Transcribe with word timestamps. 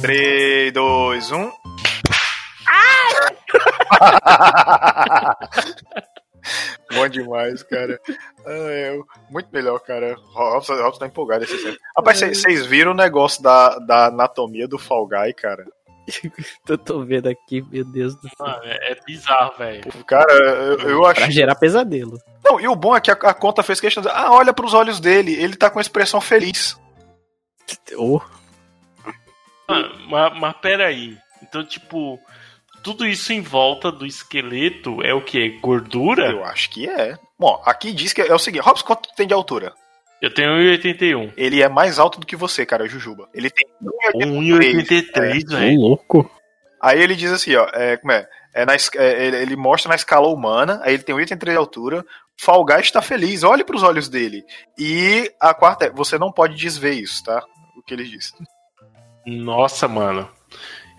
3, 0.00 0.72
2, 0.72 1.30
1. 1.30 1.52
Bom 6.92 7.08
demais, 7.08 7.62
cara. 7.62 8.00
Ah, 8.44 8.50
é, 8.50 8.98
muito 9.30 9.48
melhor, 9.52 9.78
cara. 9.78 10.16
Robson, 10.32 10.74
Robson 10.82 10.98
tá 10.98 11.06
empolgado 11.06 11.44
esse 11.44 11.56
série. 11.58 11.78
Rapaz, 11.96 12.18
vocês 12.20 12.66
viram 12.66 12.90
o 12.90 12.96
negócio 12.96 13.40
da, 13.40 13.78
da 13.78 14.06
anatomia 14.06 14.66
do 14.66 14.80
Fall 14.80 15.06
Guy, 15.06 15.32
cara? 15.34 15.64
eu 16.68 16.76
tô 16.76 17.04
vendo 17.04 17.28
aqui, 17.28 17.62
meu 17.70 17.84
Deus 17.84 18.16
do 18.16 18.22
céu. 18.22 18.34
Mano, 18.40 18.64
é, 18.64 18.92
é 18.92 19.00
bizarro, 19.06 19.56
velho. 19.58 20.04
Cara, 20.04 20.32
eu, 20.32 20.78
eu 20.90 21.06
acho. 21.06 21.20
Pra 21.20 21.30
gerar 21.30 21.54
pesadelo. 21.54 22.18
Não, 22.44 22.60
e 22.60 22.66
o 22.66 22.74
bom 22.74 22.96
é 22.96 23.00
que 23.00 23.12
a, 23.12 23.14
a 23.14 23.32
conta 23.32 23.62
fez 23.62 23.78
questão 23.78 24.02
de. 24.02 24.08
Ah, 24.08 24.32
olha 24.32 24.52
pros 24.52 24.74
olhos 24.74 24.98
dele, 24.98 25.40
ele 25.40 25.54
tá 25.54 25.70
com 25.70 25.80
expressão 25.80 26.20
feliz. 26.20 26.76
Oh, 27.96 28.20
Mano, 29.68 30.08
mas, 30.08 30.38
mas 30.38 30.56
peraí. 30.58 31.16
Então, 31.42 31.64
tipo, 31.64 32.18
tudo 32.82 33.06
isso 33.06 33.32
em 33.32 33.40
volta 33.40 33.90
do 33.90 34.06
esqueleto 34.06 35.02
é 35.02 35.14
o 35.14 35.22
que? 35.22 35.60
Gordura? 35.60 36.30
Eu 36.30 36.44
acho 36.44 36.70
que 36.70 36.88
é. 36.88 37.16
Bom, 37.38 37.62
aqui 37.64 37.92
diz 37.92 38.12
que 38.12 38.22
é 38.22 38.34
o 38.34 38.38
seguinte: 38.38 38.62
Robson, 38.62 38.86
quanto 38.86 39.08
tu 39.08 39.14
tem 39.14 39.26
de 39.26 39.34
altura? 39.34 39.72
Eu 40.20 40.32
tenho 40.32 40.50
1,81. 40.50 41.32
Ele 41.36 41.60
é 41.60 41.68
mais 41.68 41.98
alto 41.98 42.20
do 42.20 42.26
que 42.26 42.36
você, 42.36 42.64
cara, 42.64 42.86
Jujuba. 42.86 43.28
Ele 43.34 43.50
tem 43.50 43.66
1,83. 43.82 45.12
1,83, 45.12 45.44
ô 45.44 45.58
velho. 45.58 45.80
louco. 45.80 46.30
Aí 46.80 47.00
ele 47.00 47.16
diz 47.16 47.30
assim, 47.32 47.54
ó, 47.56 47.68
é, 47.72 47.96
como 47.96 48.12
é? 48.12 48.28
É 48.54 48.66
na 48.66 48.74
é, 48.74 49.26
ele, 49.26 49.36
ele 49.36 49.56
mostra 49.56 49.88
na 49.88 49.94
escala 49.94 50.28
humana, 50.28 50.80
aí 50.84 50.94
ele 50.94 51.02
tem 51.02 51.14
83 51.14 51.54
de 51.54 51.58
altura. 51.58 52.04
Fall 52.36 52.64
está 52.80 53.00
feliz, 53.00 53.42
olhe 53.42 53.64
pros 53.64 53.82
olhos 53.82 54.08
dele. 54.08 54.44
E 54.78 55.30
a 55.40 55.54
quarta 55.54 55.86
é, 55.86 55.90
você 55.90 56.18
não 56.18 56.32
pode 56.32 56.56
desver 56.56 56.92
isso, 56.92 57.24
tá? 57.24 57.42
O 57.76 57.82
que 57.82 57.94
ele 57.94 58.04
diz. 58.04 58.32
Nossa, 59.26 59.86
mano. 59.88 60.28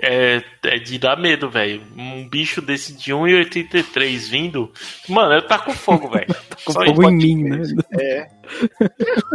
É, 0.02 0.44
é 0.66 0.80
de 0.80 0.98
dar 1.00 1.18
medo, 1.18 1.50
velho. 1.50 1.82
Um 1.96 2.28
bicho 2.28 2.62
desse 2.62 2.94
de 2.94 3.14
1,83 3.14 4.30
vindo. 4.30 4.72
Mano, 5.08 5.34
eu 5.34 5.48
tá 5.48 5.58
com 5.60 5.72
fogo, 5.72 6.10
velho. 6.10 6.28
Com 6.66 6.74
Só 6.74 6.86
fogo 6.86 7.10
em 7.10 7.16
mim, 7.16 7.44
né? 7.44 7.62
É. 8.00 8.28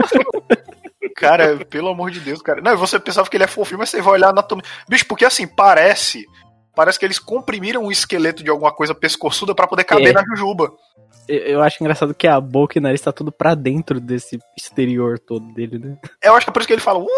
cara, 1.17 1.65
pelo 1.67 1.89
amor 1.89 2.11
de 2.11 2.21
Deus, 2.21 2.41
cara. 2.41 2.61
Não, 2.61 2.77
você 2.77 2.99
pensava 2.99 3.29
que 3.29 3.37
ele 3.37 3.45
é 3.45 3.49
fofinho, 3.49 3.79
mas 3.79 3.91
você 3.91 4.01
vai 4.01 4.15
olhar 4.15 4.29
anatomia. 4.29 4.65
Bicho, 4.89 5.07
porque 5.07 5.25
assim, 5.25 5.47
parece. 5.47 6.25
Parece 6.75 6.99
que 6.99 7.05
eles 7.05 7.19
comprimiram 7.19 7.85
o 7.85 7.93
esqueleto 7.93 8.43
de 8.45 8.51
alguma 8.51 8.73
coisa 8.73 8.95
pescoçuda 8.95 9.55
pra 9.55 9.67
poder 9.67 9.85
caber 9.85 10.09
É. 10.09 10.13
na 10.13 10.25
jujuba. 10.25 10.73
Eu, 11.29 11.39
eu 11.39 11.63
acho 11.63 11.77
engraçado 11.83 12.15
que 12.15 12.27
a 12.27 12.41
boca 12.41 12.79
e 12.79 12.81
o 12.81 12.83
nariz 12.83 13.01
tá 13.01 13.13
tudo 13.13 13.33
pra 13.33 13.55
dentro 13.55 14.01
desse 14.01 14.39
exterior 14.57 15.19
todo 15.19 15.53
dele, 15.53 15.79
né? 15.79 15.99
Eu 16.23 16.35
acho 16.35 16.47
que 16.47 16.51
é 16.51 16.53
por 16.53 16.61
isso 16.61 16.67
que 16.69 16.73
ele 16.73 16.81
fala, 16.81 17.01
uh, 17.01 17.09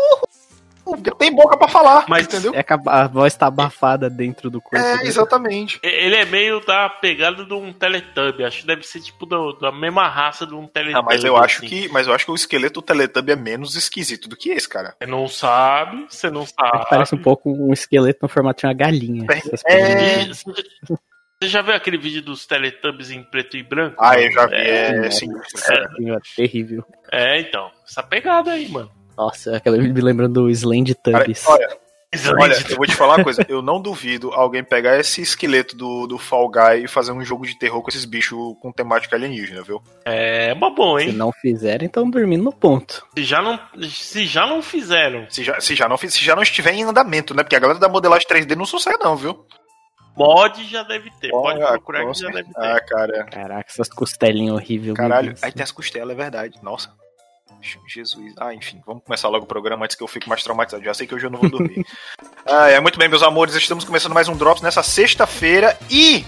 porque 0.97 1.11
tem 1.13 1.35
boca 1.35 1.57
pra 1.57 1.69
falar, 1.69 2.05
Mas- 2.09 2.25
entendeu? 2.27 2.53
É 2.55 2.63
que 2.63 2.73
a, 2.73 2.81
a 2.87 3.07
voz 3.09 3.35
tá 3.35 3.47
abafada 3.47 4.09
dentro 4.11 4.51
do 4.51 4.61
corpo. 4.61 4.77
É, 4.85 4.97
dele. 4.99 5.09
exatamente. 5.09 5.79
Ele 5.83 6.17
é 6.17 6.25
meio 6.25 6.61
da 6.65 6.89
pegada 6.89 7.45
de 7.45 7.53
um 7.55 7.73
Teletubby. 7.73 8.45
Acho 8.45 8.61
que 8.61 8.67
deve 8.67 8.83
ser 8.87 9.01
tipo 9.01 9.27
do- 9.27 9.53
da 9.55 9.71
mesma 9.73 10.09
raça 10.09 10.47
de 10.47 10.55
um 10.55 10.67
Teletubby. 10.67 10.99
Ah, 10.99 11.03
mas 11.03 11.25
eu 11.25 11.37
acho 11.37 11.59
assim. 11.59 11.67
que, 11.69 11.89
mas 11.89 12.07
eu 12.07 12.15
acho 12.15 12.25
que 12.25 12.31
o 12.31 12.35
esqueleto 12.35 12.81
do 12.81 12.83
Teletubby 12.87 13.33
é 13.33 13.37
menos 13.37 13.75
esquisito 13.77 14.29
do 14.29 14.37
que 14.37 14.51
esse, 14.51 14.69
cara. 14.69 14.95
Você 15.01 15.07
não 15.11 15.27
sabe, 15.29 16.07
você 16.09 16.31
não 16.31 16.47
sabe. 16.47 16.87
Parece 16.89 17.15
um 17.15 17.23
pouco 17.23 17.51
um 17.51 17.73
esqueleto 17.73 18.19
no 18.23 18.29
formato 18.29 18.61
de 18.61 18.67
uma 18.67 18.75
galinha. 18.75 19.27
É. 19.67 20.23
E- 20.23 20.31
Você 21.43 21.49
já 21.49 21.63
viu 21.63 21.73
aquele 21.75 21.97
vídeo 21.97 22.21
dos 22.21 22.45
Teletubbies 22.47 23.11
em 23.11 23.23
preto 23.23 23.57
e 23.57 23.63
branco? 23.63 23.97
Ah, 23.99 24.21
eu 24.21 24.31
já 24.31 24.45
vi, 24.47 24.57
É, 24.57 25.07
é, 25.07 25.11
sim. 25.11 25.29
Senhora, 25.57 26.21
terrível. 26.37 26.85
é, 27.11 27.41
então. 27.41 27.71
Essa 27.89 28.03
pegada 28.03 28.51
aí, 28.53 28.69
mano. 28.69 28.91
Nossa, 29.21 29.57
aquela 29.57 29.77
me 29.77 30.01
lembrando 30.01 30.43
do 30.43 30.51
Slendy 30.51 30.95
Cara, 30.95 31.25
Tubbs. 31.25 31.47
olha, 31.47 31.69
olha, 32.41 32.55
eu 32.71 32.77
vou 32.77 32.87
te 32.87 32.97
falar 32.97 33.17
uma 33.17 33.25
coisa, 33.25 33.45
eu 33.49 33.61
não 33.61 33.81
duvido 33.81 34.33
alguém 34.33 34.65
pegar 34.65 34.99
esse 34.99 35.21
esqueleto 35.21 35.77
do, 35.77 36.07
do 36.07 36.19
Fall 36.19 36.49
Guy 36.51 36.85
e 36.85 36.89
fazer 36.89 37.13
um 37.13 37.23
jogo 37.25 37.47
de 37.47 37.55
terror 37.59 37.83
com 37.83 37.91
esses 37.91 38.05
bichos 38.07 38.39
com 38.61 38.73
temática 38.73 39.15
alienígena, 39.17 39.63
viu? 39.63 39.83
É 40.07 40.53
uma 40.55 40.75
boa, 40.75 41.01
Se 41.01 41.09
hein? 41.09 41.13
não 41.13 41.31
fizerem, 41.33 41.87
estão 41.87 42.09
dormindo 42.09 42.43
no 42.43 42.53
ponto. 42.53 43.07
Se 43.15 43.23
já 43.25 43.43
não, 43.43 43.61
se 43.91 44.27
já 44.27 44.47
não 44.47 44.63
fizeram, 44.63 45.27
Se 45.29 45.45
já, 45.45 45.61
se 45.61 45.75
já, 45.75 45.87
não, 45.89 45.97
se 45.99 46.09
já 46.25 46.35
não 46.35 46.43
estiver 46.43 46.73
em 46.73 46.85
andamento, 46.85 47.35
né? 47.35 47.43
Porque 47.43 47.57
a 47.57 47.61
galera 47.61 47.79
da 47.79 47.89
modelagem 47.89 48.27
3D 48.27 48.57
não 48.57 48.65
sossega 48.65 48.99
não, 49.05 49.17
viu? 49.17 49.45
mod 50.17 50.65
já 50.65 50.83
deve 50.83 51.11
ter. 51.21 51.31
Pode 51.31 51.63
Ah, 51.63 51.69
procurar 51.73 52.05
que 52.07 52.15
já 52.19 52.29
deve 52.29 52.45
ter. 52.53 52.61
Ah, 52.61 52.81
cara, 52.81 53.25
Caraca, 53.25 53.71
essas 53.71 53.89
costelinhas 53.89 54.55
horríveis. 54.57 54.95
caralho. 54.95 55.35
Aí 55.41 55.53
tem 55.53 55.63
as 55.63 55.71
costelas, 55.73 56.11
é 56.11 56.17
verdade. 56.21 56.59
Nossa. 56.63 56.91
Jesus. 57.87 58.35
Ah, 58.39 58.55
enfim, 58.55 58.81
vamos 58.87 59.03
começar 59.05 59.29
logo 59.29 59.45
o 59.45 59.49
programa 59.49 59.85
antes 59.85 59.97
que 59.97 60.03
eu 60.03 60.09
fique 60.09 60.29
mais 60.29 60.43
traumatizado. 60.43 60.85
Já 60.85 60.95
sei 60.95 61.07
que 61.07 61.15
hoje 61.15 61.27
eu 61.27 61.31
não 61.31 61.41
vou 61.41 61.51
dormir. 61.51 61.85
ah, 62.47 62.69
é, 62.69 62.81
muito 62.81 62.99
bem, 62.99 63.09
meus 63.09 63.23
amores. 63.23 63.55
Estamos 63.55 63.85
começando 63.85 64.13
mais 64.13 64.29
um 64.29 64.37
Drops 64.37 64.63
nessa 64.63 64.83
sexta-feira 64.83 65.79
e 65.91 66.25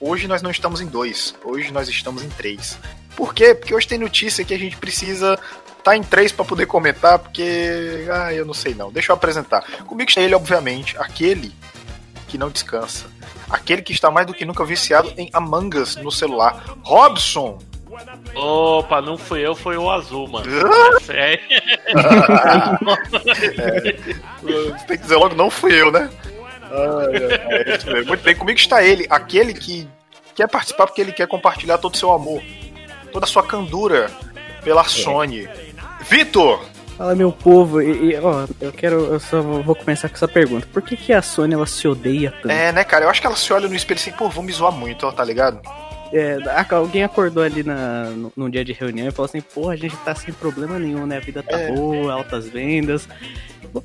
hoje 0.00 0.28
nós 0.28 0.42
não 0.42 0.50
estamos 0.50 0.80
em 0.80 0.86
dois. 0.86 1.34
Hoje 1.44 1.72
nós 1.72 1.88
estamos 1.88 2.22
em 2.22 2.28
três. 2.28 2.78
Por 3.16 3.34
quê? 3.34 3.54
Porque 3.54 3.74
hoje 3.74 3.88
tem 3.88 3.98
notícia 3.98 4.44
que 4.44 4.54
a 4.54 4.58
gente 4.58 4.76
precisa 4.76 5.38
tá 5.82 5.96
em 5.96 6.02
três 6.02 6.32
para 6.32 6.44
poder 6.44 6.66
comentar, 6.66 7.18
porque. 7.18 8.06
Ah, 8.12 8.32
eu 8.32 8.44
não 8.44 8.54
sei 8.54 8.74
não. 8.74 8.92
Deixa 8.92 9.12
eu 9.12 9.16
apresentar. 9.16 9.62
Comigo 9.84 10.08
está 10.08 10.20
ele, 10.20 10.34
obviamente, 10.34 10.96
aquele 10.98 11.52
que 12.28 12.36
não 12.36 12.50
descansa. 12.50 13.06
Aquele 13.48 13.80
que 13.80 13.92
está 13.92 14.10
mais 14.10 14.26
do 14.26 14.34
que 14.34 14.44
nunca 14.44 14.64
viciado 14.64 15.12
em 15.16 15.30
Among 15.32 15.78
Us 15.78 15.96
no 15.96 16.12
celular. 16.12 16.76
Robson! 16.82 17.58
Opa, 18.34 19.00
não 19.00 19.18
fui 19.18 19.44
eu, 19.44 19.54
foi 19.54 19.76
o 19.76 19.90
azul, 19.90 20.28
mano. 20.28 20.46
É, 21.10 21.40
Você 24.42 24.86
tem 24.86 24.96
que 24.96 25.02
dizer 25.02 25.16
logo, 25.16 25.34
não 25.34 25.50
fui 25.50 25.80
eu, 25.80 25.90
né? 25.90 26.08
Ai, 26.70 27.16
ai, 27.16 27.62
é 27.62 27.92
mesmo. 27.92 28.08
Muito 28.08 28.22
bem, 28.22 28.36
comigo 28.36 28.58
está 28.58 28.82
ele, 28.82 29.06
aquele 29.08 29.54
que 29.54 29.88
quer 30.34 30.48
participar 30.48 30.86
porque 30.86 31.00
ele 31.00 31.12
quer 31.12 31.26
compartilhar 31.26 31.78
todo 31.78 31.94
o 31.94 31.96
seu 31.96 32.12
amor, 32.12 32.42
toda 33.12 33.24
a 33.24 33.28
sua 33.28 33.42
candura 33.42 34.10
pela 34.62 34.84
Sony. 34.84 35.48
Vitor! 36.08 36.62
Fala, 36.96 37.14
meu 37.14 37.30
povo, 37.30 37.80
e, 37.80 38.12
e, 38.12 38.16
ó, 38.18 38.44
eu 38.60 38.72
quero, 38.72 38.96
eu 39.14 39.20
só 39.20 39.40
vou 39.40 39.62
vou 39.62 39.74
começar 39.76 40.08
com 40.08 40.16
essa 40.16 40.26
pergunta. 40.26 40.66
Por 40.72 40.82
que, 40.82 40.96
que 40.96 41.12
a 41.12 41.22
Sony, 41.22 41.54
ela 41.54 41.66
se 41.66 41.86
odeia 41.86 42.32
tanto? 42.42 42.50
É, 42.50 42.72
né, 42.72 42.82
cara? 42.82 43.04
Eu 43.04 43.08
acho 43.08 43.20
que 43.20 43.26
ela 43.26 43.36
se 43.36 43.52
olha 43.52 43.68
no 43.68 43.74
espelho 43.74 44.00
assim, 44.00 44.10
pô, 44.10 44.28
vou 44.28 44.42
me 44.42 44.52
zoar 44.52 44.72
muito, 44.72 45.06
ó, 45.06 45.12
tá 45.12 45.22
ligado? 45.24 45.60
É, 46.12 46.38
alguém 46.74 47.02
acordou 47.04 47.42
ali 47.42 47.62
na, 47.62 48.04
no, 48.10 48.32
num 48.36 48.48
dia 48.50 48.64
de 48.64 48.72
reunião 48.72 49.06
e 49.08 49.10
falou 49.10 49.26
assim, 49.26 49.40
pô, 49.40 49.68
a 49.68 49.76
gente 49.76 49.96
tá 49.98 50.14
sem 50.14 50.32
problema 50.32 50.78
nenhum, 50.78 51.06
né? 51.06 51.18
A 51.18 51.20
vida 51.20 51.42
tá 51.42 51.58
É. 51.58 51.70
boa, 51.72 52.12
altas 52.12 52.48
vendas. 52.48 53.08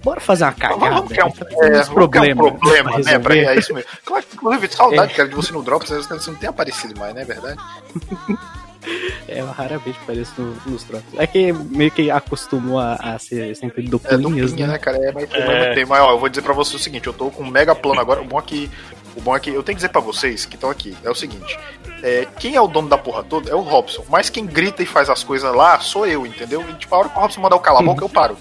Bora 0.01 0.21
fazer 0.21 0.45
uma 0.45 0.53
cagada. 0.53 0.79
Vamos 0.95 1.11
criar 1.11 1.25
um, 1.25 1.31
com 1.31 1.43
é, 1.63 1.71
vamos 1.83 1.87
criar 2.09 2.33
um 2.33 2.35
problema, 2.37 2.91
pra 2.91 2.99
né? 3.03 3.19
Pra, 3.19 3.35
é 3.35 3.57
isso 3.57 3.73
mesmo. 3.73 3.89
Claro, 4.05 4.23
que, 4.25 4.35
inclusive, 4.35 4.67
saudade, 4.73 5.13
cara, 5.13 5.27
de 5.27 5.35
você 5.35 5.51
no 5.51 5.61
Drops, 5.61 5.89
né? 5.89 5.97
você 6.01 6.31
não 6.31 6.37
tem 6.37 6.49
aparecido 6.49 6.97
mais, 6.97 7.13
né? 7.13 7.25
Verdade? 7.25 7.59
É, 9.29 9.39
eu 9.39 9.45
raramente 9.47 9.97
apareço 10.03 10.33
no- 10.37 10.57
nos 10.71 10.83
trocos. 10.83 11.07
É 11.17 11.25
que 11.25 11.53
meio 11.53 11.89
que 11.89 12.11
acostumou 12.11 12.77
a, 12.79 12.95
a 12.95 13.17
ser 13.17 13.55
sempre 13.55 13.85
É 13.85 13.87
duplinhas, 13.87 14.49
duplinha, 14.51 14.67
né? 14.67 14.73
né, 14.73 14.77
cara? 14.79 14.97
É, 14.97 15.11
mas, 15.13 15.23
É. 15.33 15.45
mas 15.47 15.67
não 15.67 15.73
tem. 15.75 15.85
Mas, 15.85 16.01
ó, 16.01 16.11
eu 16.11 16.19
vou 16.19 16.27
dizer 16.27 16.41
pra 16.41 16.53
você 16.53 16.75
o 16.75 16.79
seguinte: 16.79 17.07
eu 17.07 17.13
tô 17.13 17.31
com 17.31 17.43
um 17.43 17.49
mega 17.49 17.73
plano 17.73 18.01
agora. 18.01 18.21
O 18.21 18.25
bom 18.25 18.37
é 18.39 18.41
que. 18.41 18.69
O 19.15 19.21
bom 19.21 19.35
é 19.35 19.39
que 19.39 19.49
eu 19.49 19.61
tenho 19.63 19.75
que 19.75 19.83
dizer 19.83 19.89
pra 19.89 20.01
vocês 20.01 20.45
que 20.45 20.55
estão 20.55 20.69
aqui. 20.69 20.97
É 21.03 21.09
o 21.09 21.15
seguinte: 21.15 21.57
é, 22.01 22.27
quem 22.39 22.55
é 22.55 22.61
o 22.61 22.67
dono 22.67 22.89
da 22.89 22.97
porra 22.97 23.23
toda 23.23 23.49
é 23.49 23.55
o 23.55 23.61
Robson. 23.61 24.03
Mas 24.09 24.29
quem 24.29 24.45
grita 24.45 24.81
e 24.81 24.85
faz 24.85 25.09
as 25.09 25.23
coisas 25.23 25.53
lá 25.53 25.79
sou 25.79 26.05
eu, 26.07 26.25
entendeu? 26.25 26.67
E, 26.69 26.73
tipo, 26.73 26.93
a 26.95 26.99
hora 26.99 27.09
que 27.09 27.17
o 27.17 27.21
Robson 27.21 27.41
mandar 27.41 27.55
eu 27.55 27.59
calar 27.59 27.81
a 27.81 27.85
boca, 27.85 28.03
eu 28.03 28.09
paro. 28.09 28.37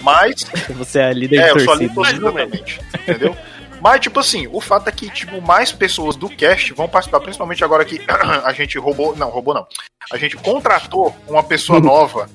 Mas. 0.00 0.44
Você 0.70 1.00
é 1.00 1.04
a 1.08 1.12
líder 1.12 1.38
É, 1.40 1.52
de 1.52 1.58
eu 1.58 1.60
sou 1.60 1.72
ali 1.72 1.88
torcida. 1.88 2.20
torcida 2.20 2.44
exatamente. 2.44 2.80
Entendeu? 3.00 3.36
Mas, 3.80 4.00
tipo 4.00 4.18
assim, 4.18 4.48
o 4.50 4.60
fato 4.60 4.88
é 4.88 4.92
que, 4.92 5.08
tipo, 5.10 5.40
mais 5.40 5.70
pessoas 5.70 6.16
do 6.16 6.28
cast 6.28 6.72
vão 6.72 6.88
participar, 6.88 7.20
principalmente 7.20 7.62
agora 7.62 7.84
que 7.84 8.00
a 8.44 8.52
gente 8.52 8.78
roubou. 8.78 9.14
Não, 9.16 9.28
roubou 9.30 9.54
não. 9.54 9.66
A 10.12 10.16
gente 10.16 10.36
contratou 10.36 11.14
uma 11.28 11.42
pessoa 11.42 11.78
nova 11.80 12.28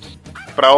pra, 0.55 0.69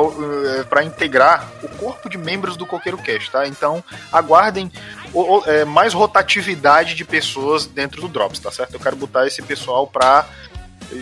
eh, 0.80 0.84
integrar 0.86 1.48
o 1.64 1.68
corpo 1.70 2.10
de 2.10 2.18
membros 2.18 2.56
do 2.58 2.66
Coqueiro 2.66 2.98
Cast, 2.98 3.32
tá? 3.32 3.48
Então, 3.48 3.84
aguardem 4.12 4.72
o- 5.14 5.38
o- 5.40 5.44
eh, 5.46 5.66
mais 5.66 5.94
rotatividade 5.94 6.96
de 6.96 7.06
pessoas 7.06 7.66
dentro 7.66 8.02
do 8.02 8.08
Drops, 8.08 8.40
tá 8.40 8.52
certo? 8.52 8.74
Eu 8.74 8.80
quero 8.80 8.96
botar 8.96 9.26
esse 9.28 9.42
pessoal 9.42 9.88
pra 9.88 10.26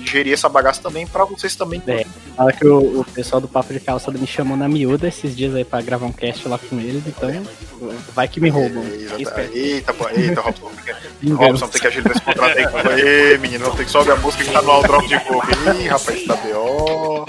gerir 0.05 0.33
essa 0.33 0.47
bagaça 0.47 0.81
também, 0.81 1.05
pra 1.05 1.25
vocês 1.25 1.55
também. 1.57 1.81
É. 1.87 2.05
Fala 2.37 2.53
que 2.53 2.65
o, 2.65 3.01
o 3.01 3.05
pessoal 3.05 3.41
do 3.41 3.47
Papo 3.49 3.73
de 3.73 3.79
Calçada 3.81 4.17
me 4.17 4.25
chamou 4.25 4.55
na 4.55 4.67
miúda 4.67 5.07
esses 5.09 5.35
dias 5.35 5.53
aí 5.53 5.65
pra 5.65 5.81
gravar 5.81 6.05
um 6.05 6.11
cast 6.11 6.47
lá 6.47 6.57
com 6.57 6.79
eles, 6.79 7.03
então 7.05 7.29
vai 8.15 8.27
que 8.27 8.39
me 8.39 8.49
roubam. 8.49 8.81
É, 8.83 9.21
esperto. 9.21 9.55
Eita, 9.57 9.93
pô, 9.93 10.07
eita, 10.09 10.39
Robson. 10.41 10.71
Robson, 11.35 11.67
tem 11.67 11.81
que 11.81 11.87
agilizar 11.87 12.13
esse 12.15 12.21
contrato 12.21 12.57
aí. 12.57 13.01
Ê, 13.33 13.37
menino, 13.39 13.69
ter 13.75 13.83
que 13.85 13.91
sobe 13.91 14.09
a 14.11 14.15
música 14.15 14.43
que 14.45 14.51
tá 14.51 14.61
no 14.61 14.71
All 14.71 14.83
Drop 14.83 15.05
de 15.07 15.15
novo. 15.15 15.41
Ih, 15.77 15.87
rapaz, 15.87 16.23
tá 16.25 16.35
B.O. 16.37 17.25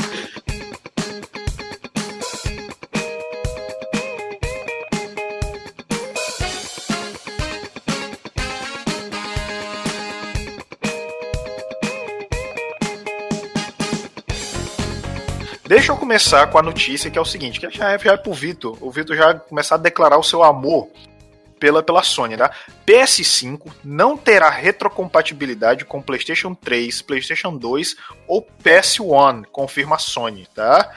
Deixa 15.67 15.93
eu 15.93 15.97
começar 15.97 16.47
com 16.49 16.59
a 16.59 16.63
notícia 16.63 17.11
que 17.11 17.19
é 17.19 17.21
o 17.21 17.25
seguinte, 17.25 17.59
que 17.59 17.71
já 17.71 17.93
é, 17.93 17.99
já 17.99 18.13
é 18.13 18.17
pro 18.19 18.35
Vitor, 18.35 18.77
o 18.83 18.91
Vitor 18.91 19.17
já 19.17 19.35
começar 19.35 19.77
a 19.77 19.79
declarar 19.79 20.19
o 20.19 20.23
seu 20.23 20.43
amor 20.43 20.91
pela, 21.59 21.83
pela 21.83 22.03
Sony, 22.03 22.37
tá? 22.37 22.55
PS5 22.87 23.73
não 23.83 24.15
terá 24.15 24.51
retrocompatibilidade 24.51 25.87
com 25.87 26.03
PlayStation 26.03 26.55
3, 26.55 27.01
PlayStation 27.01 27.57
2 27.57 27.97
ou 28.29 28.47
PS1, 28.63 29.47
confirma 29.51 29.97
a 29.97 29.99
Sony, 29.99 30.47
tá? 30.55 30.93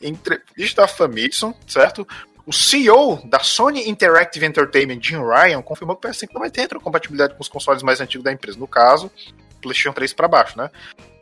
Entrevista 0.00 0.82
da 0.82 0.88
Famitsu, 0.88 1.52
certo? 1.66 2.06
O 2.46 2.52
CEO 2.52 3.20
da 3.24 3.40
Sony 3.40 3.88
Interactive 3.88 4.46
Entertainment, 4.46 5.00
Jim 5.02 5.18
Ryan, 5.18 5.62
confirmou 5.62 5.96
que 5.96 6.06
o 6.06 6.10
PS5 6.10 6.28
não 6.32 6.40
vai 6.40 6.50
ter 6.50 6.62
retrocompatibilidade 6.62 7.34
com 7.34 7.40
os 7.40 7.48
consoles 7.48 7.82
mais 7.82 8.00
antigos 8.00 8.24
da 8.24 8.32
empresa. 8.32 8.56
No 8.56 8.68
caso, 8.68 9.10
PlayStation 9.62 9.92
3 9.92 10.12
para 10.12 10.28
baixo, 10.28 10.58
né? 10.58 10.70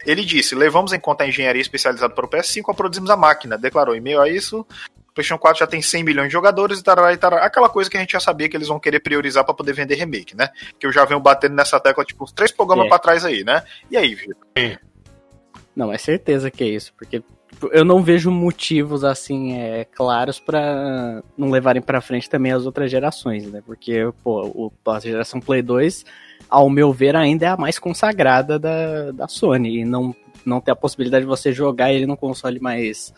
Ele 0.04 0.24
disse: 0.24 0.54
levamos 0.54 0.92
em 0.92 0.98
conta 0.98 1.24
a 1.24 1.28
engenharia 1.28 1.60
especializada 1.60 2.12
para 2.12 2.24
o 2.24 2.28
PS5 2.28 2.62
ao 2.66 2.74
produzirmos 2.74 3.10
a 3.10 3.16
máquina. 3.16 3.58
Declarou 3.58 3.94
em 3.94 4.00
meio 4.00 4.20
a 4.20 4.28
isso. 4.28 4.60
O 4.60 5.12
PlayStation 5.12 5.38
4 5.38 5.60
já 5.60 5.66
tem 5.66 5.82
100 5.82 6.04
milhões 6.04 6.28
de 6.28 6.32
jogadores 6.32 6.78
e 6.78 6.82
tarará, 6.82 7.12
e 7.12 7.16
tarará. 7.16 7.44
Aquela 7.44 7.68
coisa 7.68 7.90
que 7.90 7.96
a 7.96 8.00
gente 8.00 8.12
já 8.12 8.20
sabia 8.20 8.48
que 8.48 8.56
eles 8.56 8.68
vão 8.68 8.80
querer 8.80 9.00
priorizar 9.00 9.44
para 9.44 9.54
poder 9.54 9.72
vender 9.72 9.96
remake, 9.96 10.36
né? 10.36 10.48
Que 10.78 10.86
eu 10.86 10.92
já 10.92 11.04
venho 11.04 11.20
batendo 11.20 11.54
nessa 11.54 11.78
tecla, 11.78 12.04
tipo, 12.04 12.24
uns 12.24 12.32
três 12.32 12.50
programas 12.50 12.86
é. 12.86 12.88
para 12.88 12.98
trás 12.98 13.24
aí, 13.24 13.44
né? 13.44 13.62
E 13.90 13.96
aí, 13.96 14.14
Vitor? 14.14 14.36
Não, 15.74 15.92
é 15.92 15.98
certeza 15.98 16.50
que 16.50 16.64
é 16.64 16.68
isso, 16.68 16.92
porque 16.96 17.22
eu 17.72 17.84
não 17.84 18.02
vejo 18.02 18.30
motivos 18.30 19.04
assim 19.04 19.58
é, 19.58 19.84
claros 19.84 20.38
para 20.38 21.22
não 21.36 21.50
levarem 21.50 21.82
para 21.82 22.00
frente 22.00 22.30
também 22.30 22.52
as 22.52 22.64
outras 22.64 22.90
gerações, 22.90 23.50
né? 23.50 23.62
Porque 23.64 24.08
pô, 24.22 24.46
o, 24.46 24.90
a 24.90 25.00
geração 25.00 25.40
Play 25.40 25.62
2, 25.62 26.04
ao 26.48 26.68
meu 26.70 26.92
ver, 26.92 27.16
ainda 27.16 27.46
é 27.46 27.48
a 27.48 27.56
mais 27.56 27.78
consagrada 27.78 28.58
da, 28.58 29.12
da 29.12 29.28
Sony 29.28 29.80
e 29.80 29.84
não 29.84 30.14
não 30.44 30.60
ter 30.60 30.70
a 30.70 30.76
possibilidade 30.76 31.24
de 31.24 31.28
você 31.28 31.52
jogar 31.52 31.92
ele 31.92 32.06
num 32.06 32.16
console 32.16 32.58
mais 32.60 33.12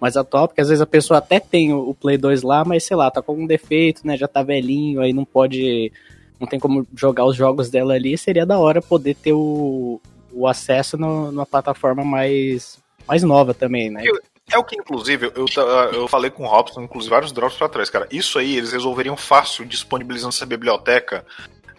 mais 0.00 0.16
atual, 0.16 0.46
porque 0.46 0.60
às 0.60 0.68
vezes 0.68 0.80
a 0.80 0.86
pessoa 0.86 1.18
até 1.18 1.40
tem 1.40 1.72
o 1.72 1.92
Play 1.92 2.16
2 2.16 2.42
lá, 2.42 2.64
mas 2.64 2.84
sei 2.84 2.96
lá, 2.96 3.10
tá 3.10 3.20
com 3.20 3.32
algum 3.32 3.46
defeito, 3.46 4.06
né? 4.06 4.16
Já 4.16 4.28
tá 4.28 4.44
velhinho, 4.44 5.00
aí 5.00 5.12
não 5.12 5.24
pode 5.24 5.92
não 6.38 6.46
tem 6.46 6.60
como 6.60 6.86
jogar 6.94 7.24
os 7.24 7.34
jogos 7.34 7.68
dela 7.68 7.94
ali, 7.94 8.16
seria 8.16 8.46
da 8.46 8.58
hora 8.58 8.80
poder 8.80 9.16
ter 9.16 9.32
o, 9.32 10.00
o 10.32 10.46
acesso 10.46 10.96
no, 10.96 11.32
numa 11.32 11.46
plataforma 11.46 12.04
mais 12.04 12.78
mais 13.08 13.22
nova 13.24 13.52
também, 13.52 13.90
né? 13.90 14.04
É 14.50 14.56
o 14.56 14.64
que, 14.64 14.76
inclusive, 14.76 15.30
eu, 15.34 15.44
eu 15.92 16.08
falei 16.08 16.30
com 16.30 16.44
o 16.44 16.46
Robson, 16.46 16.80
inclusive, 16.80 17.10
vários 17.10 17.32
drops 17.32 17.58
pra 17.58 17.68
trás, 17.68 17.90
cara. 17.90 18.08
Isso 18.10 18.38
aí 18.38 18.56
eles 18.56 18.72
resolveriam 18.72 19.16
fácil 19.16 19.66
disponibilizando 19.66 20.30
essa 20.30 20.46
biblioteca 20.46 21.24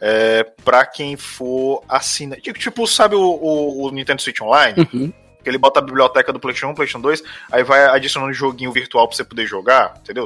é, 0.02 0.44
pra 0.64 0.86
quem 0.86 1.16
for 1.18 1.84
assinar. 1.88 2.40
Tipo, 2.40 2.88
sabe 2.88 3.16
o, 3.16 3.22
o, 3.22 3.88
o 3.88 3.92
Nintendo 3.92 4.22
Switch 4.22 4.42
Online? 4.42 4.88
Uhum. 4.94 5.14
Que 5.44 5.50
ele 5.50 5.58
bota 5.58 5.80
a 5.80 5.84
biblioteca 5.84 6.34
do 6.34 6.40
PlayStation 6.40 6.72
1, 6.72 6.76
PlayStation 6.76 7.02
2, 7.02 7.24
aí 7.52 7.64
vai 7.64 7.86
adicionando 7.86 8.32
um 8.32 8.34
joguinho 8.34 8.72
virtual 8.72 9.08
pra 9.08 9.16
você 9.16 9.24
poder 9.24 9.46
jogar, 9.46 9.96
entendeu? 10.04 10.26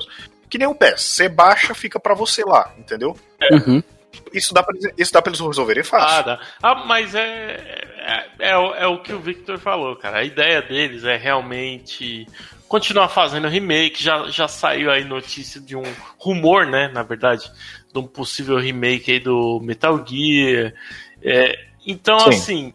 Que 0.50 0.58
nem 0.58 0.68
o 0.68 0.76
PES. 0.76 1.02
Você 1.02 1.30
baixa, 1.30 1.74
fica 1.74 2.00
pra 2.00 2.14
você 2.14 2.44
lá, 2.44 2.72
entendeu? 2.78 3.16
Uhum. 3.52 3.84
Isso 4.34 4.54
dá 4.54 4.64
pra, 4.64 4.76
isso 4.98 5.14
dá 5.14 5.22
pra 5.22 5.32
eles 5.32 5.40
resolverem 5.40 5.84
fácil. 5.84 6.18
Ah, 6.18 6.22
dá. 6.22 6.40
ah 6.62 6.76
mas 6.86 7.14
é, 7.16 7.86
é, 7.98 8.28
é, 8.40 8.52
é, 8.52 8.88
o 8.88 9.02
que 9.02 9.14
o 9.14 9.20
Victor 9.20 9.60
falou, 9.60 9.96
cara. 9.96 10.20
A 10.20 10.24
ideia 10.24 10.62
deles 10.62 11.04
é 11.04 11.16
realmente 11.16 12.28
continuar 12.68 13.10
fazendo 13.10 13.48
remake. 13.48 14.04
Já, 14.04 14.28
já 14.30 14.48
saiu 14.48 14.92
aí 14.92 15.04
notícia 15.04 15.62
de 15.62 15.76
um 15.76 15.84
rumor, 16.18 16.66
né? 16.66 16.90
Na 16.92 17.04
verdade, 17.04 17.52
de 17.94 18.00
um 18.00 18.08
possível 18.08 18.58
remake 18.58 19.12
aí 19.12 19.20
do 19.20 19.60
Metal 19.62 20.04
Gear. 20.06 20.74
É, 21.22 21.68
então, 21.86 22.20
Sim. 22.20 22.30
assim, 22.30 22.74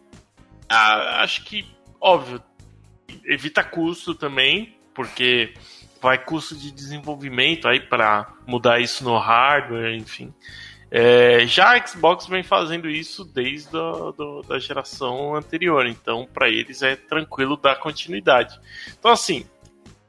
acho 0.68 1.44
que, 1.44 1.66
óbvio, 2.00 2.42
evita 3.24 3.64
custo 3.64 4.14
também, 4.14 4.76
porque 4.94 5.52
vai 6.00 6.18
custo 6.18 6.54
de 6.54 6.70
desenvolvimento 6.70 7.66
aí 7.66 7.80
para 7.80 8.32
mudar 8.46 8.80
isso 8.80 9.02
no 9.02 9.18
hardware, 9.18 9.94
enfim. 9.96 10.32
É, 10.90 11.46
já 11.46 11.76
a 11.76 11.86
Xbox 11.86 12.26
vem 12.26 12.42
fazendo 12.42 12.88
isso 12.88 13.22
desde 13.22 13.76
a 13.76 14.12
do, 14.16 14.42
da 14.48 14.58
geração 14.58 15.34
anterior, 15.34 15.86
então 15.86 16.26
para 16.32 16.48
eles 16.48 16.80
é 16.80 16.96
tranquilo 16.96 17.58
dar 17.58 17.76
continuidade. 17.76 18.58
Então 18.98 19.10
assim, 19.10 19.44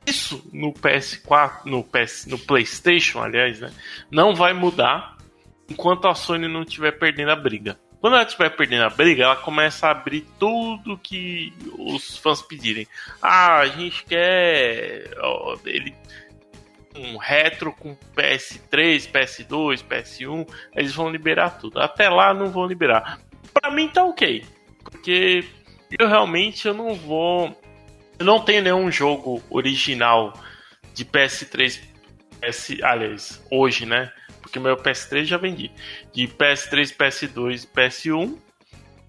isso 0.09 0.43
no 0.51 0.73
PS4, 0.73 1.65
no 1.65 1.83
PS, 1.83 2.25
no 2.27 2.37
PlayStation, 2.37 3.21
aliás, 3.21 3.59
né, 3.59 3.71
não 4.11 4.35
vai 4.35 4.53
mudar 4.53 5.17
enquanto 5.69 6.07
a 6.07 6.15
Sony 6.15 6.47
não 6.47 6.63
estiver 6.63 6.91
perdendo 6.91 7.31
a 7.31 7.35
briga. 7.35 7.79
Quando 8.01 8.13
ela 8.15 8.23
estiver 8.23 8.49
perdendo 8.55 8.85
a 8.85 8.89
briga, 8.89 9.23
ela 9.23 9.35
começa 9.35 9.87
a 9.87 9.91
abrir 9.91 10.25
tudo 10.39 10.97
que 10.97 11.53
os 11.77 12.17
fãs 12.17 12.41
pedirem. 12.41 12.87
Ah, 13.21 13.59
a 13.59 13.67
gente 13.67 14.05
quer. 14.05 15.11
Ó, 15.19 15.57
ele 15.65 15.93
um 16.95 17.17
retro 17.17 17.71
com 17.73 17.95
PS3, 18.15 19.09
PS2, 19.11 19.83
PS1, 19.85 20.47
eles 20.75 20.93
vão 20.93 21.09
liberar 21.09 21.51
tudo. 21.51 21.79
Até 21.79 22.09
lá 22.09 22.33
não 22.33 22.47
vão 22.47 22.65
liberar. 22.65 23.19
Para 23.53 23.71
mim 23.71 23.87
tá 23.87 24.03
ok, 24.03 24.43
porque 24.83 25.45
eu 25.97 26.07
realmente 26.07 26.67
eu 26.67 26.73
não 26.73 26.93
vou, 26.93 27.55
eu 28.19 28.25
não 28.25 28.39
tenho 28.39 28.61
nenhum 28.61 28.91
jogo 28.91 29.41
original 29.49 30.33
de 30.93 31.05
PS3, 31.05 31.79
PS, 32.41 32.81
aliás, 32.83 33.41
hoje, 33.49 33.85
né? 33.85 34.11
Porque 34.41 34.59
meu 34.59 34.75
PS3 34.75 35.25
já 35.25 35.37
vendi. 35.37 35.71
De 36.13 36.27
PS3, 36.27 36.95
PS2, 36.95 37.67
PS1, 37.73 38.37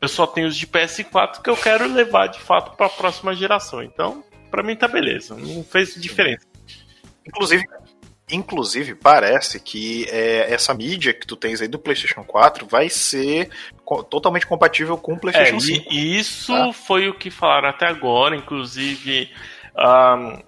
eu 0.01 0.09
só 0.09 0.27
tenho 0.27 0.49
os 0.49 0.57
de 0.57 0.67
PS4 0.67 1.43
que 1.43 1.51
eu 1.51 1.57
quero 1.57 1.93
levar 1.93 2.29
de 2.29 2.41
fato 2.41 2.77
para 2.77 2.87
a 2.87 2.91
próxima 2.91 3.35
geração. 3.35 3.83
Então, 3.83 4.25
para 4.51 4.63
mim 4.63 4.77
tá 4.77 4.89
beleza, 4.89 5.35
não 5.35 5.65
fez 5.65 5.95
diferença. 5.95 6.47
Inclusive, 7.27 7.65
inclusive 8.33 8.95
parece 8.95 9.61
que 9.61 10.07
é, 10.09 10.53
essa 10.53 10.75
mídia 10.75 11.13
que 11.13 11.27
tu 11.27 11.37
tens 11.37 11.61
aí 11.61 11.69
do 11.69 11.79
PlayStation 11.79 12.25
4 12.25 12.67
vai 12.67 12.89
ser 12.89 13.51
co 13.85 14.03
totalmente 14.03 14.47
compatível 14.47 14.97
com 14.97 15.15
o 15.15 15.19
PlayStation 15.19 15.57
é, 15.57 15.61
5. 15.61 15.93
E 15.93 16.19
isso 16.19 16.53
tá? 16.53 16.73
foi 16.73 17.09
o 17.09 17.15
que 17.15 17.31
falaram 17.31 17.69
até 17.69 17.87
agora, 17.87 18.37
inclusive. 18.37 19.31
Um, 19.77 20.43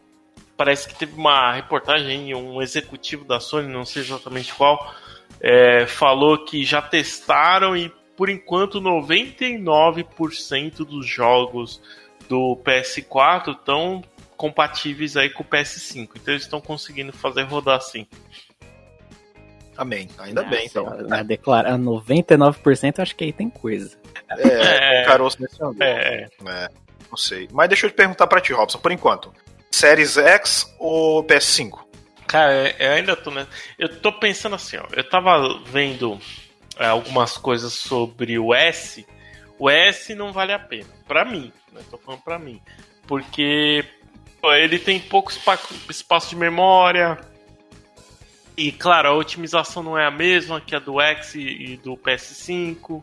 parece 0.56 0.88
que 0.88 0.94
teve 0.94 1.14
uma 1.14 1.52
reportagem, 1.52 2.34
um 2.34 2.62
executivo 2.62 3.24
da 3.24 3.40
Sony, 3.40 3.66
não 3.66 3.84
sei 3.84 4.02
exatamente 4.02 4.54
qual, 4.54 4.94
é, 5.40 5.86
falou 5.86 6.44
que 6.44 6.64
já 6.64 6.80
testaram 6.80 7.76
e 7.76 7.92
por 8.16 8.28
enquanto 8.28 8.80
99% 8.80 10.84
dos 10.84 11.06
jogos 11.06 11.80
do 12.28 12.56
PS4 12.64 13.56
estão 13.56 14.02
compatíveis 14.42 15.16
aí 15.16 15.30
com 15.30 15.44
o 15.44 15.46
PS5. 15.46 16.08
Então 16.16 16.34
eles 16.34 16.42
estão 16.42 16.60
conseguindo 16.60 17.12
fazer 17.12 17.42
rodar 17.42 17.76
assim. 17.76 18.08
Amém. 19.76 20.08
Ainda 20.18 20.42
bem, 20.42 20.66
então. 20.66 20.84
A 21.12 21.22
declarar 21.22 21.78
99% 21.78 22.98
acho 22.98 23.14
que 23.14 23.22
aí 23.22 23.32
tem 23.32 23.48
coisa. 23.48 23.96
É, 24.28 24.98
é 24.98 25.02
o 25.04 25.06
caroço 25.06 25.40
mencionou. 25.40 25.76
É, 25.80 26.28
é. 26.44 26.68
Não 27.08 27.16
sei. 27.16 27.48
Mas 27.52 27.68
deixa 27.68 27.86
eu 27.86 27.90
te 27.90 27.94
perguntar 27.94 28.26
pra 28.26 28.40
ti, 28.40 28.52
Robson, 28.52 28.80
por 28.80 28.90
enquanto. 28.90 29.32
Series 29.70 30.16
X 30.16 30.74
ou 30.76 31.22
PS5? 31.22 31.78
Cara, 32.26 32.74
eu 32.82 32.92
ainda 32.94 33.14
tô, 33.14 33.30
né? 33.30 33.46
Eu 33.78 34.00
tô 34.00 34.12
pensando 34.12 34.56
assim, 34.56 34.76
ó. 34.76 34.86
Eu 34.92 35.08
tava 35.08 35.60
vendo 35.66 36.18
é, 36.76 36.86
algumas 36.86 37.36
coisas 37.36 37.72
sobre 37.72 38.40
o 38.40 38.52
S. 38.52 39.06
O 39.56 39.70
S 39.70 40.16
não 40.16 40.32
vale 40.32 40.52
a 40.52 40.58
pena. 40.58 40.88
Pra 41.06 41.24
mim, 41.24 41.52
né? 41.72 41.80
Tô 41.88 41.96
falando 41.96 42.22
pra 42.22 42.40
mim. 42.40 42.60
Porque 43.06 43.84
ele 44.44 44.78
tem 44.78 44.98
pouco 44.98 45.32
espaço 45.88 46.30
de 46.30 46.36
memória. 46.36 47.18
E 48.56 48.70
claro, 48.72 49.08
a 49.08 49.14
otimização 49.14 49.82
não 49.82 49.96
é 49.96 50.06
a 50.06 50.10
mesma 50.10 50.60
que 50.60 50.74
a 50.74 50.78
do 50.78 51.00
X 51.00 51.34
e 51.34 51.80
do 51.82 51.96
PS5. 51.96 53.02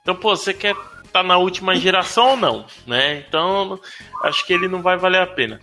Então, 0.00 0.14
pô, 0.14 0.36
você 0.36 0.52
quer 0.52 0.76
tá 1.14 1.22
na 1.22 1.38
última 1.38 1.76
geração 1.76 2.30
ou 2.30 2.36
não, 2.36 2.66
né? 2.84 3.24
Então, 3.26 3.80
acho 4.24 4.44
que 4.44 4.52
ele 4.52 4.66
não 4.66 4.82
vai 4.82 4.96
valer 4.96 5.22
a 5.22 5.26
pena. 5.28 5.60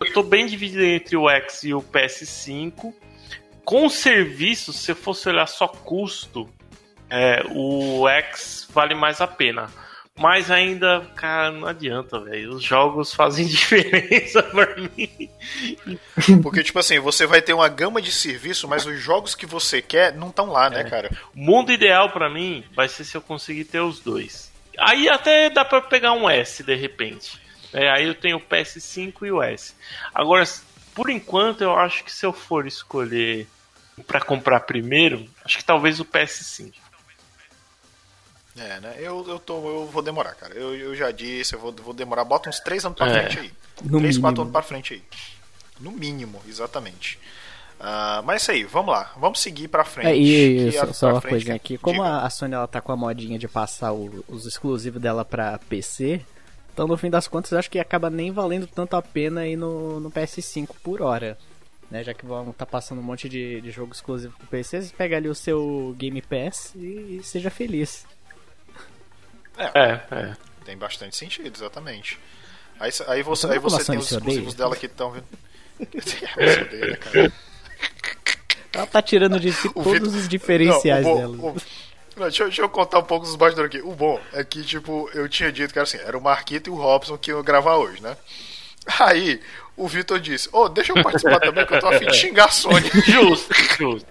Eu 0.00 0.12
tô 0.12 0.24
bem 0.24 0.44
dividido 0.44 0.82
entre 0.82 1.16
o 1.16 1.30
X 1.30 1.62
e 1.62 1.72
o 1.72 1.80
PS5. 1.80 2.92
Com 3.64 3.86
o 3.86 3.90
serviço, 3.90 4.72
se 4.72 4.90
eu 4.90 4.96
fosse 4.96 5.28
olhar 5.28 5.46
só 5.46 5.68
custo, 5.68 6.48
é, 7.08 7.44
o 7.50 8.08
X 8.08 8.68
vale 8.72 8.94
mais 8.94 9.20
a 9.20 9.26
pena. 9.28 9.70
Mas 10.18 10.50
ainda, 10.50 11.06
cara, 11.14 11.52
não 11.52 11.68
adianta, 11.68 12.18
velho. 12.18 12.54
Os 12.54 12.62
jogos 12.62 13.14
fazem 13.14 13.46
diferença 13.48 14.42
pra 14.42 14.74
mim. 14.76 15.30
Porque, 16.42 16.64
tipo 16.64 16.78
assim, 16.78 16.98
você 16.98 17.24
vai 17.24 17.40
ter 17.40 17.52
uma 17.52 17.68
gama 17.68 18.02
de 18.02 18.10
serviço, 18.10 18.66
mas 18.66 18.84
os 18.84 19.00
jogos 19.00 19.34
que 19.34 19.46
você 19.46 19.80
quer 19.80 20.12
não 20.12 20.28
estão 20.28 20.46
lá, 20.46 20.68
né, 20.68 20.80
é. 20.80 20.84
cara? 20.84 21.10
O 21.34 21.38
mundo 21.38 21.72
ideal 21.72 22.10
para 22.10 22.28
mim 22.28 22.64
vai 22.74 22.88
ser 22.88 23.04
se 23.04 23.16
eu 23.16 23.22
conseguir 23.22 23.64
ter 23.64 23.80
os 23.80 24.00
dois. 24.00 24.50
Aí 24.76 25.08
até 25.08 25.48
dá 25.48 25.64
pra 25.64 25.80
pegar 25.80 26.12
um 26.12 26.28
S 26.28 26.62
de 26.62 26.74
repente. 26.74 27.40
É, 27.72 27.90
aí 27.90 28.06
eu 28.06 28.14
tenho 28.14 28.38
o 28.38 28.40
PS5 28.40 29.26
e 29.26 29.30
o 29.30 29.42
S. 29.42 29.74
Agora, 30.14 30.44
por 30.94 31.10
enquanto, 31.10 31.62
eu 31.62 31.76
acho 31.78 32.02
que 32.02 32.10
se 32.10 32.26
eu 32.26 32.32
for 32.32 32.66
escolher 32.66 33.46
para 34.06 34.20
comprar 34.20 34.60
primeiro, 34.60 35.28
acho 35.44 35.58
que 35.58 35.64
talvez 35.64 36.00
o 36.00 36.04
PS5. 36.04 36.72
É, 38.60 38.80
né? 38.80 38.94
Eu, 38.98 39.24
eu, 39.28 39.38
tô, 39.38 39.54
eu 39.68 39.86
vou 39.86 40.02
demorar, 40.02 40.34
cara. 40.34 40.54
Eu, 40.54 40.74
eu 40.74 40.94
já 40.96 41.10
disse, 41.10 41.54
eu 41.54 41.60
vou, 41.60 41.72
vou 41.72 41.94
demorar. 41.94 42.24
Bota 42.24 42.48
uns 42.48 42.58
3 42.60 42.84
anos 42.84 42.96
pra 42.98 43.06
É. 43.08 43.20
frente 43.30 43.38
aí. 43.38 43.52
No 43.84 43.98
3, 44.00 44.18
4 44.18 44.20
mínimo. 44.20 44.40
anos 44.42 44.52
pra 44.52 44.62
frente 44.62 44.94
aí. 44.94 45.02
No 45.80 45.92
mínimo, 45.92 46.40
exatamente. 46.48 47.18
Ah, 47.80 48.20
mas 48.24 48.42
isso 48.42 48.50
aí, 48.50 48.64
vamos 48.64 48.92
lá. 48.92 49.12
Vamos 49.16 49.38
seguir 49.40 49.68
pra 49.68 49.84
frente. 49.84 50.08
É, 50.08 50.16
e, 50.16 50.70
que 50.72 50.78
só, 50.78 50.92
só 50.92 51.08
uma 51.10 51.20
frente 51.20 51.30
coisinha 51.30 51.58
que- 51.60 51.74
aqui, 51.74 51.78
como 51.82 52.02
diga. 52.02 52.14
a, 52.16 52.26
a 52.26 52.30
Sony 52.30 52.54
ela 52.54 52.66
tá 52.66 52.80
com 52.80 52.90
a 52.90 52.96
modinha 52.96 53.38
de 53.38 53.46
passar 53.46 53.92
o- 53.92 54.24
os 54.28 54.46
exclusivos 54.46 55.00
dela 55.00 55.24
pra 55.24 55.58
PC, 55.68 56.20
então 56.72 56.88
no 56.88 56.96
fim 56.96 57.08
das 57.08 57.28
contas 57.28 57.52
eu 57.52 57.58
acho 57.60 57.70
que 57.70 57.78
acaba 57.78 58.10
nem 58.10 58.32
valendo 58.32 58.66
tanto 58.66 58.96
a 58.96 59.02
pena 59.02 59.42
aí 59.42 59.54
no, 59.54 60.00
no 60.00 60.10
PS5 60.10 60.70
por 60.82 61.00
hora. 61.02 61.38
Né, 61.90 62.04
já 62.04 62.12
que 62.12 62.26
vão 62.26 62.52
tá 62.52 62.66
passando 62.66 62.98
um 62.98 63.02
monte 63.04 63.28
de, 63.30 63.62
de 63.62 63.70
jogo 63.70 63.94
exclusivo 63.94 64.36
pro 64.36 64.46
PC, 64.48 64.82
você 64.82 64.92
pega 64.94 65.16
ali 65.16 65.26
o 65.28 65.34
seu 65.34 65.94
Game 65.96 66.20
Pass 66.20 66.74
e, 66.74 67.18
e 67.18 67.20
seja 67.22 67.48
feliz. 67.48 68.04
É, 69.74 70.00
é. 70.10 70.36
Tem 70.64 70.76
bastante 70.76 71.16
sentido, 71.16 71.54
exatamente. 71.56 72.18
Aí, 72.78 72.90
aí 73.08 73.22
você, 73.22 73.46
aí 73.46 73.58
você 73.58 73.84
tem 73.84 73.98
os 73.98 74.10
exclusivos 74.12 74.54
dela 74.54 74.76
que 74.76 74.86
estão 74.86 75.08
odeia, 75.10 76.86
né, 76.90 76.96
cara? 76.96 77.32
Ela 78.72 78.86
tá 78.86 79.02
tirando 79.02 79.40
de 79.40 79.52
si 79.52 79.68
todos 79.74 79.92
Vitor- 79.92 80.08
os 80.08 80.28
diferenciais 80.28 81.04
Não, 81.06 81.16
dela. 81.16 81.36
o- 81.36 81.56
Não, 82.16 82.22
deixa, 82.26 82.42
eu- 82.42 82.48
deixa 82.48 82.62
eu 82.62 82.68
contar 82.68 82.98
um 83.00 83.04
pouco 83.04 83.24
dos 83.26 83.34
bastidores 83.36 83.74
aqui. 83.74 83.84
O 83.86 83.92
bom 83.94 84.20
é 84.32 84.44
que, 84.44 84.62
tipo, 84.62 85.10
eu 85.14 85.28
tinha 85.28 85.50
dito 85.50 85.72
que 85.72 85.78
era 85.78 85.84
assim, 85.84 85.98
era 85.98 86.16
o 86.16 86.20
Marquito 86.20 86.68
e 86.68 86.70
o 86.72 86.76
Robson 86.76 87.16
que 87.18 87.30
iam 87.30 87.42
gravar 87.42 87.76
hoje, 87.76 88.02
né? 88.02 88.16
Aí, 89.00 89.40
o 89.76 89.86
Vitor 89.88 90.18
disse, 90.20 90.48
ô, 90.52 90.68
deixa 90.68 90.92
eu 90.96 91.02
participar 91.02 91.40
também, 91.40 91.64
que 91.66 91.74
eu 91.74 91.80
tô 91.80 91.88
afim 91.88 92.06
de 92.06 92.14
xingar 92.16 92.46
a 92.46 92.50
Sony. 92.50 92.88
Justo, 93.06 93.54
justo. 93.78 94.08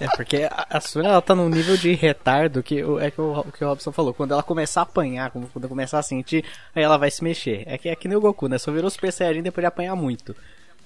É, 0.00 0.08
porque 0.16 0.48
a, 0.50 0.66
a 0.70 0.80
Sony 0.80 1.06
ela 1.06 1.20
tá 1.20 1.34
num 1.34 1.48
nível 1.48 1.76
de 1.76 1.94
retardo 1.94 2.62
que 2.62 2.80
é 3.00 3.10
que 3.10 3.20
o, 3.20 3.44
que 3.52 3.62
o 3.62 3.68
Robson 3.68 3.92
falou. 3.92 4.14
Quando 4.14 4.32
ela 4.32 4.42
começar 4.42 4.80
a 4.80 4.84
apanhar, 4.84 5.30
quando 5.30 5.68
começar 5.68 5.98
a 5.98 6.02
sentir, 6.02 6.44
aí 6.74 6.82
ela 6.82 6.96
vai 6.96 7.10
se 7.10 7.22
mexer. 7.22 7.62
É 7.66 7.76
que 7.76 7.88
é 7.88 7.94
que 7.94 8.08
nem 8.08 8.16
o 8.16 8.20
Goku, 8.20 8.48
né? 8.48 8.58
Só 8.58 8.72
virou 8.72 8.90
Super 8.90 9.12
Saiyajin 9.12 9.42
depois 9.42 9.62
de 9.62 9.66
apanhar 9.66 9.94
muito. 9.94 10.34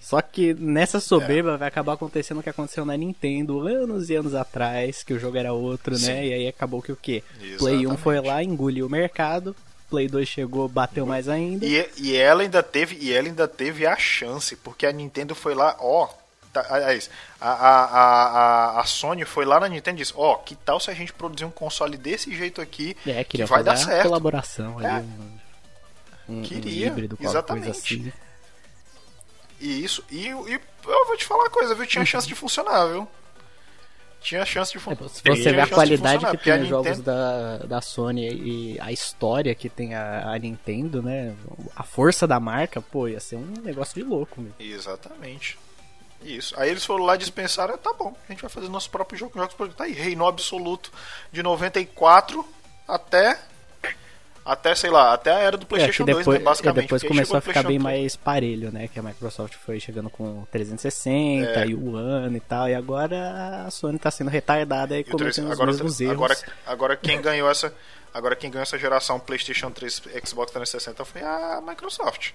Só 0.00 0.20
que 0.20 0.52
nessa 0.52 1.00
soberba 1.00 1.56
vai 1.56 1.68
acabar 1.68 1.94
acontecendo 1.94 2.40
o 2.40 2.42
que 2.42 2.50
aconteceu 2.50 2.84
na 2.84 2.94
Nintendo 2.94 3.66
anos 3.66 4.10
e 4.10 4.14
anos 4.14 4.34
atrás, 4.34 5.02
que 5.02 5.14
o 5.14 5.18
jogo 5.18 5.38
era 5.38 5.54
outro, 5.54 5.96
Sim. 5.96 6.08
né? 6.08 6.26
E 6.26 6.32
aí 6.34 6.46
acabou 6.46 6.82
que 6.82 6.92
o 6.92 6.96
quê? 6.96 7.22
Play 7.58 7.86
1 7.86 7.96
foi 7.96 8.20
lá, 8.20 8.42
engoliu 8.42 8.86
o 8.86 8.90
mercado, 8.90 9.56
Play 9.88 10.06
2 10.06 10.28
chegou, 10.28 10.68
bateu 10.68 11.06
mais 11.06 11.26
ainda. 11.26 11.64
E, 11.64 11.88
e 11.96 12.16
ela 12.16 12.42
ainda 12.42 12.62
teve, 12.62 12.98
e 13.00 13.14
ela 13.14 13.28
ainda 13.28 13.48
teve 13.48 13.86
a 13.86 13.96
chance, 13.96 14.56
porque 14.56 14.84
a 14.84 14.92
Nintendo 14.92 15.34
foi 15.34 15.54
lá, 15.54 15.74
ó. 15.80 16.08
Tá, 16.54 16.64
aliás, 16.70 17.10
a, 17.40 17.50
a, 17.50 17.84
a, 17.84 18.28
a- 18.78 18.80
a 18.80 18.84
Sony 18.84 19.24
foi 19.24 19.44
lá 19.44 19.58
na 19.58 19.68
Nintendo 19.68 19.98
e 19.98 20.02
disse, 20.02 20.14
ó, 20.16 20.36
que 20.36 20.54
tal 20.54 20.78
se 20.78 20.88
a 20.90 20.94
gente 20.94 21.12
produzir 21.12 21.44
um 21.44 21.50
console 21.50 21.96
desse 21.96 22.34
jeito 22.34 22.60
aqui 22.60 22.96
É, 23.04 23.24
que 23.24 23.30
queria 23.32 23.46
vai 23.46 23.58
fazer 23.64 23.70
dar 23.70 23.76
certo? 23.76 24.02
colaboração 24.04 24.80
É. 24.80 24.86
ali. 24.86 25.04
Um, 26.28 26.36
um 26.38 26.42
Queria, 26.42 26.86
híbrido, 26.86 27.16
qualquer 27.16 27.28
exatamente. 27.28 27.64
coisa 27.64 27.78
assim. 27.78 28.12
E 29.60 29.84
isso, 29.84 30.04
e, 30.10 30.26
e 30.28 30.30
eu 30.30 31.06
vou 31.06 31.16
te 31.16 31.24
falar 31.24 31.42
uma 31.44 31.50
coisa, 31.50 31.74
viu? 31.74 31.86
Tinha 31.86 32.04
chance 32.04 32.26
de 32.26 32.34
funcionar, 32.34 32.86
viu? 32.86 33.08
Tinha 34.20 34.44
chance 34.46 34.72
de 34.72 34.78
É, 34.78 34.80
funcionar. 34.80 35.10
se 35.10 35.22
você 35.22 35.52
vê 35.52 35.60
a 35.60 35.66
qualidade 35.66 36.24
que 36.26 36.36
tem 36.38 36.62
os 36.62 36.68
jogos 36.68 36.98
Nintendo... 36.98 37.02
da, 37.04 37.58
da 37.58 37.80
Sony 37.80 38.26
e 38.32 38.80
a 38.80 38.90
história 38.92 39.54
que 39.54 39.68
tem 39.68 39.94
a, 39.94 40.30
a 40.32 40.38
Nintendo, 40.38 41.02
né? 41.02 41.34
A 41.76 41.82
força 41.82 42.26
da 42.26 42.40
marca, 42.40 42.80
pô, 42.80 43.06
ia 43.08 43.20
ser 43.20 43.36
um 43.36 43.54
negócio 43.62 43.94
de 43.94 44.02
louco, 44.02 44.40
meu. 44.40 44.52
Exatamente. 44.58 45.58
Isso. 46.24 46.54
Aí 46.58 46.70
eles 46.70 46.84
foram 46.84 47.04
lá 47.04 47.14
e 47.14 47.18
dispensaram, 47.18 47.76
tá 47.78 47.92
bom, 47.92 48.16
a 48.28 48.32
gente 48.32 48.40
vai 48.40 48.50
fazer 48.50 48.68
nosso 48.68 48.90
próprio 48.90 49.18
jogo. 49.18 49.32
Jogos 49.38 49.54
tá 49.76 49.84
aí, 49.84 49.92
reinou 49.92 50.26
absoluto 50.26 50.90
de 51.30 51.42
94 51.42 52.44
até. 52.88 53.38
Até, 54.46 54.74
sei 54.74 54.90
lá, 54.90 55.14
até 55.14 55.30
a 55.32 55.38
era 55.38 55.56
do 55.56 55.62
É, 55.62 55.66
PlayStation 55.66 56.04
2, 56.04 56.18
depois, 56.18 56.38
né, 56.38 56.44
basicamente. 56.44 56.78
é, 56.80 56.82
depois 56.82 57.02
começou 57.02 57.38
a 57.38 57.40
ficar 57.40 57.62
bem 57.62 57.80
PlayStation 57.80 57.82
mais 57.82 58.14
parelho, 58.14 58.70
né? 58.70 58.88
Que 58.88 58.98
a 58.98 59.02
Microsoft 59.02 59.54
foi 59.54 59.80
chegando 59.80 60.10
com 60.10 60.44
360 60.52 61.60
É. 61.60 61.66
e 61.68 61.74
o 61.74 61.94
One 61.94 62.36
e 62.36 62.40
tal, 62.40 62.68
e 62.68 62.74
agora 62.74 63.64
a 63.66 63.70
Sony 63.70 63.98
tá 63.98 64.10
sendo 64.10 64.28
retardada 64.28 64.96
e 64.98 65.00
E 65.00 65.04
3, 65.04 65.12
cometendo 65.18 65.46
os 65.46 65.52
agora, 65.52 65.70
mesmos 65.72 65.98
erros. 65.98 66.14
agora, 66.16 66.36
agora 66.66 66.96
quem 66.98 67.20
ganhou 67.22 67.50
essa 67.50 67.72
agora 68.12 68.36
quem 68.36 68.50
ganhou 68.50 68.62
essa 68.64 68.78
geração 68.78 69.18
PlayStation 69.18 69.70
3 69.70 70.02
Xbox 70.26 70.52
360 70.52 71.04
foi 71.06 71.22
a 71.22 71.62
Microsoft 71.66 72.32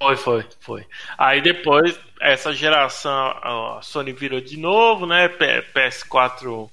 Foi, 0.00 0.16
foi, 0.16 0.44
foi. 0.60 0.86
Aí 1.16 1.40
depois, 1.40 1.98
essa 2.20 2.52
geração, 2.52 3.12
a 3.12 3.80
Sony 3.82 4.12
virou 4.12 4.40
de 4.40 4.56
novo, 4.58 5.06
né? 5.06 5.28
P- 5.28 5.64
PS4 5.74 6.68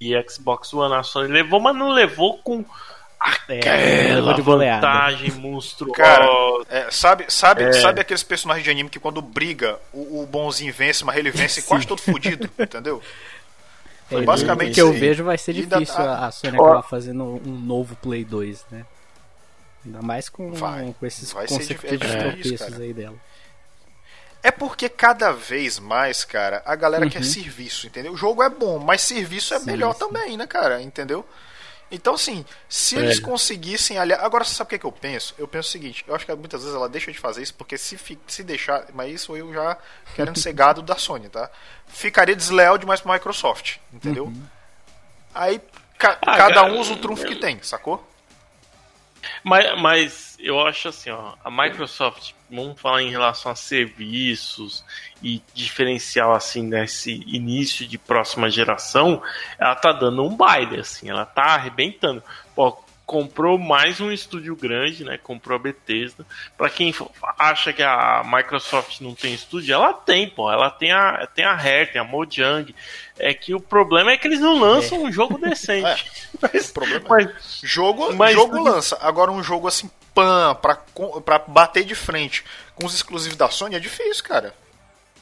e 0.00 0.14
Xbox 0.28 0.72
One, 0.72 0.94
a 0.94 1.02
Sony 1.02 1.28
levou, 1.30 1.60
mas 1.60 1.76
não 1.76 1.90
levou 1.90 2.38
com 2.38 2.64
É, 3.48 3.58
aquela 3.58 4.40
goleada. 4.40 4.86
vantagem 4.86 5.30
monstruosa. 5.32 5.94
cara 5.96 6.26
é, 6.68 6.90
sabe 6.90 7.26
sabe 7.28 7.62
É. 7.62 7.72
sabe 7.72 8.00
aqueles 8.00 8.22
personagens 8.24 8.64
de 8.64 8.70
anime 8.70 8.88
que 8.90 8.98
quando 8.98 9.22
briga 9.22 9.78
o, 9.92 10.22
o 10.22 10.26
bonzinho 10.26 10.72
vence 10.74 11.04
mas 11.04 11.16
ele 11.16 11.30
vence 11.30 11.62
quase 11.62 11.86
todo 11.86 12.00
fudido 12.02 12.50
entendeu 12.58 13.00
Foi 14.08 14.22
É, 14.22 14.24
basicamente 14.24 14.72
o 14.72 14.74
que 14.74 14.80
eu 14.80 14.92
vejo 14.92 15.22
vai 15.22 15.38
ser 15.38 15.52
ainda 15.54 15.76
difícil 15.78 16.02
tá- 16.02 16.14
a 16.18 16.26
a 16.26 16.32
Sony 16.32 16.56
acabar 16.56 16.82
fazendo 16.82 17.22
um 17.46 17.60
novo 17.60 17.94
Play 17.96 18.24
2, 18.24 18.66
né? 18.72 18.84
Ainda 19.84 20.00
mais 20.02 20.28
com, 20.28 20.52
Vai. 20.52 20.94
com 20.98 21.06
esses 21.06 21.32
Vai 21.32 21.48
ser 21.48 21.58
consecutivos 21.58 22.10
é 22.10 22.16
tropeços 22.18 22.58
cara. 22.70 22.82
aí 22.82 22.92
dela. 22.92 23.16
É 24.42 24.50
porque 24.50 24.88
cada 24.88 25.32
vez 25.32 25.78
mais, 25.78 26.24
cara, 26.24 26.62
a 26.64 26.74
galera 26.74 27.08
quer 27.08 27.18
Uhum. 27.18 27.24
serviço, 27.24 27.86
entendeu? 27.86 28.12
O 28.12 28.16
jogo 28.16 28.42
é 28.42 28.48
bom, 28.48 28.78
mas 28.78 29.02
serviço 29.02 29.54
é 29.54 29.58
Sim, 29.60 29.66
melhor 29.66 29.92
sim. 29.92 30.00
também, 30.00 30.36
né, 30.36 30.46
cara? 30.46 30.82
Entendeu? 30.82 31.24
Então, 31.90 32.14
assim, 32.14 32.44
se 32.68 32.96
É. 32.96 33.00
eles 33.00 33.20
conseguissem 33.20 33.98
aliar. 33.98 34.24
Agora, 34.24 34.42
você 34.44 34.54
sabe 34.54 34.66
o 34.66 34.70
que, 34.70 34.74
é 34.76 34.78
que 34.78 34.86
eu 34.86 34.90
penso? 34.92 35.34
Eu 35.38 35.46
penso 35.46 35.68
o 35.68 35.70
seguinte: 35.72 36.02
eu 36.08 36.14
acho 36.14 36.24
que 36.24 36.34
muitas 36.34 36.62
vezes 36.62 36.74
ela 36.74 36.88
deixa 36.88 37.12
de 37.12 37.18
fazer 37.18 37.42
isso, 37.42 37.54
porque 37.54 37.76
se, 37.76 37.96
fi- 37.98 38.18
se 38.26 38.42
deixar. 38.42 38.86
Mas 38.94 39.12
isso 39.14 39.36
eu 39.36 39.52
já 39.52 39.76
querendo 40.16 40.38
ser 40.38 40.52
gado 40.54 40.80
da 40.82 40.96
Sony, 40.96 41.28
tá? 41.28 41.50
Ficaria 41.86 42.34
desleal 42.34 42.78
demais 42.78 43.00
pra 43.00 43.12
Microsoft, 43.12 43.76
entendeu? 43.92 44.24
Uhum. 44.24 44.42
Aí 45.34 45.60
ca- 45.98 46.18
Ah, 46.22 46.36
cada 46.36 46.54
cara, 46.54 46.72
um 46.72 46.80
usa 46.80 46.94
o 46.94 46.96
trunfo 46.96 47.26
que 47.26 47.36
tem, 47.36 47.62
sacou? 47.62 48.04
Mas, 49.44 49.80
mas 49.80 50.36
eu 50.38 50.60
acho 50.60 50.88
assim, 50.88 51.10
ó, 51.10 51.34
a 51.44 51.50
Microsoft, 51.50 52.32
vamos 52.50 52.80
falar 52.80 53.02
em 53.02 53.10
relação 53.10 53.50
a 53.50 53.56
serviços 53.56 54.84
e 55.22 55.42
diferencial 55.52 56.32
assim 56.32 56.62
nesse 56.62 57.22
início 57.26 57.86
de 57.86 57.98
próxima 57.98 58.50
geração, 58.50 59.22
ela 59.58 59.74
tá 59.74 59.92
dando 59.92 60.22
um 60.22 60.36
baile 60.36 60.78
assim, 60.78 61.10
ela 61.10 61.24
tá 61.24 61.54
arrebentando. 61.54 62.22
Pô, 62.54 62.76
comprou 63.12 63.58
mais 63.58 64.00
um 64.00 64.10
estúdio 64.10 64.56
grande, 64.56 65.04
né? 65.04 65.18
Comprou 65.22 65.56
a 65.56 65.58
Bethesda. 65.58 66.24
Pra 66.56 66.70
quem 66.70 66.94
acha 67.38 67.70
que 67.70 67.82
a 67.82 68.22
Microsoft 68.24 69.02
não 69.02 69.14
tem 69.14 69.34
estúdio, 69.34 69.74
ela 69.74 69.92
tem, 69.92 70.26
pô. 70.30 70.50
Ela 70.50 70.70
tem 70.70 70.92
a 70.92 71.26
tem 71.34 71.44
a 71.44 71.54
Rare, 71.54 71.88
tem 71.92 72.00
a 72.00 72.04
Mojang. 72.04 72.74
É 73.18 73.34
que 73.34 73.54
o 73.54 73.60
problema 73.60 74.12
é 74.12 74.16
que 74.16 74.26
eles 74.26 74.40
não 74.40 74.58
lançam 74.58 75.02
um 75.02 75.12
jogo 75.12 75.36
decente. 75.36 76.10
Mas, 76.40 76.70
O 76.70 76.72
problema 76.72 77.04
é- 77.04 77.08
mas 77.08 77.60
Jogo, 77.62 78.14
Mas- 78.14 78.32
jogo 78.32 78.58
lança. 78.62 78.96
Agora 79.02 79.30
um 79.30 79.42
jogo 79.42 79.68
assim, 79.68 79.90
pan, 80.14 80.54
pra, 80.54 80.74
co- 80.76 81.20
pra 81.20 81.38
bater 81.38 81.84
de 81.84 81.94
frente 81.94 82.42
com 82.74 82.86
os 82.86 82.94
exclusivos 82.94 83.36
da 83.36 83.50
Sony 83.50 83.76
é 83.76 83.78
difícil, 83.78 84.24
cara. 84.24 84.54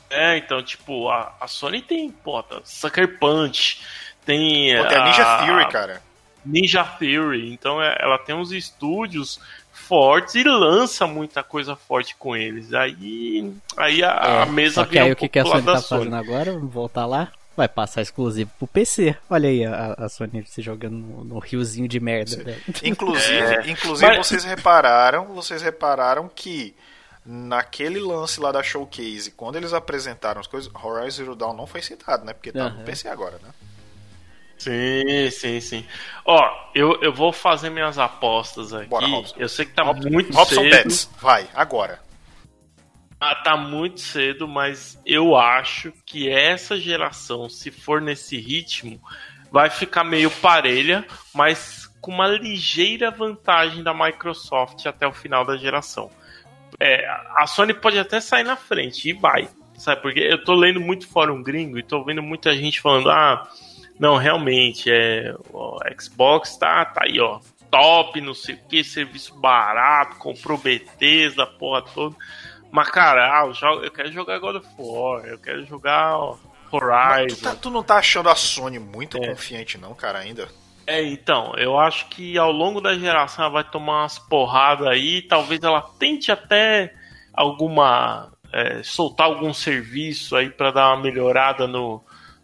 É, 0.08 0.36
então, 0.38 0.62
tipo, 0.62 1.08
a, 1.10 1.34
a 1.40 1.48
Sony 1.48 1.82
tem, 1.82 2.08
pô, 2.10 2.42
Sucker 2.64 3.18
Punch, 3.18 3.82
tem. 4.24 4.76
Pô, 4.78 4.86
tem 4.88 4.96
a 4.98 5.04
Ninja 5.04 5.38
Theory, 5.44 5.68
cara. 5.68 6.02
Ninja 6.44 6.84
Theory, 6.84 7.52
então 7.52 7.82
é- 7.82 7.96
ela 8.00 8.18
tem 8.18 8.34
uns 8.34 8.52
estúdios 8.52 9.38
fortes 9.72 10.34
e 10.34 10.44
lança 10.44 11.06
muita 11.06 11.42
coisa 11.42 11.74
forte 11.76 12.14
com 12.16 12.36
eles. 12.36 12.72
Aí, 12.72 13.52
aí 13.76 14.02
a, 14.02 14.42
a 14.42 14.46
mesa 14.46 14.82
É, 14.82 14.84
Só 14.84 14.90
que 14.90 14.98
aí 14.98 15.10
um 15.10 15.12
o 15.12 15.16
que, 15.16 15.28
que 15.28 15.38
a 15.38 15.44
Sony 15.44 15.62
tá 15.62 15.76
Sony. 15.78 16.04
fazendo 16.04 16.16
agora? 16.16 16.52
Vamos 16.52 16.72
voltar 16.72 17.06
lá? 17.06 17.32
Vai 17.56 17.68
passar 17.68 18.00
exclusivo 18.00 18.50
pro 18.58 18.66
PC. 18.68 19.16
Olha 19.28 19.48
aí 19.48 19.64
a, 19.64 19.94
a 19.98 20.08
Sony 20.08 20.44
se 20.46 20.62
jogando 20.62 20.96
no, 20.96 21.24
no 21.24 21.38
riozinho 21.38 21.88
de 21.88 21.98
merda. 22.00 22.36
dela. 22.36 22.56
Inclusive, 22.82 23.32
É. 23.54 23.70
inclusive 23.70 24.06
Mas- 24.16 24.26
vocês 24.26 24.44
repararam, 24.44 25.26
vocês 25.34 25.60
repararam 25.60 26.30
que 26.34 26.74
naquele 27.24 28.00
lance 28.00 28.40
lá 28.40 28.50
da 28.50 28.62
showcase, 28.62 29.30
quando 29.32 29.56
eles 29.56 29.72
apresentaram 29.72 30.40
as 30.40 30.46
coisas, 30.46 30.70
Horizon 30.74 31.10
Zero 31.24 31.34
Dawn 31.36 31.54
não 31.54 31.66
foi 31.66 31.82
citado, 31.82 32.24
né? 32.24 32.32
Porque 32.32 32.50
tá 32.52 32.70
no 32.70 32.76
Aham. 32.76 32.84
PC 32.84 33.08
agora, 33.08 33.38
né? 33.42 33.50
Sim, 34.60 35.30
sim, 35.30 35.58
sim. 35.58 35.86
Ó, 36.22 36.38
eu, 36.74 37.00
eu 37.00 37.14
vou 37.14 37.32
fazer 37.32 37.70
minhas 37.70 37.98
apostas 37.98 38.74
aqui. 38.74 38.90
Bora, 38.90 39.06
Robson. 39.06 39.34
eu 39.38 39.48
sei 39.48 39.64
que 39.64 39.72
tá 39.72 39.82
Rob- 39.82 40.10
muito 40.10 40.34
Robson 40.34 40.62
cedo. 40.62 40.70
Betts, 40.70 41.10
vai, 41.18 41.48
agora. 41.54 41.98
Ah, 43.18 43.34
tá 43.36 43.56
muito 43.56 44.00
cedo, 44.00 44.46
mas 44.46 45.00
eu 45.06 45.34
acho 45.34 45.90
que 46.04 46.28
essa 46.28 46.78
geração, 46.78 47.48
se 47.48 47.70
for 47.70 48.02
nesse 48.02 48.38
ritmo, 48.38 49.00
vai 49.50 49.70
ficar 49.70 50.04
meio 50.04 50.30
parelha, 50.30 51.06
mas 51.34 51.86
com 51.98 52.12
uma 52.12 52.26
ligeira 52.26 53.10
vantagem 53.10 53.82
da 53.82 53.94
Microsoft 53.94 54.84
até 54.84 55.06
o 55.06 55.12
final 55.12 55.42
da 55.42 55.56
geração. 55.56 56.10
É, 56.78 57.06
a 57.34 57.46
Sony 57.46 57.72
pode 57.72 57.98
até 57.98 58.20
sair 58.20 58.44
na 58.44 58.56
frente 58.56 59.08
e 59.08 59.14
vai, 59.14 59.48
sabe? 59.78 60.02
Porque 60.02 60.20
eu 60.20 60.44
tô 60.44 60.54
lendo 60.54 60.80
muito 60.80 61.08
fórum 61.08 61.42
gringo 61.42 61.78
e 61.78 61.82
tô 61.82 62.04
vendo 62.04 62.22
muita 62.22 62.52
gente 62.54 62.78
falando: 62.80 63.10
ah, 63.10 63.48
não, 64.00 64.16
realmente, 64.16 64.90
é, 64.90 65.34
o 65.52 65.78
Xbox 66.00 66.56
tá, 66.56 66.86
tá 66.86 67.02
aí, 67.04 67.20
ó, 67.20 67.38
top, 67.70 68.18
não 68.22 68.32
sei 68.32 68.54
o 68.54 68.58
que, 68.66 68.82
serviço 68.82 69.38
barato, 69.38 70.16
comprou 70.16 70.56
Bethesda, 70.56 71.46
porra 71.46 71.82
toda. 71.82 72.16
Mas, 72.72 72.88
cara, 72.88 73.42
ah, 73.42 73.52
eu, 73.82 73.90
quero 73.90 74.10
jogar 74.10 74.38
God 74.38 74.56
of 74.56 74.68
War, 74.78 75.26
eu 75.26 75.38
quero 75.38 75.66
jogar 75.66 76.16
Horizon. 76.72 77.36
Tu, 77.36 77.42
tá, 77.42 77.54
tu, 77.54 77.68
não 77.68 77.82
tá 77.82 77.96
achando 77.96 78.30
a 78.30 78.34
Sony 78.34 78.78
muito 78.78 79.18
é. 79.18 79.28
confiante, 79.28 79.76
não, 79.76 79.94
cara, 79.94 80.20
ainda? 80.20 80.48
É, 80.86 81.02
então, 81.02 81.52
eu 81.58 81.78
acho 81.78 82.08
que 82.08 82.38
ao 82.38 82.50
longo 82.50 82.80
da 82.80 82.96
geração 82.98 83.44
ela 83.44 83.52
vai 83.52 83.64
tomar 83.64 84.04
umas 84.04 84.18
porradas 84.18 84.86
aí, 84.86 85.20
talvez 85.20 85.62
ela 85.62 85.82
tente 85.98 86.32
até 86.32 86.94
alguma. 87.34 88.32
É, 88.52 88.82
soltar 88.82 89.26
algum 89.26 89.52
serviço 89.54 90.34
aí 90.34 90.50
para 90.50 90.72
dar 90.72 90.88
uma 90.88 91.02
melhorada 91.02 91.68
no, 91.68 92.02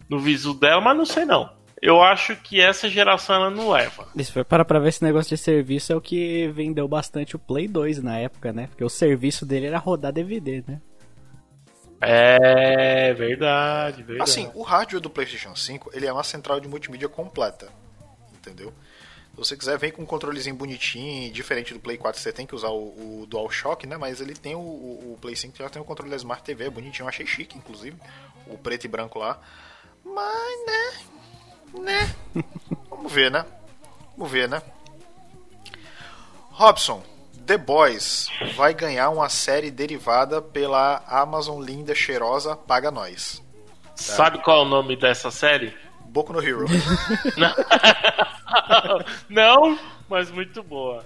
no 0.08 0.18
visu 0.18 0.54
dela, 0.54 0.80
mas 0.80 0.96
não 0.96 1.04
sei 1.04 1.24
não. 1.24 1.54
Eu 1.80 2.02
acho 2.02 2.34
que 2.36 2.60
essa 2.60 2.88
geração 2.88 3.36
ela 3.36 3.50
não 3.50 3.70
leva. 3.70 4.08
Isso 4.16 4.32
foi 4.32 4.44
para 4.44 4.64
pra 4.64 4.78
ver 4.78 4.88
esse 4.88 5.04
negócio 5.04 5.36
de 5.36 5.42
serviço 5.42 5.92
é 5.92 5.96
o 5.96 6.00
que 6.00 6.48
vendeu 6.48 6.88
bastante 6.88 7.36
o 7.36 7.38
Play 7.38 7.68
2 7.68 8.02
na 8.02 8.18
época, 8.18 8.52
né? 8.52 8.66
Porque 8.68 8.82
o 8.82 8.88
serviço 8.88 9.44
dele 9.44 9.66
era 9.66 9.78
rodar 9.78 10.12
DVD, 10.12 10.64
né? 10.66 10.80
É 12.00 13.12
verdade, 13.14 14.02
verdade. 14.02 14.30
Assim, 14.30 14.50
o 14.54 14.62
hardware 14.62 15.00
do 15.00 15.10
PlayStation 15.10 15.54
5 15.54 15.90
ele 15.94 16.06
é 16.06 16.12
uma 16.12 16.24
central 16.24 16.60
de 16.60 16.68
multimídia 16.68 17.08
completa 17.08 17.68
entendeu? 18.46 18.72
Se 19.32 19.36
você 19.36 19.56
quiser, 19.56 19.78
vem 19.78 19.90
com 19.90 20.02
um 20.02 20.06
controlezinho 20.06 20.56
bonitinho, 20.56 21.30
diferente 21.30 21.74
do 21.74 21.80
Play 21.80 21.98
4, 21.98 22.20
você 22.20 22.32
tem 22.32 22.46
que 22.46 22.54
usar 22.54 22.70
o, 22.70 23.22
o 23.22 23.26
DualShock, 23.26 23.86
né? 23.86 23.96
Mas 23.98 24.20
ele 24.20 24.34
tem 24.34 24.54
o, 24.54 24.60
o, 24.60 25.18
Play 25.20 25.36
5 25.36 25.58
já 25.58 25.68
tem 25.68 25.82
o 25.82 25.84
controle 25.84 26.10
da 26.10 26.16
Smart 26.16 26.42
TV, 26.42 26.64
é 26.64 26.70
bonitinho, 26.70 27.04
eu 27.04 27.08
achei 27.08 27.26
chique, 27.26 27.58
inclusive, 27.58 27.96
o 28.46 28.56
preto 28.56 28.84
e 28.84 28.88
branco 28.88 29.18
lá. 29.18 29.38
Mas, 30.14 30.66
né? 30.66 31.82
Né? 31.82 32.14
Vamos 32.88 33.12
ver, 33.12 33.30
né? 33.30 33.44
Vamos 34.16 34.32
ver, 34.32 34.48
né? 34.48 34.62
Robson, 36.50 37.02
The 37.46 37.58
Boys 37.58 38.28
vai 38.56 38.72
ganhar 38.72 39.10
uma 39.10 39.28
série 39.28 39.70
derivada 39.70 40.40
pela 40.40 41.02
Amazon 41.06 41.62
linda, 41.62 41.94
cheirosa, 41.94 42.56
paga 42.56 42.90
nós. 42.90 43.42
Tá? 43.84 43.92
Sabe 43.94 44.38
qual 44.38 44.60
é 44.60 44.62
o 44.62 44.68
nome 44.68 44.96
dessa 44.96 45.30
série? 45.30 45.76
Boku 46.06 46.32
no 46.32 46.42
Hero. 46.42 46.66
Não, 49.28 49.78
mas 50.08 50.30
muito 50.30 50.62
boa. 50.62 51.04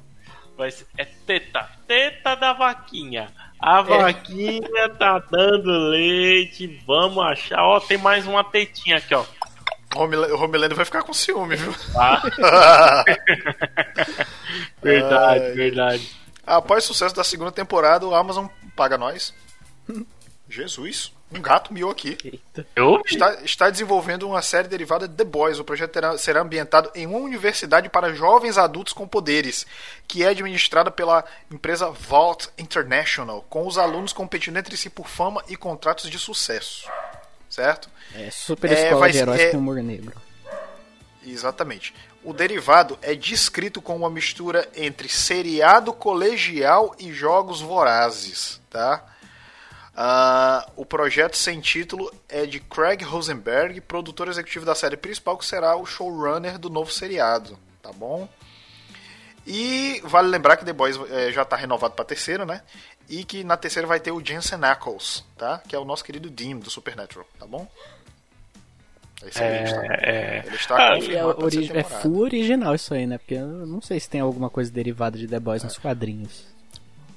Vai 0.61 0.71
ser, 0.71 0.87
é 0.99 1.07
teta, 1.07 1.71
teta 1.87 2.35
da 2.35 2.52
vaquinha. 2.52 3.33
A 3.59 3.79
é. 3.79 3.83
vaquinha 3.83 4.90
tá 4.99 5.19
dando 5.19 5.71
leite, 5.88 6.67
vamos 6.87 7.25
achar. 7.25 7.62
Ó, 7.64 7.81
tem 7.81 7.97
mais 7.97 8.26
uma 8.26 8.45
tetinha 8.45 8.99
aqui, 8.99 9.14
ó. 9.14 9.25
O 9.97 10.00
Homelander 10.37 10.76
vai 10.76 10.85
ficar 10.85 11.02
com 11.02 11.14
ciúme, 11.14 11.57
viu? 11.57 11.75
Ah. 11.97 12.23
verdade, 14.83 15.45
Ai. 15.45 15.52
verdade. 15.52 16.11
Após 16.47 16.85
o 16.85 16.88
sucesso 16.88 17.17
da 17.17 17.25
segunda 17.25 17.50
temporada, 17.50 18.07
o 18.07 18.14
Amazon 18.14 18.47
paga 18.76 18.99
nós. 18.99 19.33
Jesus. 20.47 21.11
Um 21.33 21.41
gato 21.41 21.73
miou 21.73 21.91
aqui. 21.91 22.41
Está, 23.07 23.35
está, 23.45 23.71
desenvolvendo 23.71 24.27
uma 24.29 24.43
série 24.43 24.67
derivada 24.67 25.07
de 25.07 25.15
The 25.15 25.25
Boys. 25.25 25.61
O 25.61 25.65
projeto 25.65 25.93
terá, 25.93 26.19
será 26.19 26.41
ambientado 26.41 26.91
em 26.95 27.07
uma 27.07 27.19
universidade 27.19 27.89
para 27.89 28.13
jovens 28.13 28.59
adultos 28.59 28.93
com 28.93 29.07
poderes, 29.07 29.65
que 30.09 30.25
é 30.25 30.29
administrada 30.29 30.91
pela 30.91 31.25
empresa 31.51 31.89
Vault 31.91 32.49
International, 32.59 33.45
com 33.49 33.65
os 33.67 33.79
alunos 33.79 34.13
competindo 34.13 34.57
entre 34.57 34.77
si 34.77 34.91
por 34.91 35.09
fama 35.09 35.45
e 35.49 35.57
contratos 35.57 36.11
de 36.11 36.19
sucesso. 36.19 36.91
Certo? 37.49 37.89
É 38.15 38.31
super 38.31 38.71
escola 38.73 39.09
é, 39.09 39.13
de 39.13 39.19
heróis 39.19 39.41
é, 39.41 39.51
com 39.51 39.59
humor 39.59 39.77
negro. 39.77 40.21
Exatamente. 41.25 41.95
O 42.25 42.33
derivado 42.33 42.99
é 43.03 43.15
descrito 43.15 43.81
como 43.81 44.01
uma 44.01 44.11
mistura 44.11 44.69
entre 44.75 45.09
seriado 45.09 45.93
colegial 45.93 46.95
e 46.99 47.13
jogos 47.13 47.61
vorazes, 47.61 48.61
tá? 48.69 49.05
Uh, 49.94 50.70
o 50.76 50.87
projeto 50.87 51.37
sem 51.37 51.61
título 51.61 52.12
é 52.28 52.47
de 52.47 52.61
Craig 52.61 53.02
Rosenberg, 53.02 53.80
produtor 53.80 54.28
executivo 54.28 54.64
da 54.64 54.75
série 54.75 54.97
principal, 54.97 55.37
que 55.37 55.44
será 55.44 55.76
o 55.76 55.85
showrunner 55.85 56.59
do 56.59 56.70
novo 56.70 56.92
seriado, 56.92 57.59
tá 57.83 57.92
bom? 57.92 58.29
E 59.46 60.00
vale 60.05 60.29
lembrar 60.29 60.57
que 60.57 60.64
The 60.64 60.72
Boys 60.72 60.96
é, 61.11 61.33
já 61.33 61.42
está 61.42 61.57
renovado 61.57 61.94
para 61.94 62.05
terceira, 62.05 62.46
né? 62.46 62.62
E 63.09 63.24
que 63.24 63.42
na 63.42 63.57
terceira 63.57 63.87
vai 63.87 63.98
ter 63.98 64.12
o 64.12 64.24
Jensen 64.24 64.62
Ackles, 64.62 65.24
tá? 65.37 65.61
Que 65.66 65.74
é 65.74 65.79
o 65.79 65.85
nosso 65.85 66.05
querido 66.05 66.31
Dean 66.31 66.59
do 66.59 66.70
Supernatural, 66.70 67.26
tá 67.38 67.46
bom? 67.46 67.66
Esse 69.26 69.42
é, 69.42 69.64
está, 69.64 69.85
é... 69.87 70.42
Ele 70.46 70.57
está 70.57 70.76
ah, 70.76 70.98
é, 70.98 71.79
é 71.79 71.85
full 71.85 72.20
original 72.20 72.74
isso 72.74 72.94
aí, 72.94 73.07
né? 73.07 73.18
Porque 73.18 73.35
eu 73.35 73.66
não 73.66 73.81
sei 73.83 74.00
se 74.00 74.09
tem 74.09 74.20
alguma 74.20 74.48
coisa 74.48 74.70
derivada 74.70 75.18
de 75.18 75.26
The 75.26 75.40
Boys 75.40 75.62
é. 75.62 75.66
nos 75.66 75.76
quadrinhos. 75.76 76.46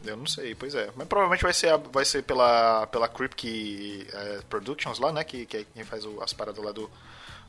Eu 0.05 0.17
não 0.17 0.25
sei, 0.25 0.53
pois 0.53 0.75
é. 0.75 0.89
Mas 0.95 1.07
provavelmente 1.07 1.43
vai 1.43 1.53
ser, 1.53 1.77
vai 1.91 2.03
ser 2.03 2.23
pela, 2.23 2.85
pela 2.87 3.07
Kripke 3.07 4.05
é, 4.11 4.41
Productions 4.49 4.99
lá, 4.99 5.11
né? 5.11 5.23
Que, 5.23 5.45
que 5.45 5.57
é 5.57 5.65
quem 5.73 5.83
faz 5.83 6.05
o, 6.05 6.21
as 6.21 6.33
paradas 6.33 6.63
lá 6.63 6.71
do, 6.71 6.89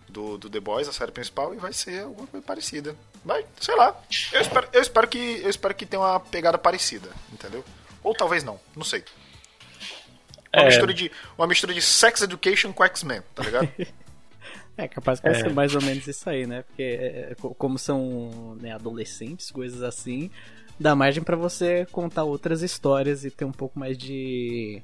do, 0.08 0.38
do, 0.38 0.48
The 0.48 0.60
Boys, 0.60 0.88
a 0.88 0.92
série 0.92 1.10
principal, 1.10 1.52
e 1.52 1.58
vai 1.58 1.72
ser 1.72 2.04
alguma 2.04 2.26
coisa 2.26 2.46
parecida. 2.46 2.94
Mas, 3.24 3.44
sei 3.60 3.74
lá. 3.74 4.00
Eu 4.32 4.40
espero, 4.40 4.68
eu 4.72 4.82
espero, 4.82 5.08
que, 5.08 5.40
eu 5.42 5.50
espero 5.50 5.74
que 5.74 5.84
tenha 5.84 6.00
uma 6.00 6.20
pegada 6.20 6.56
parecida, 6.56 7.10
entendeu? 7.32 7.64
Ou 8.02 8.14
talvez 8.14 8.44
não, 8.44 8.60
não 8.76 8.84
sei. 8.84 9.04
Uma, 10.54 10.62
é... 10.62 10.66
mistura, 10.66 10.94
de, 10.94 11.10
uma 11.36 11.46
mistura 11.46 11.74
de 11.74 11.82
Sex 11.82 12.22
Education 12.22 12.72
com 12.72 12.84
X-Men, 12.84 13.22
tá 13.34 13.42
ligado? 13.42 13.68
É, 14.76 14.88
capaz 14.88 15.20
que 15.20 15.28
vai 15.28 15.38
é. 15.38 15.42
ser 15.44 15.52
mais 15.52 15.72
ou 15.72 15.80
menos 15.80 16.04
isso 16.06 16.28
aí, 16.28 16.48
né? 16.48 16.62
Porque 16.62 16.82
é, 16.82 17.36
como 17.38 17.78
são 17.78 18.56
né, 18.60 18.72
adolescentes, 18.72 19.50
coisas 19.52 19.82
assim, 19.82 20.32
dá 20.78 20.94
margem 20.94 21.22
para 21.22 21.36
você 21.36 21.86
contar 21.92 22.24
outras 22.24 22.62
histórias 22.62 23.24
e 23.24 23.30
ter 23.30 23.44
um 23.44 23.52
pouco 23.52 23.78
mais 23.78 23.96
de 23.96 24.82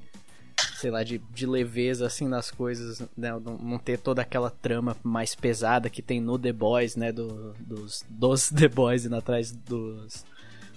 sei 0.81 0.89
lá, 0.89 1.03
de, 1.03 1.19
de 1.31 1.45
leveza 1.45 2.07
assim 2.07 2.27
nas 2.27 2.49
coisas, 2.49 3.01
né? 3.15 3.29
Não 3.61 3.77
ter 3.77 3.99
toda 3.99 4.23
aquela 4.23 4.49
trama 4.49 4.97
mais 5.03 5.35
pesada 5.35 5.91
que 5.91 6.01
tem 6.01 6.19
no 6.19 6.39
The 6.39 6.51
Boys, 6.51 6.95
né? 6.95 7.11
Do, 7.11 7.53
dos, 7.59 8.03
dos 8.09 8.49
The 8.51 8.67
Boys 8.67 9.05
indo 9.05 9.15
atrás 9.15 9.51
dos, 9.51 10.25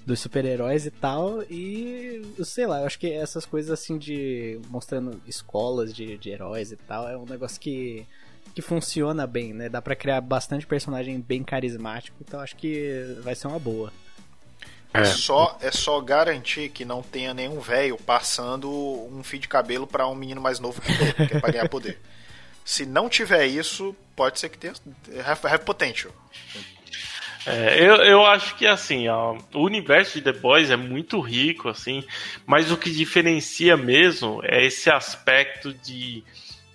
dos 0.04 0.20
super-heróis 0.20 0.84
e 0.84 0.90
tal. 0.90 1.42
E 1.44 2.22
sei 2.44 2.66
lá, 2.66 2.80
eu 2.80 2.86
acho 2.86 2.98
que 2.98 3.10
essas 3.10 3.46
coisas 3.46 3.70
assim 3.70 3.96
de 3.96 4.60
mostrando 4.68 5.20
escolas 5.26 5.94
de, 5.94 6.18
de 6.18 6.30
heróis 6.30 6.70
e 6.70 6.76
tal 6.76 7.08
é 7.08 7.16
um 7.16 7.24
negócio 7.24 7.58
que, 7.58 8.06
que 8.54 8.60
funciona 8.60 9.26
bem, 9.26 9.54
né? 9.54 9.70
Dá 9.70 9.80
pra 9.80 9.96
criar 9.96 10.20
bastante 10.20 10.66
personagem 10.66 11.18
bem 11.18 11.42
carismático, 11.42 12.18
então 12.20 12.40
acho 12.40 12.56
que 12.56 13.16
vai 13.22 13.34
ser 13.34 13.48
uma 13.48 13.58
boa. 13.58 13.90
É. 14.94 15.04
Só, 15.04 15.58
é 15.60 15.72
só 15.72 16.00
garantir 16.00 16.68
que 16.68 16.84
não 16.84 17.02
tenha 17.02 17.34
nenhum 17.34 17.58
velho 17.58 17.98
passando 17.98 18.70
um 18.70 19.24
fio 19.24 19.40
de 19.40 19.48
cabelo 19.48 19.88
para 19.88 20.06
um 20.06 20.14
menino 20.14 20.40
mais 20.40 20.60
novo 20.60 20.80
que 20.80 20.92
ele, 20.92 21.12
que 21.12 21.36
é 21.36 21.40
pra 21.40 21.50
ganhar 21.50 21.68
poder. 21.68 21.98
Se 22.64 22.86
não 22.86 23.08
tiver 23.08 23.44
isso, 23.46 23.94
pode 24.14 24.38
ser 24.38 24.48
que 24.48 24.56
tenha. 24.56 24.72
Have, 25.26 25.46
have 25.48 25.64
potential. 25.64 26.12
É, 27.44 27.78
eu, 27.78 27.96
eu 27.96 28.24
acho 28.24 28.54
que 28.54 28.66
assim, 28.66 29.08
ó, 29.08 29.36
o 29.52 29.64
universo 29.64 30.14
de 30.14 30.32
The 30.32 30.32
Boys 30.32 30.70
é 30.70 30.76
muito 30.76 31.20
rico, 31.20 31.68
assim, 31.68 32.02
mas 32.46 32.70
o 32.70 32.76
que 32.76 32.90
diferencia 32.90 33.76
mesmo 33.76 34.40
é 34.44 34.64
esse 34.64 34.88
aspecto 34.88 35.74
de. 35.74 36.22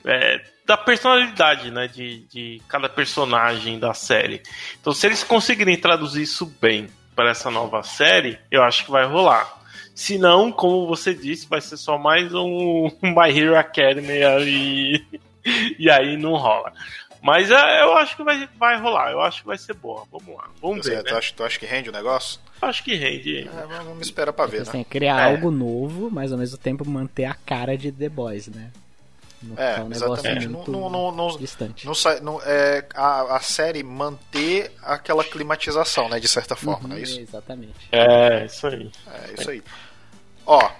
É, 0.06 0.44
da 0.66 0.78
personalidade, 0.78 1.72
né, 1.72 1.88
de, 1.88 2.20
de 2.28 2.62
cada 2.68 2.88
personagem 2.88 3.80
da 3.80 3.94
série. 3.94 4.44
Então, 4.80 4.94
se 4.94 5.08
eles 5.08 5.24
conseguirem 5.24 5.76
traduzir 5.76 6.22
isso 6.22 6.46
bem 6.62 6.88
para 7.20 7.32
essa 7.32 7.52
nova 7.52 7.84
série, 7.84 8.40
eu 8.50 8.64
acho 8.64 8.86
que 8.86 8.92
vai 8.92 9.06
rolar. 9.06 9.62
Se 9.94 10.18
não, 10.18 10.54
como 10.54 10.88
você 10.88 11.14
disse, 11.14 11.50
vai 11.50 11.60
ser 11.60 11.76
só 11.76 11.98
mais 11.98 12.34
um 12.34 12.90
My 13.04 13.38
Hero 13.38 13.58
Academy 13.58 14.22
e, 14.48 15.06
e 15.78 15.92
aí 15.92 16.16
não 16.16 16.38
rola. 16.38 16.72
Mas 17.22 17.52
é, 17.52 17.84
eu 17.84 17.98
acho 17.98 18.16
que 18.16 18.24
vai, 18.24 18.48
vai 18.58 18.80
rolar, 18.80 19.12
eu 19.12 19.20
acho 19.20 19.42
que 19.42 19.48
vai 19.48 19.58
ser 19.58 19.74
boa. 19.74 20.06
Vamos 20.10 20.34
lá, 20.34 20.48
vamos 20.62 20.88
ver. 20.88 20.94
É, 20.94 20.96
né? 20.96 21.04
tu, 21.04 21.16
acha, 21.18 21.34
tu 21.36 21.44
acha 21.44 21.60
que 21.60 21.66
rende 21.66 21.90
o 21.90 21.92
negócio? 21.92 22.40
Acho 22.62 22.82
que 22.86 22.96
rende. 22.96 23.50
É, 23.50 23.84
vamos 23.84 24.08
esperar 24.08 24.32
pra 24.32 24.46
ver, 24.46 24.60
né? 24.66 24.72
Tem 24.72 24.84
que 24.86 24.90
criar 24.90 25.20
é. 25.20 25.34
algo 25.34 25.52
novo, 25.52 26.10
mas 26.10 26.32
ao 26.32 26.38
mesmo 26.38 26.58
tempo 26.58 26.88
manter 26.88 27.26
a 27.26 27.34
cara 27.34 27.78
de 27.78 27.92
The 27.92 28.08
Boys, 28.08 28.48
né? 28.48 28.72
É, 29.58 29.82
um 29.82 29.92
exatamente. 29.92 30.48
Não, 30.48 30.90
não, 30.90 31.12
não, 31.12 31.38
distante. 31.38 31.86
Não, 31.86 31.96
sai, 31.96 32.20
não, 32.20 32.42
é, 32.44 32.86
a, 32.94 33.38
a 33.38 33.40
série 33.40 33.84
manter 33.84 34.72
aquela 34.82 35.24
climatização, 35.24 36.10
né? 36.10 36.20
De 36.20 36.28
certa 36.28 36.56
forma, 36.56 36.84
uhum, 36.84 36.88
não 36.90 36.96
é 36.98 37.02
isso? 37.02 37.20
Exatamente. 37.20 37.88
É, 37.92 38.46
isso 38.46 38.68
aí. 38.68 38.92
É, 39.08 39.34
isso 39.40 39.50
aí. 39.50 39.64
Ó, 40.46 40.72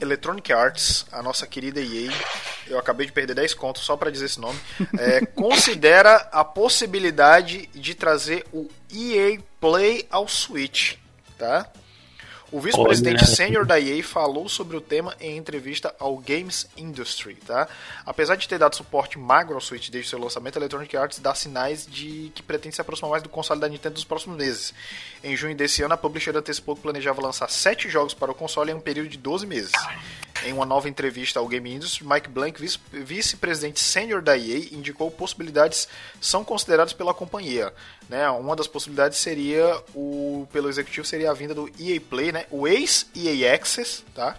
Electronic 0.00 0.52
Arts, 0.52 1.06
a 1.12 1.22
nossa 1.22 1.46
querida 1.46 1.80
EA, 1.80 2.10
eu 2.66 2.78
acabei 2.78 3.06
de 3.06 3.12
perder 3.12 3.34
10 3.34 3.54
contos 3.54 3.82
só 3.82 3.96
para 3.96 4.10
dizer 4.10 4.26
esse 4.26 4.40
nome, 4.40 4.58
é, 4.98 5.24
considera 5.34 6.16
a 6.32 6.44
possibilidade 6.44 7.68
de 7.74 7.94
trazer 7.94 8.44
o 8.52 8.68
EA 8.92 9.38
Play 9.60 10.06
ao 10.10 10.26
Switch, 10.26 10.96
tá? 11.38 11.70
O 12.54 12.60
vice-presidente 12.60 13.26
sênior 13.26 13.66
da 13.66 13.80
EA 13.80 14.00
falou 14.04 14.48
sobre 14.48 14.76
o 14.76 14.80
tema 14.80 15.16
em 15.20 15.36
entrevista 15.36 15.92
ao 15.98 16.16
Games 16.16 16.68
Industry, 16.76 17.34
tá? 17.34 17.66
Apesar 18.06 18.36
de 18.36 18.46
ter 18.46 18.60
dado 18.60 18.76
suporte 18.76 19.18
magro 19.18 19.56
ao 19.56 19.60
Switch 19.60 19.90
desde 19.90 20.10
seu 20.10 20.20
lançamento, 20.20 20.54
a 20.54 20.60
Electronic 20.60 20.96
Arts 20.96 21.18
dá 21.18 21.34
sinais 21.34 21.84
de 21.84 22.30
que 22.32 22.44
pretende 22.44 22.76
se 22.76 22.80
aproximar 22.80 23.10
mais 23.10 23.24
do 23.24 23.28
console 23.28 23.58
da 23.58 23.68
Nintendo 23.68 23.96
nos 23.96 24.04
próximos 24.04 24.36
meses. 24.36 24.72
Em 25.24 25.36
junho 25.36 25.56
desse 25.56 25.82
ano, 25.82 25.94
a 25.94 25.96
publisher 25.96 26.36
antecipou 26.36 26.76
que 26.76 26.82
planejava 26.82 27.20
lançar 27.20 27.50
7 27.50 27.88
jogos 27.88 28.14
para 28.14 28.30
o 28.30 28.34
console 28.36 28.70
em 28.70 28.74
um 28.74 28.80
período 28.80 29.08
de 29.08 29.18
12 29.18 29.48
meses. 29.48 29.72
Em 30.44 30.52
uma 30.52 30.66
nova 30.66 30.90
entrevista 30.90 31.40
ao 31.40 31.48
Game 31.48 31.72
Industry, 31.74 32.06
Mike 32.06 32.28
Blank, 32.28 32.60
vice-presidente 32.92 33.80
sênior 33.80 34.20
da 34.20 34.36
EA, 34.36 34.74
indicou 34.74 35.10
possibilidades 35.10 35.88
são 36.20 36.44
consideradas 36.44 36.92
pela 36.92 37.14
companhia. 37.14 37.72
Né? 38.10 38.28
Uma 38.28 38.54
das 38.54 38.68
possibilidades 38.68 39.18
seria 39.18 39.82
o 39.94 40.46
pelo 40.52 40.68
executivo 40.68 41.06
seria 41.06 41.30
a 41.30 41.34
vinda 41.34 41.54
do 41.54 41.70
EA 41.80 41.98
Play, 41.98 42.30
né? 42.30 42.44
o 42.50 42.68
ex-EA 42.68 43.54
Access, 43.54 44.04
tá? 44.14 44.36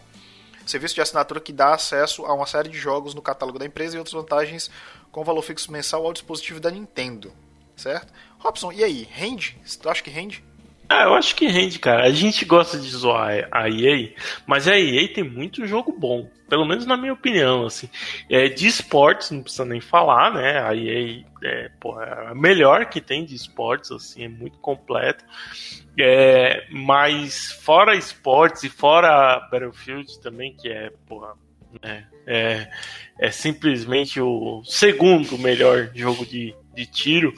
serviço 0.65 0.94
de 0.94 1.02
assinatura 1.02 1.39
que 1.39 1.52
dá 1.52 1.74
acesso 1.74 2.26
a 2.26 2.34
uma 2.34 2.46
série 2.46 2.70
de 2.70 2.78
jogos 2.78 3.15
no 3.15 3.22
catálogo 3.22 3.58
da 3.58 3.65
empresa 3.65 3.96
e 3.96 3.98
outras 3.98 4.13
vantagens 4.13 4.70
com 5.12 5.24
valor 5.24 5.41
fixo 5.41 5.72
mensal 5.72 6.06
ao 6.06 6.13
dispositivo 6.13 6.60
da 6.60 6.70
Nintendo, 6.70 7.34
certo? 7.76 8.13
Robson, 8.38 8.72
e 8.72 8.84
aí, 8.84 9.08
rende? 9.12 9.58
Tu 9.82 9.89
acha 9.89 10.04
que 10.04 10.10
rende? 10.10 10.44
Ah, 10.88 11.04
eu 11.04 11.15
acho 11.15 11.36
que 11.36 11.48
rende, 11.48 11.80
cara. 11.80 12.04
A 12.04 12.12
gente 12.12 12.45
gosta 12.45 12.78
de 12.78 12.89
zoar 12.89 13.48
a 13.52 13.69
EA, 13.69 14.13
mas 14.45 14.67
a 14.67 14.78
EA 14.78 15.08
tem 15.12 15.24
muito 15.24 15.65
jogo 15.65 15.91
bom. 15.91 16.30
Pelo 16.48 16.65
menos 16.65 16.86
na 16.86 16.95
minha 16.95 17.13
opinião, 17.13 17.65
assim. 17.65 17.89
É, 18.30 18.48
de 18.48 18.67
esportes, 18.67 19.32
não 19.32 19.41
precisa 19.41 19.65
nem 19.65 19.82
falar, 19.82 20.32
né? 20.32 20.60
A 20.60 20.76
EA 20.76 21.24
é, 21.43 21.71
porra, 21.80 22.04
é 22.04 22.32
a 22.32 22.36
melhor 22.36 22.86
que 22.86 23.02
tem 23.02 23.26
de 23.26 23.34
esportes, 23.34 23.91
assim, 23.91 24.26
é 24.26 24.30
muito 24.30 24.60
completo. 24.60 25.24
É, 26.00 26.67
mas 26.71 27.52
fora 27.63 27.95
esportes 27.95 28.63
e 28.63 28.69
fora 28.69 29.39
Battlefield 29.52 30.19
também, 30.21 30.56
que 30.56 30.69
é, 30.69 30.91
porra, 31.08 31.34
né? 31.82 32.06
É, 32.28 32.69
é 33.19 33.32
simplesmente 33.32 34.19
o 34.21 34.63
segundo 34.65 35.38
melhor 35.38 35.89
jogo 35.95 36.26
de, 36.26 36.56
de 36.76 36.86
tiro. 36.86 37.34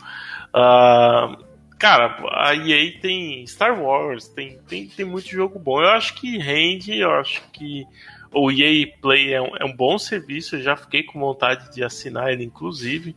Uh, 0.54 1.47
Cara, 1.80 2.18
a 2.32 2.56
EA 2.56 3.00
tem 3.00 3.46
Star 3.46 3.80
Wars, 3.80 4.28
tem, 4.28 4.58
tem, 4.68 4.88
tem 4.88 5.06
muito 5.06 5.30
jogo 5.30 5.60
bom. 5.60 5.82
Eu 5.82 5.90
acho 5.90 6.16
que 6.16 6.38
rende, 6.38 6.98
eu 6.98 7.12
acho 7.12 7.44
que 7.52 7.86
o 8.32 8.52
EA 8.52 8.88
Play 9.00 9.34
é 9.34 9.42
um, 9.42 9.56
é 9.58 9.66
um 9.66 9.76
bom 9.76 9.98
serviço, 9.98 10.56
eu 10.56 10.62
já 10.62 10.76
fiquei 10.76 11.04
com 11.04 11.20
vontade 11.20 11.72
de 11.74 11.84
assinar 11.84 12.32
ele, 12.32 12.44
inclusive. 12.44 13.16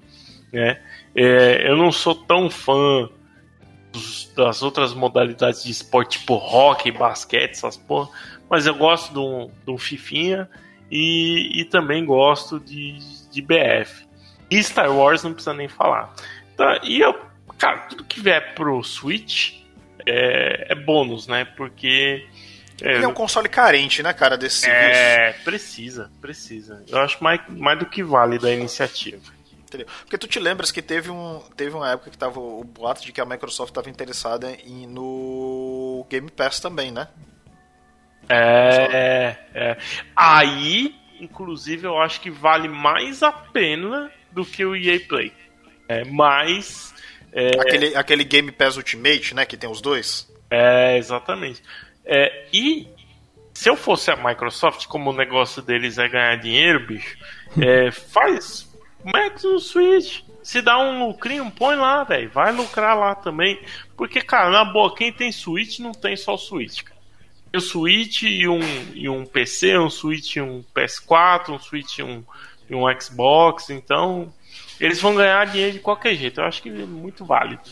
Né? 0.52 0.80
É, 1.14 1.68
eu 1.68 1.76
não 1.76 1.90
sou 1.90 2.14
tão 2.14 2.50
fã 2.50 3.08
dos, 3.92 4.32
das 4.36 4.62
outras 4.62 4.92
modalidades 4.92 5.64
de 5.64 5.70
esporte, 5.70 6.18
tipo 6.18 6.34
hockey, 6.34 6.90
basquete, 6.90 7.52
essas 7.52 7.76
porra, 7.76 8.10
mas 8.48 8.66
eu 8.66 8.74
gosto 8.74 9.50
de 9.64 9.70
um 9.70 9.78
Fifinha 9.78 10.48
e, 10.90 11.60
e 11.60 11.64
também 11.64 12.04
gosto 12.04 12.60
de, 12.60 12.98
de 13.30 13.40
BF. 13.40 14.06
E 14.50 14.62
Star 14.62 14.94
Wars 14.94 15.22
não 15.22 15.32
precisa 15.32 15.54
nem 15.54 15.68
falar. 15.68 16.12
Tá, 16.56 16.80
e 16.82 17.00
eu 17.00 17.29
Cara, 17.60 17.80
tudo 17.80 18.04
que 18.04 18.20
vier 18.20 18.54
pro 18.54 18.82
Switch 18.82 19.60
é, 20.06 20.72
é 20.72 20.74
bônus, 20.74 21.26
né? 21.26 21.44
Porque. 21.44 22.26
É, 22.80 22.94
Ele 22.94 23.04
é 23.04 23.08
um 23.08 23.12
console 23.12 23.50
carente, 23.50 24.02
né, 24.02 24.14
cara, 24.14 24.38
desse 24.38 24.60
serviço. 24.60 24.98
É, 24.98 25.32
precisa, 25.44 26.10
precisa. 26.22 26.82
Eu 26.88 26.98
acho 26.98 27.22
mais, 27.22 27.42
mais 27.50 27.78
do 27.78 27.84
que 27.84 28.02
vale 28.02 28.38
da 28.38 28.50
iniciativa. 28.50 29.20
Entendeu? 29.52 29.86
Porque 30.00 30.16
tu 30.16 30.26
te 30.26 30.40
lembras 30.40 30.72
que 30.72 30.80
teve, 30.80 31.10
um, 31.10 31.40
teve 31.54 31.76
uma 31.76 31.92
época 31.92 32.10
que 32.10 32.16
tava 32.16 32.40
o 32.40 32.64
boato 32.64 33.04
de 33.04 33.12
que 33.12 33.20
a 33.20 33.26
Microsoft 33.26 33.70
estava 33.70 33.90
interessada 33.90 34.50
em, 34.64 34.86
no 34.86 36.06
Game 36.08 36.30
Pass 36.30 36.58
também, 36.58 36.90
né? 36.90 37.08
É, 38.26 38.88
é, 38.90 39.38
é. 39.54 39.76
Aí, 40.16 40.94
inclusive, 41.20 41.86
eu 41.86 41.98
acho 41.98 42.22
que 42.22 42.30
vale 42.30 42.68
mais 42.68 43.22
a 43.22 43.30
pena 43.30 44.10
do 44.32 44.46
que 44.46 44.64
o 44.64 44.74
EA 44.74 44.98
Play. 45.06 45.32
É, 45.86 46.04
mas 46.04 46.94
é... 47.32 47.60
Aquele, 47.60 47.94
aquele 47.96 48.24
Game 48.24 48.50
Pass 48.52 48.76
Ultimate, 48.76 49.34
né? 49.34 49.44
Que 49.44 49.56
tem 49.56 49.70
os 49.70 49.80
dois. 49.80 50.30
É, 50.50 50.96
exatamente. 50.98 51.62
É, 52.04 52.46
e 52.52 52.88
se 53.54 53.68
eu 53.68 53.76
fosse 53.76 54.10
a 54.10 54.16
Microsoft, 54.16 54.86
como 54.86 55.10
o 55.10 55.16
negócio 55.16 55.62
deles 55.62 55.98
é 55.98 56.08
ganhar 56.08 56.36
dinheiro, 56.36 56.86
bicho, 56.86 57.16
é, 57.60 57.90
faz. 57.92 58.68
Mete 59.04 59.46
o 59.46 59.58
Switch. 59.58 60.22
Se 60.42 60.60
dá 60.62 60.78
um 60.78 61.06
lucrinho, 61.06 61.50
põe 61.50 61.76
lá, 61.76 62.02
velho. 62.02 62.30
Vai 62.30 62.52
lucrar 62.52 62.96
lá 62.96 63.14
também. 63.14 63.60
Porque, 63.96 64.20
cara, 64.20 64.50
na 64.50 64.64
boa, 64.64 64.94
quem 64.94 65.12
tem 65.12 65.30
Switch 65.30 65.78
não 65.78 65.92
tem 65.92 66.16
só 66.16 66.34
o 66.34 66.38
Switch, 66.38 66.82
cara. 66.82 66.98
Tem 67.52 67.58
o 67.58 67.62
Switch 67.62 68.22
e 68.22 68.48
um, 68.48 68.60
e 68.94 69.08
um 69.08 69.24
PC, 69.24 69.78
um 69.78 69.90
Switch 69.90 70.36
e 70.36 70.40
um 70.40 70.64
PS4, 70.74 71.50
um 71.50 71.58
Switch 71.58 71.98
e 71.98 72.02
um, 72.02 72.24
e 72.70 72.74
um 72.74 72.84
Xbox. 72.98 73.68
Então, 73.68 74.32
eles 74.80 75.00
vão 75.00 75.14
ganhar 75.14 75.44
dinheiro 75.46 75.72
de 75.72 75.80
qualquer 75.80 76.14
jeito. 76.14 76.40
Eu 76.40 76.44
acho 76.44 76.62
que 76.62 76.68
é 76.68 76.86
muito 76.86 77.24
válido. 77.24 77.68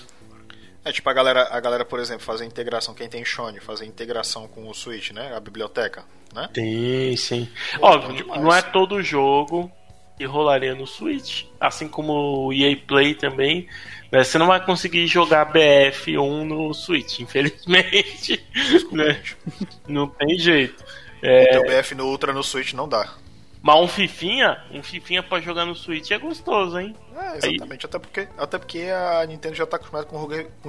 É 0.84 0.92
tipo 0.92 1.08
a 1.08 1.12
galera, 1.12 1.48
a 1.50 1.60
galera, 1.60 1.84
por 1.84 2.00
exemplo, 2.00 2.24
fazer 2.24 2.44
integração, 2.44 2.94
quem 2.94 3.08
tem 3.08 3.24
Shone, 3.24 3.60
fazer 3.60 3.84
integração 3.84 4.48
com 4.48 4.68
o 4.68 4.74
Switch, 4.74 5.10
né? 5.10 5.34
A 5.36 5.40
biblioteca, 5.40 6.04
né? 6.34 6.48
Sim, 6.54 7.16
sim. 7.16 7.48
Óbvio, 7.80 8.26
não 8.26 8.52
é 8.52 8.62
todo 8.62 9.02
jogo 9.02 9.70
que 10.16 10.24
rolaria 10.24 10.74
no 10.74 10.86
Switch. 10.86 11.44
Assim 11.60 11.88
como 11.88 12.46
o 12.46 12.52
EA 12.52 12.76
Play 12.76 13.14
também. 13.14 13.68
Né? 14.10 14.24
Você 14.24 14.38
não 14.38 14.46
vai 14.46 14.64
conseguir 14.64 15.06
jogar 15.06 15.52
BF1 15.52 16.44
no 16.44 16.72
Switch, 16.74 17.20
infelizmente. 17.22 18.44
Né? 18.90 19.22
Não 19.86 20.08
tem 20.08 20.38
jeito. 20.38 20.82
É... 21.22 21.58
O 21.58 21.62
BF 21.62 21.94
no 21.94 22.06
Ultra 22.06 22.32
no 22.32 22.42
Switch 22.42 22.72
não 22.72 22.88
dá. 22.88 23.14
Mas 23.62 23.76
um 23.76 23.88
Fifinha, 23.88 24.58
um 24.72 24.82
Fifinha 24.82 25.22
pra 25.22 25.40
jogar 25.40 25.64
no 25.64 25.74
Switch 25.74 26.10
é 26.10 26.18
gostoso, 26.18 26.78
hein? 26.78 26.94
É, 27.16 27.48
exatamente. 27.48 27.86
Até 27.86 27.98
porque, 27.98 28.28
até 28.38 28.58
porque 28.58 28.82
a 28.82 29.26
Nintendo 29.26 29.54
já 29.54 29.66
tá 29.66 29.76
acostumada 29.76 30.06
com 30.06 30.16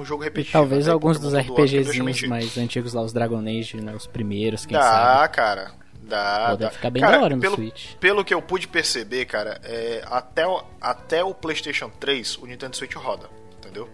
um 0.00 0.04
jogo 0.04 0.24
repetitivo. 0.24 0.50
E 0.50 0.52
talvez 0.52 0.86
né? 0.86 0.92
alguns 0.92 1.18
dos 1.18 1.34
RPGzinhos 1.34 2.22
mais 2.22 2.58
antigos 2.58 2.92
lá, 2.92 3.02
os 3.02 3.12
Dragon 3.12 3.40
Age, 3.40 3.80
né? 3.80 3.94
Os 3.94 4.06
primeiros, 4.06 4.66
quem 4.66 4.76
dá, 4.76 4.82
sabe. 4.82 5.34
cara. 5.34 5.80
Dá, 6.02 6.46
Pode 6.48 6.62
dá. 6.62 6.70
ficar 6.70 6.90
bem 6.90 7.00
cara, 7.00 7.18
da 7.18 7.24
hora 7.24 7.36
no 7.36 7.40
pelo, 7.40 7.54
Switch. 7.54 7.94
Pelo 8.00 8.24
que 8.24 8.34
eu 8.34 8.42
pude 8.42 8.66
perceber, 8.66 9.26
cara, 9.26 9.60
é, 9.62 10.02
até, 10.06 10.44
o, 10.44 10.60
até 10.80 11.22
o 11.22 11.32
PlayStation 11.32 11.88
3, 11.88 12.38
o 12.38 12.46
Nintendo 12.46 12.76
Switch 12.76 12.94
roda, 12.96 13.30
entendeu? 13.58 13.88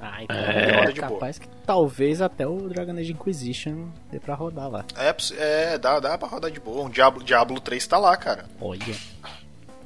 Ah, 0.00 0.22
então 0.22 0.36
é, 0.36 0.84
é 0.84 0.92
capaz 0.92 1.38
que 1.38 1.48
talvez 1.64 2.20
até 2.20 2.46
o 2.46 2.68
Dragon 2.68 2.92
Age 2.92 3.12
Inquisition 3.12 3.88
dê 4.10 4.20
pra 4.20 4.34
rodar 4.34 4.68
lá. 4.68 4.84
É, 4.96 5.14
é 5.38 5.78
dá, 5.78 5.98
dá 6.00 6.18
pra 6.18 6.28
rodar 6.28 6.50
de 6.50 6.60
boa. 6.60 6.84
Um 6.84 6.90
Diablo, 6.90 7.24
Diablo 7.24 7.60
3 7.60 7.86
tá 7.86 7.98
lá, 7.98 8.16
cara. 8.16 8.44
Olha. 8.60 8.94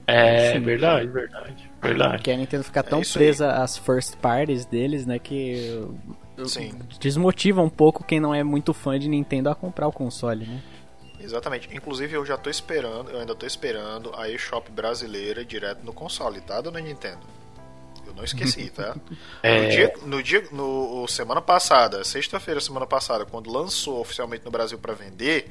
É, 0.06 0.54
Sim, 0.54 0.60
verdade, 0.60 1.06
verdade, 1.06 1.70
verdade. 1.80 2.14
Porque 2.14 2.30
a 2.32 2.36
Nintendo 2.36 2.64
fica 2.64 2.82
tão 2.82 3.00
é 3.00 3.04
presa 3.04 3.52
às 3.52 3.76
first 3.76 4.16
parties 4.16 4.64
deles, 4.64 5.06
né, 5.06 5.20
que 5.20 5.86
Sim. 6.46 6.72
desmotiva 6.98 7.62
um 7.62 7.68
pouco 7.68 8.02
quem 8.02 8.18
não 8.18 8.34
é 8.34 8.42
muito 8.42 8.74
fã 8.74 8.98
de 8.98 9.08
Nintendo 9.08 9.48
a 9.48 9.54
comprar 9.54 9.86
o 9.86 9.92
console, 9.92 10.46
né? 10.46 10.60
Exatamente. 11.20 11.68
Inclusive 11.72 12.14
eu 12.14 12.26
já 12.26 12.36
tô 12.36 12.50
esperando, 12.50 13.10
eu 13.10 13.20
ainda 13.20 13.34
tô 13.34 13.46
esperando 13.46 14.12
a 14.16 14.28
eShop 14.28 14.70
brasileira 14.72 15.44
direto 15.44 15.84
no 15.84 15.92
console, 15.92 16.40
tá, 16.40 16.60
dona 16.60 16.80
Nintendo? 16.80 17.20
Eu 18.10 18.14
não 18.14 18.24
esqueci, 18.24 18.70
tá? 18.70 18.96
É... 19.42 19.62
No 19.62 19.70
dia, 19.70 19.94
no 20.04 20.22
dia, 20.22 20.48
no 20.52 21.06
semana 21.08 21.40
passada, 21.40 22.04
sexta-feira, 22.04 22.60
semana 22.60 22.86
passada, 22.86 23.24
quando 23.24 23.50
lançou 23.50 24.00
oficialmente 24.00 24.44
no 24.44 24.50
Brasil 24.50 24.78
para 24.78 24.92
vender, 24.92 25.50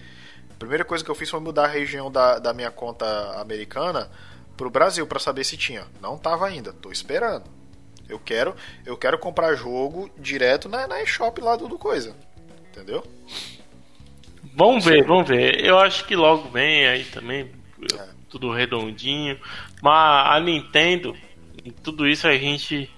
a 0.51 0.53
primeira 0.59 0.85
coisa 0.85 1.03
que 1.03 1.09
eu 1.09 1.15
fiz 1.15 1.29
foi 1.29 1.39
mudar 1.39 1.65
a 1.65 1.67
região 1.67 2.11
da, 2.11 2.37
da 2.37 2.53
minha 2.53 2.69
conta 2.69 3.05
americana 3.39 4.11
pro 4.55 4.69
Brasil 4.69 5.07
para 5.07 5.19
saber 5.19 5.43
se 5.43 5.55
tinha. 5.55 5.85
Não 6.01 6.17
tava 6.17 6.45
ainda, 6.45 6.73
tô 6.73 6.91
esperando. 6.91 7.45
Eu 8.09 8.19
quero, 8.19 8.55
eu 8.85 8.97
quero 8.97 9.17
comprar 9.17 9.55
jogo 9.55 10.09
direto 10.17 10.67
na, 10.67 10.87
na 10.87 11.01
eShop 11.01 11.39
lá 11.39 11.55
do, 11.55 11.67
do 11.67 11.77
coisa. 11.77 12.15
Entendeu? 12.71 13.03
Vamos 14.53 14.83
ver, 14.83 15.05
vamos 15.05 15.27
ver. 15.27 15.63
Eu 15.63 15.79
acho 15.79 16.05
que 16.05 16.15
logo 16.15 16.49
vem 16.49 16.87
aí 16.87 17.05
também, 17.05 17.51
é. 17.93 18.07
tudo 18.29 18.51
redondinho. 18.51 19.39
Mas 19.81 20.27
a 20.27 20.39
Nintendo, 20.39 21.15
em 21.63 21.71
tudo 21.71 22.07
isso 22.07 22.27
a 22.27 22.35
gente 22.35 22.89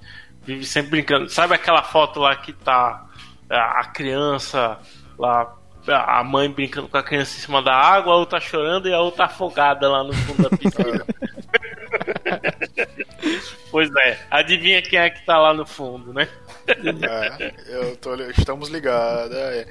vive 0.43 0.65
sempre 0.65 0.91
brincando. 0.91 1.29
Sabe 1.29 1.53
aquela 1.53 1.83
foto 1.83 2.19
lá 2.19 2.35
que 2.35 2.53
tá 2.53 3.07
a 3.49 3.85
criança 3.85 4.79
lá, 5.17 5.55
a 5.87 6.23
mãe 6.23 6.49
brincando 6.49 6.87
com 6.87 6.97
a 6.97 7.03
criança 7.03 7.37
em 7.37 7.41
cima 7.41 7.61
da 7.61 7.75
água, 7.75 8.13
a 8.13 8.17
outra 8.17 8.39
chorando 8.39 8.87
e 8.87 8.93
a 8.93 8.99
outra 8.99 9.25
afogada 9.25 9.89
lá 9.89 10.03
no 10.03 10.13
fundo 10.13 10.43
da 10.43 10.57
piscina. 10.57 11.05
pois 13.69 13.89
é, 13.95 14.19
adivinha 14.29 14.81
quem 14.81 14.99
é 14.99 15.09
que 15.09 15.25
tá 15.25 15.37
lá 15.37 15.53
no 15.53 15.65
fundo, 15.65 16.13
né? 16.13 16.27
É, 16.67 17.53
eu 17.67 17.97
tô, 17.97 18.15
estamos 18.15 18.69
ligados. 18.69 19.35
É. 19.35 19.67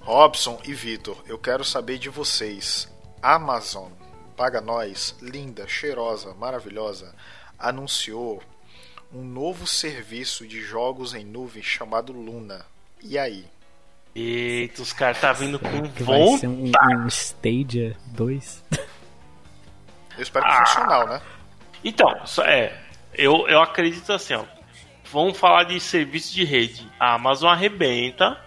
Robson 0.00 0.60
e 0.64 0.74
Vitor, 0.74 1.16
eu 1.26 1.38
quero 1.38 1.64
saber 1.64 1.98
de 1.98 2.10
vocês. 2.10 2.92
Amazon, 3.22 3.90
paga 4.36 4.60
nós, 4.60 5.16
linda, 5.22 5.66
cheirosa, 5.66 6.34
maravilhosa 6.34 7.14
anunciou 7.68 8.42
um 9.12 9.22
novo 9.24 9.66
serviço 9.66 10.46
de 10.46 10.60
jogos 10.60 11.14
em 11.14 11.24
nuvem 11.24 11.62
chamado 11.62 12.12
Luna. 12.12 12.64
E 13.02 13.18
aí? 13.18 13.44
Eita, 14.14 14.82
os 14.82 14.92
caras 14.92 15.20
tá 15.20 15.32
vindo 15.32 15.58
com 15.58 15.88
Que 15.90 16.02
vai 16.02 16.18
vontade. 16.20 16.40
ser 16.40 16.46
um, 16.48 16.70
um 17.04 17.06
Stadia 17.08 17.96
2. 18.06 18.64
Eu 20.16 20.22
espero 20.22 20.44
que 20.44 20.50
Ah. 20.52 20.66
funcional, 20.66 21.06
né? 21.08 21.20
Então, 21.84 22.08
só- 22.24 22.44
é, 22.44 22.80
eu, 23.14 23.46
eu 23.48 23.60
acredito 23.60 24.12
assim, 24.12 24.34
ó. 24.34 24.44
Vamos 25.12 25.38
falar 25.38 25.64
de 25.64 25.78
serviço 25.80 26.32
de 26.34 26.44
rede. 26.44 26.88
A 26.98 27.14
Amazon 27.14 27.50
arrebenta, 27.52 28.40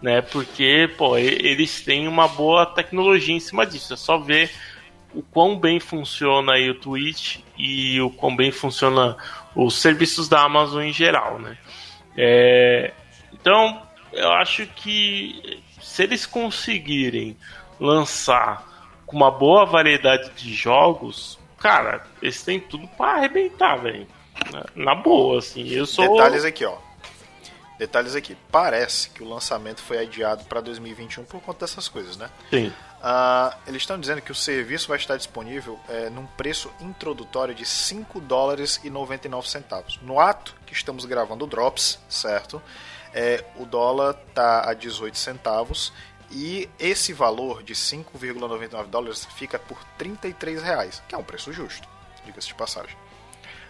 né? 0.00 0.20
Porque, 0.20 0.88
pô, 0.96 1.16
eles 1.16 1.80
têm 1.80 2.06
uma 2.06 2.28
boa 2.28 2.66
tecnologia 2.66 3.34
em 3.34 3.40
cima 3.40 3.64
disso. 3.66 3.92
É 3.94 3.96
só 3.96 4.18
ver 4.18 4.50
o 5.14 5.22
quão 5.22 5.58
bem 5.58 5.78
funciona 5.80 6.52
aí 6.54 6.70
o 6.70 6.78
Twitch 6.80 7.38
e 7.58 8.00
o 8.00 8.10
quão 8.10 8.34
bem 8.34 8.50
funciona 8.50 9.16
os 9.54 9.74
serviços 9.76 10.28
da 10.28 10.42
Amazon 10.42 10.82
em 10.82 10.92
geral, 10.92 11.38
né? 11.38 11.56
É, 12.16 12.92
então, 13.32 13.82
eu 14.12 14.30
acho 14.32 14.66
que 14.66 15.62
se 15.80 16.02
eles 16.02 16.24
conseguirem 16.26 17.36
lançar 17.80 18.66
com 19.06 19.16
uma 19.16 19.30
boa 19.30 19.64
variedade 19.66 20.30
de 20.36 20.54
jogos, 20.54 21.38
cara, 21.58 22.06
eles 22.22 22.42
têm 22.42 22.58
tudo 22.60 22.86
pra 22.88 23.16
arrebentar, 23.16 23.76
velho. 23.76 24.06
Na- 24.50 24.64
Na 24.74 24.94
boa, 24.94 25.38
assim. 25.38 25.68
Eu 25.68 25.86
sou. 25.86 26.16
Detalhes 26.16 26.44
aqui, 26.44 26.64
ó. 26.64 26.76
Detalhes 27.78 28.14
aqui. 28.14 28.36
Parece 28.50 29.10
que 29.10 29.22
o 29.22 29.28
lançamento 29.28 29.82
foi 29.82 29.98
adiado 29.98 30.44
para 30.44 30.60
2021 30.60 31.24
por 31.24 31.40
conta 31.42 31.60
dessas 31.66 31.88
coisas, 31.88 32.16
né? 32.16 32.30
Sim. 32.50 32.72
Ah, 33.04 33.56
eles 33.66 33.82
estão 33.82 33.98
dizendo 33.98 34.22
que 34.22 34.30
o 34.30 34.34
serviço 34.34 34.86
vai 34.86 34.96
estar 34.96 35.16
disponível 35.16 35.78
é, 35.88 36.08
num 36.08 36.24
preço 36.24 36.72
introdutório 36.80 37.52
de 37.52 37.66
5 37.66 38.20
dólares 38.20 38.80
e 38.84 38.90
99 38.90 39.48
centavos. 39.48 39.98
No 40.02 40.20
ato 40.20 40.54
que 40.64 40.72
estamos 40.72 41.04
gravando 41.04 41.44
o 41.44 41.48
Drops, 41.48 41.98
certo? 42.08 42.62
É, 43.12 43.44
o 43.56 43.66
dólar 43.66 44.14
tá 44.32 44.70
a 44.70 44.72
18 44.72 45.18
centavos 45.18 45.92
e 46.30 46.70
esse 46.78 47.12
valor 47.12 47.64
de 47.64 47.74
5,99 47.74 48.86
dólares 48.86 49.26
fica 49.36 49.58
por 49.58 49.82
33 49.98 50.62
reais, 50.62 51.02
que 51.08 51.14
é 51.14 51.18
um 51.18 51.24
preço 51.24 51.52
justo, 51.52 51.88
diga-se 52.24 52.46
de 52.46 52.54
passagem. 52.54 52.96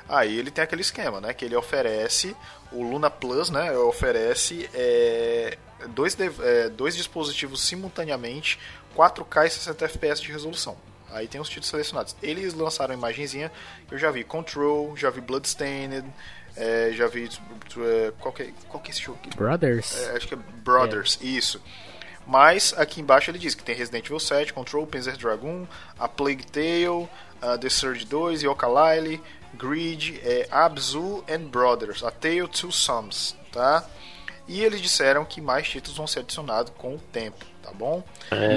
Aí 0.09 0.37
ele 0.37 0.51
tem 0.51 0.63
aquele 0.63 0.83
esquema, 0.83 1.23
né? 1.23 1.33
Que 1.33 1.47
ele 1.47 1.57
oferece 1.57 2.37
o 2.73 2.83
Luna 2.83 3.11
Plus, 3.11 3.51
né? 3.51 3.73
Oferece 3.73 4.69
é, 4.75 5.57
dois, 5.89 6.17
é, 6.19 6.69
dois 6.69 6.97
dispositivos 6.97 7.61
simultaneamente, 7.63 8.59
4K 8.97 9.47
e 9.47 9.51
60 9.51 9.85
FPS 9.85 10.23
de 10.23 10.33
resolução. 10.33 10.77
Aí 11.11 11.29
tem 11.29 11.41
os 11.41 11.49
títulos 11.49 11.69
selecionados. 11.69 12.17
Eles 12.23 12.55
lançaram 12.55 12.95
a 12.95 12.97
imagenzinha, 12.97 13.53
eu 13.91 13.99
já 13.99 14.11
vi 14.11 14.25
Control, 14.25 14.97
já 14.97 15.11
vi 15.11 15.21
Bloodstained, 15.21 16.05
é, 16.57 16.91
já 16.93 17.07
vi. 17.07 17.29
é, 17.29 18.13
qual, 18.19 18.33
que 18.33 18.43
é, 18.45 18.53
qual 18.69 18.83
que 18.83 18.91
é 18.91 18.93
esse 18.93 19.03
jogo 19.03 19.19
aqui? 19.23 19.37
Brothers? 19.37 20.09
É, 20.09 20.17
acho 20.17 20.29
que 20.29 20.35
é 20.35 20.37
Brothers, 20.37 21.19
isso. 21.21 21.61
Mas 22.27 22.73
aqui 22.77 23.01
embaixo 23.01 23.31
ele 23.31 23.39
diz 23.39 23.55
que 23.55 23.65
tem 23.65 23.75
Resident 23.75 24.07
Evil 24.07 24.21
7, 24.21 24.53
Control, 24.53 24.87
Panzer 24.87 25.17
Dragoon, 25.17 25.67
a 25.99 26.09
Plague 26.09 26.47
Tale, 26.47 27.09
a 27.41 27.59
The 27.59 27.69
Surge 27.69 28.05
2, 28.07 28.43
Yooka-Laylee, 28.45 29.21
Greed, 29.55 30.19
é, 30.25 30.47
Abzu 30.51 31.25
and 31.29 31.49
Brothers, 31.49 32.03
a 32.03 32.11
Tale 32.11 32.49
Two 32.49 32.73
Sums, 32.73 33.37
tá? 33.53 33.85
E 34.49 34.61
eles 34.63 34.81
disseram 34.81 35.25
que 35.25 35.41
mais 35.41 35.69
títulos 35.69 35.97
vão 35.97 36.07
ser 36.07 36.21
adicionados 36.21 36.73
com 36.77 36.95
o 36.97 36.99
tempo, 37.13 37.45
tá 37.63 37.71
bom? 37.73 38.03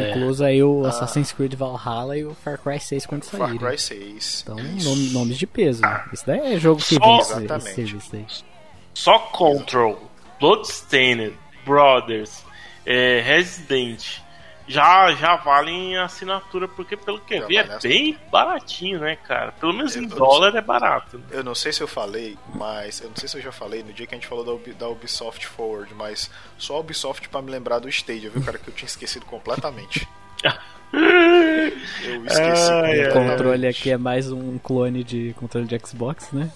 Incluso 0.09 0.43
aí 0.43 0.61
o 0.63 0.83
Assassin's 0.85 1.31
Creed 1.31 1.53
Valhalla 1.53 2.17
e 2.17 2.25
o 2.25 2.33
Far 2.33 2.57
Cry 2.57 2.79
6 2.79 3.05
quando 3.05 3.23
Far 3.23 3.41
saírem. 3.49 3.57
Cry 3.59 3.77
6. 3.77 4.41
Então, 4.43 4.55
nome- 4.55 5.09
nomes 5.11 5.37
de 5.37 5.45
peso. 5.45 5.81
Isso 6.11 6.23
daí 6.25 6.55
é 6.55 6.59
jogo 6.59 6.81
que 6.81 6.95
Só- 6.95 7.19
esse 7.19 7.31
Exatamente. 7.43 8.45
Só 8.93 9.19
Control, 9.19 10.01
Bloodstained, 10.39 11.37
Brothers, 11.65 12.43
é, 12.85 13.21
Resident 13.21 14.19
já, 14.67 15.11
já 15.13 15.35
valem 15.35 15.95
a 15.97 16.05
assinatura, 16.05 16.67
porque 16.67 16.97
pelo 16.97 17.19
que 17.19 17.35
eu 17.35 17.47
vi 17.47 17.57
é 17.57 17.77
bem 17.79 18.17
baratinho, 18.31 18.99
né, 18.99 19.15
cara? 19.15 19.51
Pelo 19.53 19.73
menos 19.73 19.95
Eu- 19.95 20.03
em 20.03 20.07
dólar 20.07 20.55
é 20.55 20.61
barato. 20.61 21.21
Eu 21.31 21.43
não 21.43 21.53
sei 21.55 21.71
se 21.71 21.81
eu 21.81 21.87
falei, 21.87 22.37
mas 22.53 23.01
eu 23.01 23.09
não 23.09 23.15
sei 23.15 23.27
se 23.29 23.37
eu 23.37 23.41
já 23.41 23.51
falei 23.51 23.83
no 23.83 23.93
dia 23.93 24.07
que 24.07 24.15
a 24.15 24.17
gente 24.17 24.27
falou 24.27 24.43
da, 24.43 24.51
Ubi- 24.51 24.73
da 24.73 24.87
Ubisoft 24.89 25.45
Forward, 25.47 25.93
mas 25.93 26.29
só 26.57 26.75
a 26.75 26.79
Ubisoft 26.79 27.29
pra 27.29 27.41
me 27.41 27.51
lembrar 27.51 27.79
do 27.79 27.87
Stadia, 27.89 28.29
viu, 28.29 28.41
cara, 28.43 28.57
que 28.57 28.67
eu 28.69 28.73
tinha 28.73 28.87
esquecido 28.87 29.25
completamente. 29.25 30.07
Eu 30.93 32.25
esqueci 32.25 32.71
Ai, 32.71 33.01
ai. 33.01 33.09
O 33.09 33.13
controle 33.13 33.67
aqui 33.67 33.91
é 33.91 33.97
mais 33.97 34.31
um 34.31 34.57
clone 34.57 35.03
de 35.03 35.33
controle 35.37 35.67
de 35.67 35.77
Xbox, 35.85 36.31
né? 36.31 36.49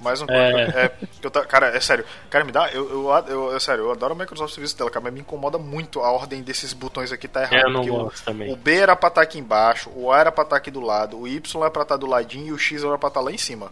Mais 0.00 0.20
um 0.22 0.26
É. 0.28 0.62
é. 0.62 0.92
eu 1.22 1.30
tá- 1.30 1.44
cara, 1.44 1.68
é 1.76 1.80
sério. 1.80 2.04
Cara, 2.30 2.44
me 2.44 2.52
dá. 2.52 2.70
Eu, 2.72 2.88
eu, 2.90 3.24
eu, 3.28 3.56
é 3.56 3.60
sério, 3.60 3.84
eu 3.84 3.92
adoro 3.92 4.14
o 4.14 4.16
Microsoft 4.18 4.54
Serviço 4.54 4.76
dela, 4.76 4.90
cara, 4.90 5.04
mas 5.04 5.12
me 5.12 5.20
incomoda 5.20 5.58
muito 5.58 6.00
a 6.00 6.10
ordem 6.10 6.42
desses 6.42 6.72
botões 6.72 7.12
aqui 7.12 7.28
tá 7.28 7.42
errado. 7.42 7.54
É, 7.54 7.62
eu 7.64 7.70
não 7.70 7.80
porque 7.82 7.90
o- 7.90 8.04
gosto 8.04 8.24
também. 8.24 8.52
O 8.52 8.56
B 8.56 8.74
era 8.76 8.96
pra 8.96 9.08
estar 9.08 9.22
aqui 9.22 9.38
embaixo, 9.38 9.90
o 9.94 10.10
A 10.12 10.18
era 10.20 10.32
pra 10.32 10.44
estar 10.44 10.56
aqui 10.56 10.70
do 10.70 10.80
lado, 10.80 11.18
o 11.18 11.28
Y 11.28 11.60
era 11.62 11.70
pra 11.70 11.82
estar 11.82 11.96
do 11.96 12.06
ladinho 12.06 12.46
e 12.48 12.52
o 12.52 12.58
X 12.58 12.82
era 12.82 12.96
pra 12.98 13.08
estar 13.08 13.20
lá 13.20 13.30
em 13.32 13.38
cima. 13.38 13.70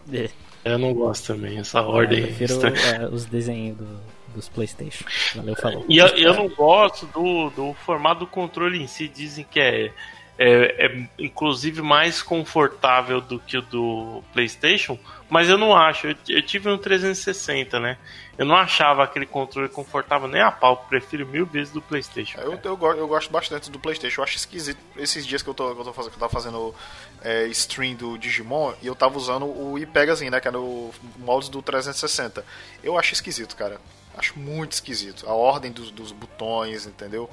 Eu 0.64 0.79
não 0.79 0.93
gosto 0.93 1.33
também, 1.35 1.59
essa 1.59 1.79
Eu 1.79 1.88
ordem. 1.88 2.23
prefiro 2.23 2.53
estranha. 2.53 3.03
é, 3.03 3.07
os 3.07 3.25
desenhos 3.25 3.77
do- 3.79 4.01
dos 4.35 4.49
Playstation. 4.49 5.05
Valeu, 5.35 5.57
falou. 5.57 5.85
E 5.88 5.97
eu, 5.99 6.07
eu 6.09 6.35
não 6.35 6.49
gosto 6.49 7.07
do, 7.07 7.49
do 7.51 7.75
formato 7.87 8.21
do 8.21 8.27
controle 8.27 8.81
em 8.83 8.87
si. 8.87 9.09
Dizem 9.09 9.47
que 9.51 9.59
é, 9.59 9.91
é, 10.38 10.87
é, 10.87 11.09
inclusive 11.18 11.83
mais 11.83 12.22
confortável 12.22 13.20
do 13.20 13.40
que 13.40 13.59
o 13.59 13.62
do 13.62 14.22
PlayStation, 14.33 14.98
mas 15.29 15.48
eu 15.48 15.59
não 15.59 15.77
acho. 15.77 16.07
Eu, 16.07 16.14
eu 16.29 16.42
tive 16.42 16.68
um 16.70 16.79
360, 16.79 17.81
né? 17.81 17.98
Eu 18.38 18.46
não 18.46 18.55
achava 18.57 19.03
aquele 19.03 19.27
controle 19.27 19.68
confortável 19.68 20.29
nem 20.29 20.40
a 20.40 20.53
pau. 20.53 20.87
Prefiro 20.88 21.27
mil 21.27 21.44
vezes 21.44 21.72
do 21.72 21.83
PlayStation. 21.83 22.38
Eu, 22.38 22.59
eu, 22.62 22.77
go- 22.77 22.92
eu 22.92 23.09
gosto 23.09 23.31
bastante 23.33 23.68
do 23.68 23.81
PlayStation. 23.81 24.20
Eu 24.20 24.24
acho 24.24 24.37
esquisito. 24.37 24.79
Esses 24.96 25.27
dias 25.27 25.42
que 25.42 25.51
eu, 25.51 25.55
tô, 25.55 25.74
que 25.74 25.81
eu, 25.81 25.85
tô 25.85 25.92
fazendo, 25.92 26.11
que 26.12 26.16
eu 26.16 26.20
tava 26.20 26.33
fazendo 26.33 26.72
é, 27.20 27.46
stream 27.48 27.96
do 27.96 28.16
Digimon 28.16 28.72
e 28.81 28.87
eu 28.87 28.94
tava 28.94 29.18
usando 29.18 29.44
o 29.44 29.77
iPegazinho, 29.77 30.31
né? 30.31 30.40
Que 30.40 30.46
era 30.46 30.59
o 30.59 30.94
mouse 31.18 31.51
do 31.51 31.61
360. 31.61 32.44
Eu 32.83 32.96
acho 32.96 33.12
esquisito, 33.12 33.57
cara. 33.57 33.81
Acho 34.16 34.38
muito 34.38 34.72
esquisito. 34.72 35.29
A 35.29 35.33
ordem 35.35 35.72
dos, 35.72 35.90
dos 35.90 36.12
botões, 36.12 36.87
entendeu? 36.87 37.29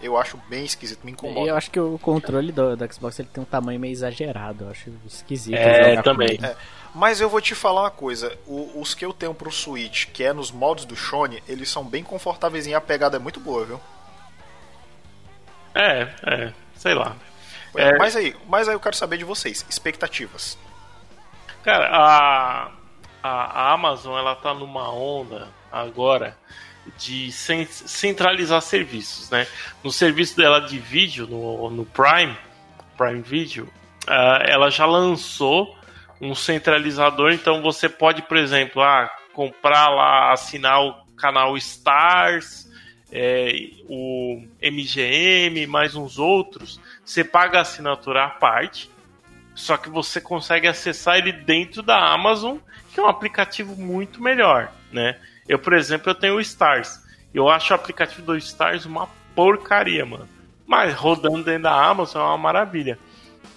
Eu 0.00 0.16
acho 0.16 0.36
bem 0.48 0.64
esquisito, 0.64 1.00
me 1.04 1.10
E 1.10 1.14
incomoda. 1.14 1.48
eu 1.50 1.56
acho 1.56 1.70
que 1.70 1.80
o 1.80 1.98
controle 1.98 2.52
do, 2.52 2.76
do 2.76 2.92
Xbox 2.94 3.18
ele 3.18 3.28
tem 3.32 3.42
um 3.42 3.46
tamanho 3.46 3.80
meio 3.80 3.92
exagerado. 3.92 4.64
Eu 4.64 4.70
acho 4.70 4.90
esquisito. 5.06 5.56
É, 5.56 6.00
também. 6.02 6.28
ele. 6.34 6.56
Mas 6.94 7.20
eu 7.20 7.28
vou 7.28 7.40
te 7.40 7.54
falar 7.54 7.82
uma 7.82 7.90
coisa: 7.90 8.36
o- 8.46 8.80
os 8.80 8.94
que 8.94 9.04
eu 9.04 9.12
tenho 9.12 9.34
pro 9.34 9.50
Switch, 9.50 10.06
que 10.06 10.22
é 10.24 10.32
nos 10.32 10.50
modos 10.52 10.84
do 10.84 10.94
Shone, 10.96 11.42
eles 11.48 11.68
são 11.68 11.84
bem 11.84 12.02
confortáveis 12.04 12.66
e 12.66 12.74
a 12.74 12.80
pegada 12.80 13.16
é 13.16 13.20
muito 13.20 13.40
boa, 13.40 13.64
viu? 13.64 13.80
É, 15.74 16.08
é, 16.26 16.52
sei 16.76 16.94
lá. 16.94 17.16
É, 17.76 17.90
É. 17.90 17.98
Mas 17.98 18.16
aí, 18.16 18.34
mas 18.48 18.68
aí 18.68 18.74
eu 18.74 18.80
quero 18.80 18.96
saber 18.96 19.18
de 19.18 19.24
vocês, 19.24 19.64
expectativas. 19.68 20.56
Cara, 21.62 21.88
a, 21.92 22.70
a 23.22 23.72
Amazon 23.72 24.16
ela 24.18 24.34
tá 24.34 24.54
numa 24.54 24.90
onda 24.90 25.48
agora 25.70 26.36
de 26.96 27.30
cen- 27.32 27.66
centralizar 27.66 28.60
serviços, 28.62 29.30
né? 29.30 29.46
No 29.82 29.90
serviço 29.90 30.36
dela 30.36 30.60
de 30.60 30.78
vídeo, 30.78 31.26
no, 31.26 31.70
no 31.70 31.84
Prime, 31.84 32.36
Prime 32.96 33.22
Video, 33.22 33.68
ah, 34.06 34.42
ela 34.46 34.70
já 34.70 34.86
lançou 34.86 35.76
um 36.20 36.34
centralizador, 36.34 37.32
então 37.32 37.62
você 37.62 37.88
pode, 37.88 38.22
por 38.22 38.36
exemplo, 38.36 38.82
ah, 38.82 39.10
comprar 39.32 39.88
lá, 39.88 40.32
assinar 40.32 40.82
o 40.82 40.94
canal 41.16 41.56
Stars, 41.56 42.68
é, 43.10 43.70
o 43.88 44.42
MGM, 44.60 45.66
mais 45.66 45.94
uns 45.94 46.18
outros, 46.18 46.80
você 47.04 47.24
paga 47.24 47.58
a 47.58 47.62
assinatura 47.62 48.24
à 48.24 48.30
parte, 48.30 48.90
só 49.54 49.76
que 49.76 49.88
você 49.88 50.20
consegue 50.20 50.68
acessar 50.68 51.16
ele 51.18 51.32
dentro 51.32 51.82
da 51.82 52.12
Amazon, 52.12 52.58
que 52.92 53.00
é 53.00 53.02
um 53.02 53.08
aplicativo 53.08 53.74
muito 53.76 54.22
melhor, 54.22 54.72
né? 54.92 55.18
Eu, 55.48 55.58
por 55.58 55.72
exemplo, 55.72 56.10
eu 56.10 56.14
tenho 56.14 56.36
o 56.36 56.40
Stars. 56.40 57.02
Eu 57.32 57.48
acho 57.48 57.72
o 57.72 57.76
aplicativo 57.76 58.22
do 58.22 58.36
Stars 58.36 58.84
uma 58.84 59.08
porcaria, 59.34 60.04
mano. 60.04 60.28
Mas 60.66 60.94
rodando 60.94 61.42
dentro 61.42 61.62
da 61.62 61.72
Amazon 61.72 62.22
é 62.22 62.24
uma 62.26 62.38
maravilha. 62.38 62.98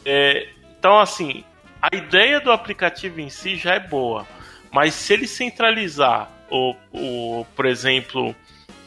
É, 0.06 0.48
então, 0.78 1.00
assim, 1.00 1.44
a 1.82 1.96
ideia 1.96 2.40
do 2.40 2.52
aplicativo 2.52 3.20
em 3.20 3.30
si 3.30 3.58
já 3.58 3.74
é 3.76 3.80
boa. 3.80 4.26
Mas 4.72 4.94
se 4.94 5.14
ele 5.14 5.28
centralizar, 5.28 6.32
o, 6.50 6.76
o, 6.94 7.46
por 7.56 7.66
exemplo, 7.66 8.36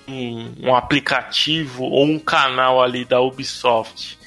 um, 0.09 0.69
um 0.69 0.75
aplicativo 0.75 1.85
ou 1.85 2.05
um 2.05 2.19
canal 2.19 2.83
ali 2.83 3.05
da 3.05 3.21
Ubisoft 3.21 4.19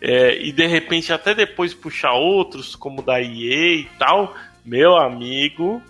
é, 0.00 0.36
e 0.36 0.50
de 0.52 0.66
repente 0.66 1.12
até 1.12 1.34
depois 1.34 1.72
puxar 1.72 2.12
outros, 2.12 2.74
como 2.74 3.02
da 3.02 3.20
EA 3.20 3.76
e 3.76 3.88
tal, 3.98 4.34
meu 4.64 4.96
amigo, 4.96 5.82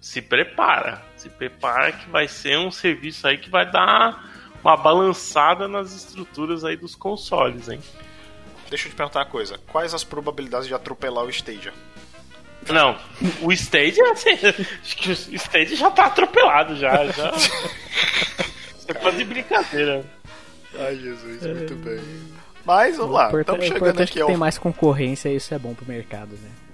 se 0.00 0.22
prepara. 0.22 1.02
Se 1.26 1.30
prepara 1.30 1.90
que 1.90 2.08
vai 2.08 2.28
ser 2.28 2.56
um 2.56 2.70
serviço 2.70 3.26
aí 3.26 3.36
que 3.36 3.50
vai 3.50 3.68
dar 3.68 4.30
uma 4.62 4.76
balançada 4.76 5.66
nas 5.66 5.92
estruturas 5.92 6.64
aí 6.64 6.76
dos 6.76 6.94
consoles, 6.94 7.68
hein? 7.68 7.80
Deixa 8.70 8.86
eu 8.86 8.92
te 8.92 8.96
perguntar 8.96 9.20
uma 9.20 9.26
coisa: 9.26 9.58
quais 9.72 9.92
as 9.92 10.04
probabilidades 10.04 10.68
de 10.68 10.74
atropelar 10.74 11.24
o 11.24 11.30
Stadia? 11.30 11.72
Não, 12.68 12.96
o 13.42 13.52
Stadia, 13.52 14.04
assim, 14.12 14.30
acho 14.30 14.96
que 14.96 15.10
o 15.10 15.34
Stadia 15.34 15.76
já 15.76 15.90
tá 15.90 16.06
atropelado 16.06 16.76
já, 16.76 17.06
já. 17.06 17.32
Tá 18.86 19.10
de 19.10 19.24
brincadeira. 19.24 20.04
Ai, 20.78 20.94
Jesus, 20.94 21.42
muito 21.42 21.74
bem. 21.74 22.00
Mas 22.64 22.96
vamos 22.96 23.14
lá, 23.14 23.32
estamos 23.36 23.66
chegando 23.66 24.00
aqui 24.00 24.12
que 24.12 24.20
ao... 24.20 24.28
tem 24.28 24.36
mais 24.36 24.58
concorrência 24.58 25.28
e 25.28 25.34
isso 25.34 25.52
é 25.52 25.58
bom 25.58 25.74
pro 25.74 25.84
mercado, 25.84 26.36
né? 26.40 26.65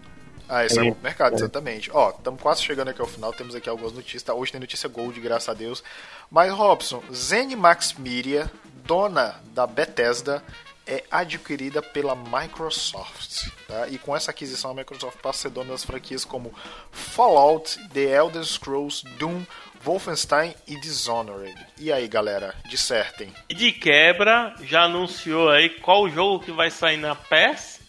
Ah, 0.52 0.66
isso 0.66 0.78
é, 0.78 0.86
é 0.86 0.92
pro 0.92 1.02
mercado, 1.02 1.32
é. 1.32 1.36
exatamente. 1.36 1.90
Ó, 1.90 2.10
estamos 2.10 2.38
quase 2.38 2.62
chegando 2.62 2.88
aqui 2.88 3.00
ao 3.00 3.06
final, 3.06 3.32
temos 3.32 3.54
aqui 3.54 3.70
algumas 3.70 3.94
notícias. 3.94 4.22
Tá? 4.22 4.34
Hoje 4.34 4.52
tem 4.52 4.60
notícia 4.60 4.86
Gold, 4.86 5.18
graças 5.18 5.48
a 5.48 5.54
Deus. 5.54 5.82
Mas, 6.30 6.52
Robson, 6.52 7.02
ZeniMax 7.10 7.94
Media, 7.94 8.50
dona 8.84 9.40
da 9.54 9.66
Bethesda, 9.66 10.44
é 10.86 11.04
adquirida 11.10 11.80
pela 11.80 12.14
Microsoft. 12.14 13.48
Tá? 13.66 13.88
E 13.88 13.96
com 13.96 14.14
essa 14.14 14.30
aquisição, 14.30 14.72
a 14.72 14.74
Microsoft 14.74 15.16
passa 15.22 15.38
a 15.38 15.42
ser 15.42 15.50
dona 15.50 15.70
das 15.70 15.86
franquias 15.86 16.22
como 16.22 16.52
Fallout, 16.90 17.78
The 17.88 18.14
Elder 18.14 18.44
Scrolls, 18.44 19.06
Doom, 19.18 19.46
Wolfenstein 19.82 20.54
e 20.68 20.78
Dishonored. 20.78 21.56
E 21.78 21.90
aí, 21.90 22.06
galera, 22.06 22.54
dissertem. 22.68 23.32
E 23.48 23.54
de 23.54 23.72
quebra, 23.72 24.54
já 24.60 24.82
anunciou 24.82 25.48
aí 25.48 25.70
qual 25.70 26.10
jogo 26.10 26.44
que 26.44 26.52
vai 26.52 26.70
sair 26.70 26.98
na 26.98 27.14
PES? 27.14 27.81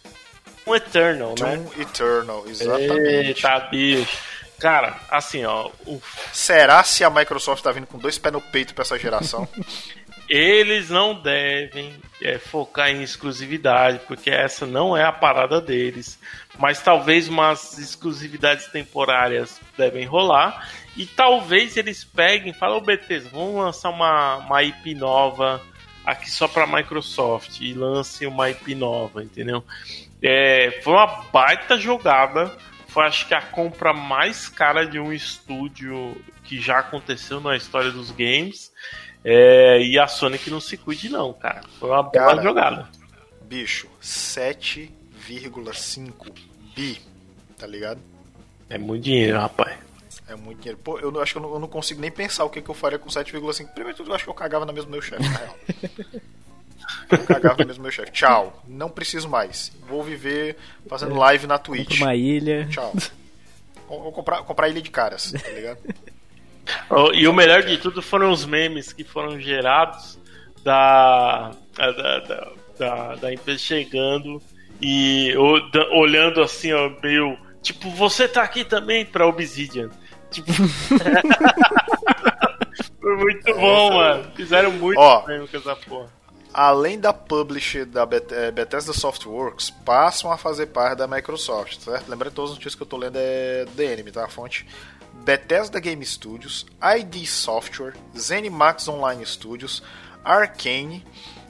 Um 0.66 0.76
Eternal, 0.76 1.36
Doom 1.36 1.46
né? 1.46 1.58
Doom 1.58 1.82
Eternal, 1.82 2.44
exatamente. 2.48 3.46
Eita, 3.46 3.60
bicho. 3.72 4.18
Cara, 4.60 4.98
assim, 5.10 5.44
ó. 5.44 5.70
Será 6.32 6.84
se 6.84 7.04
a 7.04 7.10
Microsoft 7.10 7.62
tá 7.62 7.72
vindo 7.72 7.88
com 7.88 7.98
dois 7.98 8.18
pés 8.18 8.32
no 8.32 8.40
peito 8.40 8.74
pra 8.74 8.84
essa 8.84 8.98
geração? 8.98 9.48
Eles 10.30 10.90
não 10.90 11.22
devem 11.22 11.94
é, 12.22 12.38
focar 12.38 12.90
em 12.90 13.04
exclusividade, 13.04 14.00
porque 14.08 14.30
essa 14.30 14.66
não 14.66 14.96
é 14.96 15.04
a 15.04 15.12
parada 15.12 15.60
deles. 15.60 16.18
Mas 16.58 16.82
talvez 16.82 17.28
umas 17.28 17.78
exclusividades 17.78 18.68
temporárias 18.68 19.60
devem 19.78 20.06
rolar. 20.06 20.70
E 20.96 21.06
talvez 21.06 21.76
eles 21.76 22.04
peguem 22.04 22.54
falem, 22.54 22.78
ô 22.78 22.82
BTs, 22.82 23.28
vamos 23.28 23.56
lançar 23.56 23.90
uma, 23.90 24.38
uma 24.38 24.64
IP 24.64 24.96
nova 24.96 25.62
aqui 26.06 26.30
só 26.30 26.48
para 26.48 26.68
Microsoft 26.68 27.60
e 27.60 27.74
lance 27.74 28.26
uma 28.26 28.50
IP 28.50 28.76
nova, 28.76 29.24
entendeu? 29.24 29.64
É, 30.24 30.80
foi 30.82 30.94
uma 30.94 31.26
baita 31.32 31.78
jogada. 31.78 32.58
Foi 32.88 33.06
acho 33.06 33.28
que 33.28 33.34
a 33.34 33.42
compra 33.42 33.92
mais 33.92 34.48
cara 34.48 34.86
de 34.86 34.98
um 35.00 35.12
estúdio 35.12 36.16
que 36.44 36.62
já 36.62 36.78
aconteceu 36.80 37.42
na 37.42 37.58
história 37.58 37.92
dos 37.92 38.12
games. 38.12 38.72
É, 39.26 39.82
e 39.82 40.00
a 40.00 40.08
Sonic 40.08 40.50
não 40.50 40.62
se 40.62 40.78
cuide, 40.78 41.10
não, 41.10 41.34
cara. 41.34 41.62
Foi 41.80 41.90
uma 41.90 42.04
boa 42.04 42.42
jogada. 42.42 42.88
Bicho, 43.42 43.90
7,5 44.02 46.34
bi, 46.76 47.02
tá 47.58 47.68
ligado? 47.68 48.00
É 48.70 48.78
muito 48.78 49.04
dinheiro, 49.04 49.40
rapaz. 49.40 49.78
É 50.28 50.36
muito 50.36 50.60
dinheiro. 50.60 50.80
Pô, 50.84 51.00
eu 51.00 51.20
acho 51.22 51.34
que 51.34 51.38
eu 51.38 51.42
não, 51.42 51.54
eu 51.54 51.60
não 51.60 51.68
consigo 51.68 52.00
nem 52.00 52.12
pensar 52.12 52.46
o 52.46 52.50
que, 52.50 52.62
que 52.62 52.70
eu 52.70 52.76
faria 52.76 53.00
com 53.00 53.10
7,5. 53.10 53.74
Primeiro 53.74 53.98
tudo, 53.98 54.12
eu 54.12 54.16
acho 54.16 54.24
que 54.24 54.30
eu 54.30 54.34
cagava 54.34 54.66
na 54.66 54.74
mesma 54.74 54.92
meu 54.92 55.02
chefe, 55.02 55.24
na 55.24 55.38
real. 55.38 55.58
eu 57.12 57.26
cagava 57.26 57.58
na 57.60 57.66
mesma 57.66 57.84
meu 57.84 57.92
chefe. 57.92 58.12
Tchau. 58.12 58.64
Não 58.68 58.90
preciso 58.90 59.30
mais. 59.30 59.72
Vou 59.88 60.04
viver 60.04 60.58
fazendo 60.88 61.16
live 61.16 61.48
na 61.48 61.58
Twitch. 61.58 62.00
uma 62.00 62.16
ilha. 62.16 62.68
Tchau. 62.70 62.94
Vou 63.88 64.12
comprar, 64.12 64.44
comprar 64.44 64.70
ilha 64.70 64.82
de 64.82 64.90
caras, 64.90 65.32
tá 65.32 65.50
ligado? 65.50 65.80
Oh, 66.90 67.12
e 67.12 67.28
o 67.28 67.34
melhor 67.34 67.62
de 67.64 67.78
tudo 67.78 68.02
foram 68.02 68.32
os 68.32 68.46
memes 68.46 68.94
que 68.94 69.04
foram 69.04 69.38
gerados 69.38 70.18
da, 70.64 71.52
da, 71.76 71.92
da, 71.92 72.52
da, 72.80 73.16
da 73.16 73.34
empresa 73.34 73.60
chegando 73.60 74.42
e 74.82 75.36
olhando 75.92 76.42
assim, 76.42 76.72
ó, 76.72 76.90
meio. 77.02 77.38
Tipo, 77.62 77.90
você 77.92 78.28
tá 78.28 78.44
aqui 78.44 78.64
também 78.64 79.06
pra 79.06 79.28
Obsidian. 79.28 79.90
Tipo. 80.32 80.52
Foi 83.00 83.18
muito 83.18 83.54
bom, 83.54 83.94
mano. 83.94 84.32
Fizeram 84.36 84.72
muito 84.72 85.00
ó, 85.00 85.28
mesmo 85.28 85.48
com 85.48 85.58
essa 85.58 85.76
porra. 85.76 86.10
Além 86.54 87.00
da 87.00 87.12
publisher 87.12 87.84
da 87.86 88.04
eh, 88.04 88.52
Bethesda 88.52 88.94
Softworks, 88.94 89.72
passam 89.72 90.32
a 90.32 90.38
fazer 90.38 90.68
parte 90.68 91.00
da 91.00 91.08
Microsoft, 91.08 91.80
certo? 91.80 92.08
Lembrando 92.08 92.36
todas 92.36 92.52
as 92.52 92.58
notícias 92.58 92.76
que 92.76 92.84
eu 92.84 92.88
tô 92.88 92.96
lendo 92.96 93.18
é 93.18 93.66
Enemy, 93.76 94.12
tá? 94.12 94.26
A 94.26 94.30
fonte 94.30 94.68
Bethesda 95.26 95.80
Game 95.80 96.06
Studios, 96.06 96.66
ID 96.80 97.26
Software, 97.26 97.96
ZeniMax 98.16 98.88
Online 98.88 99.26
Studios, 99.26 99.82
Arcane, 100.24 101.04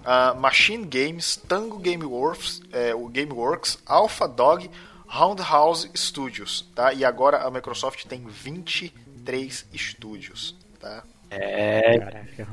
uh, 0.05 0.39
Machine 0.39 0.85
Games, 0.85 1.35
Tango 1.35 1.79
Gameworks, 1.79 2.61
é, 2.71 2.95
o 2.95 3.07
Gameworks, 3.07 3.79
Alpha 3.85 4.27
Dog, 4.27 4.69
Roundhouse 5.05 5.89
Studios, 5.95 6.69
tá? 6.73 6.93
E 6.93 7.03
agora 7.03 7.43
a 7.43 7.51
Microsoft 7.51 8.05
tem 8.05 8.25
23 8.25 9.65
estúdios, 9.73 10.55
tá? 10.79 11.03
É, 11.29 11.99
caraca. 11.99 12.47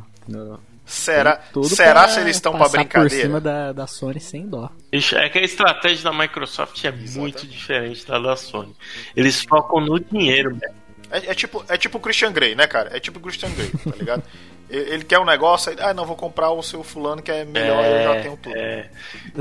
Será, 0.90 1.40
será 1.62 2.08
se 2.08 2.18
eles 2.20 2.34
estão 2.34 2.58
para 2.58 2.68
brincadeira? 2.68 3.08
por 3.08 3.10
cima 3.10 3.40
da, 3.40 3.72
da 3.72 3.86
Sony 3.86 4.18
sem 4.18 4.48
dó. 4.48 4.68
É 4.90 5.28
que 5.28 5.38
a 5.38 5.42
estratégia 5.42 6.02
da 6.02 6.12
Microsoft 6.12 6.84
é 6.84 6.88
Exatamente. 6.88 7.18
muito 7.18 7.46
diferente 7.46 8.04
da 8.04 8.18
da 8.18 8.36
Sony. 8.36 8.74
Eles 9.14 9.40
focam 9.42 9.80
no 9.80 10.00
dinheiro, 10.00 10.56
velho. 10.56 10.74
É, 11.12 11.30
é, 11.30 11.34
tipo, 11.34 11.64
é 11.68 11.76
tipo 11.76 11.98
o 11.98 12.00
Christian 12.00 12.32
Grey, 12.32 12.56
né, 12.56 12.66
cara? 12.66 12.96
É 12.96 12.98
tipo 12.98 13.20
o 13.20 13.22
Christian 13.22 13.50
Grey, 13.50 13.70
tá 13.70 13.96
ligado? 13.96 14.22
ele 14.68 15.04
quer 15.04 15.18
um 15.18 15.24
negócio, 15.24 15.70
aí, 15.70 15.76
ah, 15.80 15.94
não, 15.94 16.04
vou 16.04 16.16
comprar 16.16 16.50
o 16.50 16.62
seu 16.62 16.82
fulano 16.82 17.22
que 17.22 17.30
é 17.30 17.44
melhor, 17.44 17.84
é, 17.84 17.98
eu 17.98 18.14
já 18.14 18.22
tenho 18.22 18.36
tudo. 18.36 18.56
É, 18.56 18.90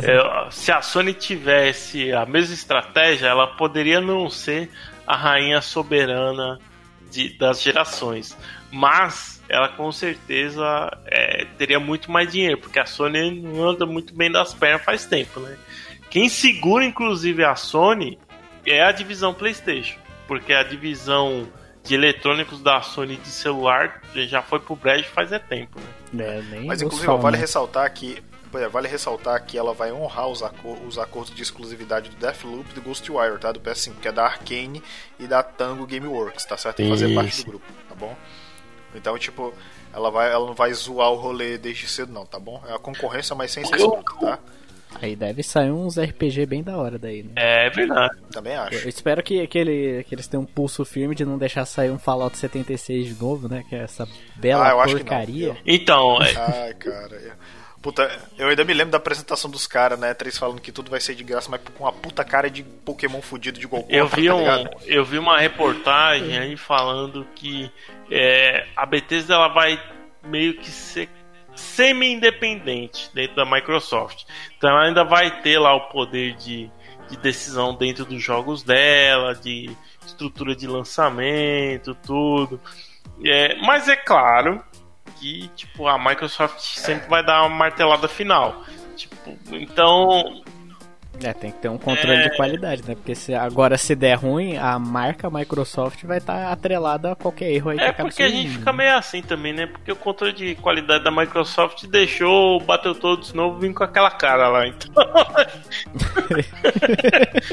é, 0.04 0.52
se 0.52 0.72
a 0.72 0.82
Sony 0.82 1.14
tivesse 1.14 2.12
a 2.12 2.26
mesma 2.26 2.54
estratégia, 2.54 3.28
ela 3.28 3.48
poderia 3.56 4.00
não 4.00 4.30
ser 4.30 4.70
a 5.06 5.16
rainha 5.16 5.62
soberana 5.62 6.60
de, 7.12 7.38
das 7.38 7.62
gerações. 7.62 8.36
Mas 8.72 9.39
ela 9.50 9.68
com 9.70 9.92
certeza 9.92 10.64
é, 11.08 11.46
teria 11.58 11.80
muito 11.80 12.12
mais 12.12 12.32
dinheiro, 12.32 12.60
porque 12.60 12.80
a 12.80 12.86
Sony 12.86 13.42
não 13.42 13.68
anda 13.70 13.86
muito 13.86 14.14
bem 14.14 14.32
das 14.32 14.54
pernas 14.54 14.84
faz 14.84 15.06
tempo, 15.06 15.40
né? 15.40 15.58
Quem 16.10 16.30
segura, 16.30 16.86
inclusive, 16.86 17.44
a 17.44 17.56
Sony 17.56 18.18
é 18.66 18.84
a 18.84 18.92
divisão 18.92 19.34
PlayStation, 19.34 19.98
porque 20.28 20.54
a 20.54 20.64
divisão 20.64 21.48
de 21.84 21.96
eletrônicos 21.96 22.62
da 22.62 22.82
Sony 22.82 23.16
de 23.16 23.30
celular 23.30 24.02
já 24.14 24.42
foi 24.42 24.60
pro 24.60 24.76
brejo 24.76 25.10
faz 25.10 25.32
é 25.32 25.40
tempo, 25.40 25.80
né? 26.14 26.40
É, 26.54 26.62
Mas 26.62 26.82
inclusive 26.82 27.08
vale 27.18 27.38
né? 27.38 27.42
ressaltar 27.42 27.92
que 27.92 28.22
é, 28.54 28.68
vale 28.68 28.88
ressaltar 28.88 29.44
que 29.46 29.58
ela 29.58 29.74
vai 29.74 29.92
honrar 29.92 30.28
os, 30.28 30.42
acor 30.42 30.78
os 30.84 30.98
acordos 30.98 31.34
de 31.36 31.42
exclusividade 31.42 32.10
do 32.10 32.16
Deathloop 32.16 32.70
e 32.72 32.74
do 32.74 32.82
Ghostwire, 32.82 33.38
tá? 33.40 33.52
Do 33.52 33.60
PS5, 33.60 33.94
que 34.02 34.08
é 34.08 34.12
da 34.12 34.26
Arkane 34.26 34.82
e 35.20 35.28
da 35.28 35.44
Tango 35.44 35.86
Gameworks, 35.86 36.46
tá 36.46 36.58
certo? 36.58 36.88
Fazer 36.88 37.08
Isso. 37.08 37.16
parte 37.16 37.38
do 37.38 37.46
grupo, 37.46 37.66
tá 37.88 37.96
bom? 37.96 38.16
Então, 38.96 39.18
tipo, 39.18 39.54
ela, 39.94 40.10
vai, 40.10 40.32
ela 40.32 40.46
não 40.46 40.54
vai 40.54 40.74
zoar 40.74 41.12
o 41.12 41.16
rolê 41.16 41.58
desde 41.58 41.88
cedo, 41.88 42.12
não, 42.12 42.26
tá 42.26 42.40
bom? 42.40 42.62
É 42.68 42.74
a 42.74 42.80
concorrência, 42.80 43.36
mas 43.36 43.52
sem 43.52 43.66
ser 43.66 43.78
tá? 44.20 44.40
Aí 45.02 45.16
deve 45.16 45.44
sair 45.44 45.72
uns 45.72 46.00
RPG 46.00 46.48
bem 46.48 46.64
da 46.64 46.76
hora 46.76 46.98
daí, 46.98 47.22
né? 47.22 47.32
É 47.36 47.70
verdade. 47.70 48.18
Também 48.32 48.56
acho. 48.56 48.86
Eu 48.86 48.90
espero 48.90 49.22
que, 49.22 49.46
que, 49.48 49.58
ele, 49.58 50.04
que 50.04 50.16
eles 50.16 50.28
tenham 50.28 50.42
um 50.44 50.48
pulso 50.48 50.84
firme 50.84 51.14
de 51.14 51.24
não 51.24 51.38
deixar 51.38 51.66
sair 51.66 51.92
um 51.92 52.00
Fallout 52.00 52.36
76 52.36 53.08
de 53.08 53.22
novo, 53.22 53.48
né? 53.48 53.64
Que 53.70 53.76
é 53.76 53.84
essa 53.84 54.08
bela 54.36 54.68
ah, 54.68 54.88
porcaria. 54.88 55.56
Então, 55.66 56.20
é... 56.22 56.36
Ai, 56.36 56.74
cara. 56.74 57.38
Puta, 57.82 58.12
eu 58.38 58.50
ainda 58.50 58.66
me 58.66 58.74
lembro 58.74 58.92
da 58.92 58.98
apresentação 58.98 59.50
dos 59.50 59.66
caras, 59.66 59.98
né? 59.98 60.14
Três 60.14 60.38
falando 60.38 60.60
que 60.60 60.72
tudo 60.72 60.92
vai 60.92 61.00
ser 61.00 61.16
de 61.16 61.24
graça, 61.24 61.50
mas 61.50 61.62
com 61.78 61.86
uma 61.86 61.94
puta 61.94 62.26
cara 62.26 62.50
de 62.50 62.62
Pokémon 62.62 63.22
fudido 63.22 63.58
de 63.58 63.66
Goku. 63.66 63.88
Eu 63.90 64.08
vi, 64.08 64.28
tá 64.28 64.36
um, 64.36 64.66
eu 64.86 65.06
vi 65.06 65.18
uma 65.18 65.40
reportagem 65.40 66.38
aí 66.38 66.58
falando 66.58 67.26
que 67.36 67.72
é, 68.12 68.66
a 68.76 68.86
Bethesda 68.86 69.36
ela 69.36 69.48
vai 69.48 69.82
meio 70.24 70.56
que 70.56 70.70
ser 70.70 71.08
semi-independente 71.56 73.10
dentro 73.14 73.38
da 73.38 73.46
Microsoft. 73.46 74.26
Então 74.58 74.70
ela 74.70 74.84
ainda 74.84 75.06
vai 75.06 75.42
ter 75.42 75.58
lá 75.58 75.74
o 75.74 75.88
poder 75.90 76.36
de, 76.36 76.70
de 77.10 77.18
decisão 77.18 77.74
dentro 77.74 78.04
dos 78.04 78.22
jogos 78.22 78.62
dela, 78.62 79.34
de 79.34 79.70
estrutura 80.06 80.54
de 80.54 80.68
lançamento, 80.68 81.96
tudo. 81.96 82.60
É, 83.24 83.56
mas 83.62 83.88
é 83.88 83.96
claro 83.96 84.62
que 85.20 85.50
tipo, 85.56 85.88
a 85.88 85.98
Microsoft 85.98 86.60
sempre 86.60 87.10
vai 87.10 87.24
dar 87.24 87.42
uma 87.42 87.56
martelada 87.56 88.08
final. 88.08 88.64
Tipo, 88.96 89.38
então 89.52 90.44
é, 91.24 91.34
tem 91.34 91.52
que 91.52 91.60
ter 91.60 91.70
um 91.70 91.78
controle 91.78 92.18
é... 92.18 92.30
de 92.30 92.38
qualidade, 92.38 92.82
né? 92.88 92.96
Porque 92.96 93.14
se 93.14 93.34
agora 93.34 93.78
se 93.78 93.94
der 93.94 94.16
ruim, 94.16 94.56
a 94.58 94.80
marca 94.80 95.30
Microsoft 95.30 96.06
vai 96.06 96.20
estar 96.20 96.34
tá 96.34 96.52
atrelada 96.52 97.12
a 97.12 97.16
qualquer 97.16 97.52
erro 97.52 97.72
aí 97.72 97.78
é 97.78 97.94
que 97.94 98.02
É 98.02 98.06
porque 98.06 98.24
a 98.24 98.30
gente 98.30 98.52
fica 98.52 98.72
meio 98.72 98.96
assim 98.96 99.22
também, 99.22 99.52
né? 99.54 99.66
Porque 99.66 99.92
o 99.92 99.96
controle 99.96 100.34
de 100.34 100.56
qualidade 100.56 101.04
da 101.04 101.12
Microsoft 101.12 101.86
deixou 101.88 102.58
o 102.58 102.60
Battletoads 102.62 103.34
novo 103.34 103.60
vir 103.60 103.74
com 103.74 103.84
aquela 103.84 104.12
cara 104.12 104.48
lá, 104.48 104.68
então. 104.68 104.92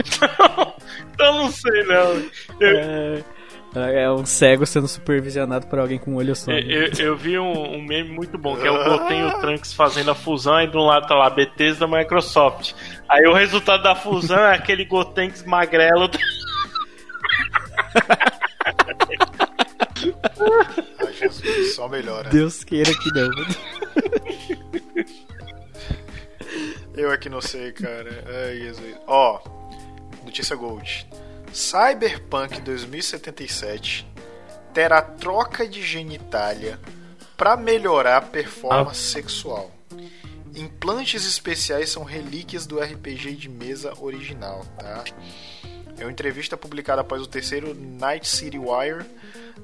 então, 0.07 0.74
então 1.12 1.34
não 1.34 1.51
sei 1.51 1.82
não. 1.84 2.22
Eu... 2.61 2.78
É... 2.78 3.36
É 3.77 4.11
um 4.11 4.24
cego 4.24 4.64
sendo 4.64 4.89
supervisionado 4.89 5.66
por 5.66 5.79
alguém 5.79 5.99
com 5.99 6.12
um 6.12 6.16
olho 6.16 6.35
só. 6.35 6.51
Eu, 6.51 6.61
eu, 6.61 6.93
eu 6.99 7.16
vi 7.16 7.39
um, 7.39 7.74
um, 7.74 7.83
meme 7.83 8.09
muito 8.09 8.39
bom, 8.39 8.57
que 8.57 8.66
é 8.66 8.70
o 8.70 8.85
Goten 8.85 9.20
e 9.20 9.24
o 9.24 9.41
Trunks 9.41 9.74
fazendo 9.74 10.11
a 10.11 10.14
fusão, 10.14 10.62
e 10.62 10.66
de 10.66 10.77
um 10.77 10.87
lado 10.87 11.07
tá 11.07 11.14
lá 11.14 11.29
Bethesda 11.29 11.87
da 11.87 11.99
Microsoft. 11.99 12.72
Aí 13.07 13.27
o 13.27 13.35
resultado 13.35 13.83
da 13.83 13.95
fusão 13.95 14.39
é 14.39 14.55
aquele 14.55 14.87
Gotenks 14.87 15.45
magrelo. 15.45 16.11
Ai, 20.99 21.12
Jesus, 21.12 21.74
só 21.74 21.87
melhora. 21.87 22.31
Deus 22.31 22.64
queira 22.64 22.91
que 22.93 23.12
não. 23.12 23.31
Eu 26.97 27.12
é 27.12 27.18
que 27.18 27.29
não 27.29 27.43
sei, 27.43 27.72
cara. 27.72 28.24
Ai, 28.27 28.57
Jesus. 28.57 28.97
Ó, 29.07 29.39
notícia 30.24 30.57
Gold. 30.57 31.07
Cyberpunk 31.57 32.61
2077 32.61 34.07
terá 34.74 35.00
troca 35.00 35.66
de 35.66 35.80
genitália 35.80 36.78
para 37.34 37.57
melhorar 37.57 38.18
a 38.18 38.20
performance 38.20 39.00
ah. 39.00 39.12
sexual. 39.14 39.70
Implantes 40.54 41.24
especiais 41.26 41.88
são 41.88 42.04
relíquias 42.04 42.66
do 42.66 42.78
RPG 42.78 43.36
de 43.36 43.48
mesa 43.48 43.94
original, 43.98 44.66
tá? 44.78 45.02
É 45.96 46.04
uma 46.04 46.12
entrevista 46.12 46.59
publicada 46.59 47.00
após 47.00 47.22
o 47.22 47.26
terceiro 47.26 47.74
Night 47.74 48.28
City 48.28 48.59
Wire, 48.59 49.07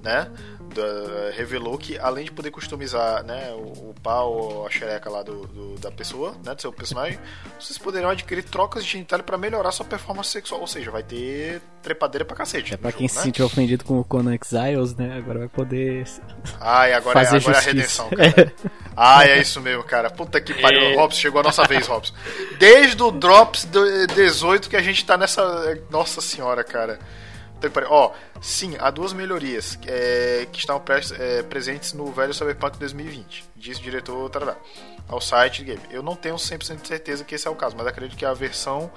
né? 0.03 0.31
Da, 0.75 1.31
revelou 1.37 1.77
que 1.77 1.99
além 1.99 2.25
de 2.25 2.33
poder 2.33 2.51
customizar 2.51 3.23
né, 3.25 3.53
o, 3.53 3.91
o 3.91 3.95
pau 4.03 4.33
ou 4.33 4.67
a 4.67 4.71
xereca 4.71 5.11
lá 5.11 5.23
do, 5.23 5.47
do, 5.47 5.75
da 5.79 5.91
pessoa, 5.91 6.35
né, 6.45 6.55
do 6.55 6.63
seu 6.63 6.73
personagem, 6.73 7.19
vocês 7.61 7.77
poderão 7.77 8.09
adquirir 8.09 8.43
trocas 8.45 8.85
de 8.85 8.91
genitália 8.91 9.23
para 9.23 9.37
melhorar 9.37 9.71
sua 9.73 9.85
performance 9.85 10.31
sexual. 10.31 10.61
Ou 10.61 10.67
seja, 10.67 10.91
vai 10.91 11.03
ter 11.03 11.61
trepadeira 11.83 12.25
pra 12.25 12.37
cacete. 12.37 12.75
É 12.75 12.77
pra 12.77 12.93
quem 12.93 13.09
jogo, 13.09 13.11
se 13.11 13.19
né? 13.19 13.25
sentiu 13.25 13.45
ofendido 13.45 13.85
com 13.85 13.99
o 13.99 14.05
Conan 14.05 14.35
Exiles, 14.35 14.95
né? 14.97 15.17
Agora 15.17 15.41
vai 15.41 15.49
poder. 15.49 16.05
Ai, 16.61 16.93
agora, 16.93 17.21
é, 17.21 17.25
fazer 17.25 17.37
é, 17.37 17.41
agora 17.41 17.57
é 17.57 17.61
a 17.61 17.63
redenção, 17.63 18.09
cara. 18.11 18.55
Ai, 18.97 19.31
é 19.31 19.41
isso 19.41 19.61
mesmo, 19.61 19.83
cara. 19.85 20.11
Puta 20.11 20.41
que 20.41 20.55
pariu. 20.55 20.81
É... 20.81 20.95
Robson, 20.95 21.21
chegou 21.21 21.41
a 21.41 21.45
nossa 21.45 21.65
vez, 21.65 21.87
Robson. 21.87 22.15
Desde 22.59 23.03
o 23.03 23.11
Drops 23.11 23.67
18 24.15 24.69
que 24.69 24.77
a 24.77 24.83
gente 24.83 25.05
tá 25.05 25.17
nessa. 25.17 25.79
Nossa 25.91 26.21
senhora, 26.21 26.63
cara. 26.63 26.99
Ó, 27.89 28.13
sim, 28.41 28.77
há 28.79 28.91
duas 28.91 29.13
melhorias 29.13 29.79
é, 29.87 30.47
que 30.51 30.59
estão 30.59 30.83
é, 31.19 31.43
presentes 31.43 31.93
no 31.93 32.07
velho 32.13 32.35
Cyberpunk 32.35 32.79
2020, 32.79 33.45
disse 33.57 33.81
o 33.81 33.83
diretor 33.83 34.29
tarará, 34.31 34.57
ao 35.09 35.21
site 35.21 35.65
game. 35.65 35.83
Eu 35.91 36.03
não 36.03 36.17
tenho 36.17 36.37
100% 36.37 36.81
de 36.81 36.89
certeza 36.89 37.25
que 37.25 37.35
esse 37.35 37.47
é 37.47 37.51
o 37.51 37.55
caso, 37.55 37.77
mas 37.77 37.87
acredito 37.87 38.17
que 38.17 38.25
a 38.25 38.33
versão 38.33 38.91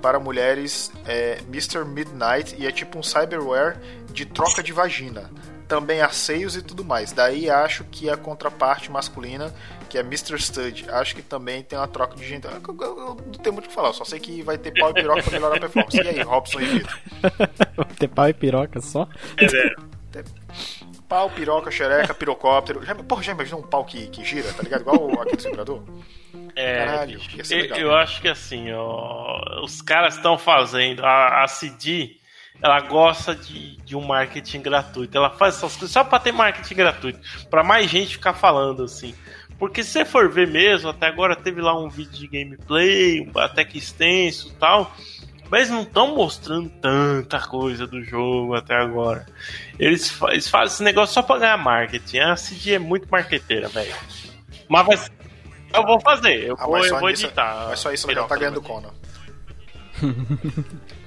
para 0.00 0.18
mulheres 0.18 0.92
é 1.06 1.38
Mr. 1.48 1.84
Midnight 1.84 2.54
e 2.58 2.66
é 2.66 2.72
tipo 2.72 2.98
um 2.98 3.02
cyberware 3.02 3.78
de 4.12 4.24
troca 4.24 4.62
de 4.62 4.72
vagina. 4.72 5.30
Também 5.68 6.00
há 6.00 6.08
seios 6.08 6.56
e 6.56 6.62
tudo 6.62 6.82
mais. 6.82 7.12
Daí 7.12 7.50
acho 7.50 7.84
que 7.84 8.08
a 8.08 8.16
contraparte 8.16 8.90
masculina 8.90 9.54
que 9.88 9.98
é 9.98 10.02
Mr. 10.02 10.38
Stud. 10.38 10.86
Acho 10.90 11.16
que 11.16 11.22
também 11.22 11.62
tem 11.62 11.78
uma 11.78 11.88
troca 11.88 12.16
de 12.16 12.26
gente. 12.26 12.46
Eu, 12.46 12.52
eu, 12.52 12.98
eu, 12.98 13.16
não 13.16 13.16
tenho 13.16 13.52
muito 13.52 13.66
o 13.66 13.68
que 13.68 13.74
falar, 13.74 13.92
só 13.92 14.04
sei 14.04 14.20
que 14.20 14.42
vai 14.42 14.58
ter 14.58 14.72
pau 14.78 14.90
e 14.90 14.94
piroca 14.94 15.22
pra 15.22 15.32
melhorar 15.32 15.56
a 15.56 15.60
performance. 15.60 15.96
E 15.96 16.08
aí, 16.08 16.22
Robson 16.22 16.60
e 16.60 16.66
Vitor? 16.66 16.98
vai 17.76 17.86
ter 17.98 18.08
pau 18.08 18.28
e 18.28 18.34
piroca 18.34 18.80
só? 18.80 19.08
É, 19.38 20.18
é. 20.18 20.24
Pau, 21.08 21.30
piroca, 21.30 21.70
xereca, 21.70 22.12
pirocóptero. 22.12 22.84
Já, 22.84 22.94
porra, 22.94 23.22
já 23.22 23.32
imaginou 23.32 23.60
um 23.60 23.66
pau 23.66 23.84
que, 23.84 24.08
que 24.08 24.22
gira, 24.24 24.52
tá 24.52 24.62
ligado? 24.62 24.82
Igual 24.82 25.22
aquele 25.22 25.42
vibrador? 25.42 25.82
É, 26.54 26.84
Caralho, 26.84 27.20
eu, 27.50 27.76
eu 27.76 27.94
acho 27.94 28.20
que 28.20 28.28
assim, 28.28 28.70
ó, 28.72 29.64
os 29.64 29.80
caras 29.80 30.16
estão 30.16 30.36
fazendo. 30.36 31.04
A, 31.06 31.44
a 31.44 31.48
CD, 31.48 32.17
ela 32.60 32.80
gosta 32.80 33.34
de, 33.34 33.76
de 33.78 33.96
um 33.96 34.04
marketing 34.04 34.60
gratuito. 34.60 35.16
Ela 35.16 35.30
faz 35.30 35.56
essas 35.56 35.74
coisas 35.76 35.90
só 35.90 36.02
pra 36.02 36.18
ter 36.18 36.32
marketing 36.32 36.74
gratuito. 36.74 37.20
Pra 37.48 37.62
mais 37.62 37.90
gente 37.90 38.14
ficar 38.14 38.34
falando 38.34 38.82
assim. 38.82 39.14
Porque 39.58 39.82
se 39.82 39.90
você 39.90 40.04
for 40.04 40.30
ver 40.30 40.46
mesmo, 40.46 40.90
até 40.90 41.06
agora 41.06 41.34
teve 41.34 41.60
lá 41.60 41.78
um 41.78 41.88
vídeo 41.88 42.12
de 42.12 42.26
gameplay, 42.28 43.28
até 43.36 43.64
que 43.64 43.78
extenso 43.78 44.48
e 44.48 44.52
tal. 44.52 44.94
Mas 45.50 45.70
não 45.70 45.82
estão 45.82 46.14
mostrando 46.14 46.68
tanta 46.68 47.40
coisa 47.40 47.86
do 47.86 48.02
jogo 48.02 48.54
até 48.54 48.74
agora. 48.74 49.26
Eles, 49.78 50.16
eles 50.28 50.48
fazem 50.48 50.74
esse 50.74 50.82
negócio 50.82 51.14
só 51.14 51.22
pra 51.22 51.38
ganhar 51.38 51.56
marketing. 51.56 52.18
A 52.18 52.36
CD 52.36 52.74
é 52.74 52.78
muito 52.78 53.08
marqueteira, 53.10 53.68
velho. 53.68 53.94
Mas 54.68 54.86
vai, 54.86 54.98
eu 55.74 55.82
vou 55.86 56.00
fazer, 56.00 56.44
eu 56.44 56.56
ah, 56.58 56.66
vou, 56.66 56.84
eu 56.84 56.98
vou 56.98 57.08
editar. 57.08 57.66
Mas 57.68 57.80
só 57.80 57.92
isso 57.92 58.10
ela 58.10 58.28
tá 58.28 58.36
ganhando 58.36 58.60
Conan. 58.60 58.90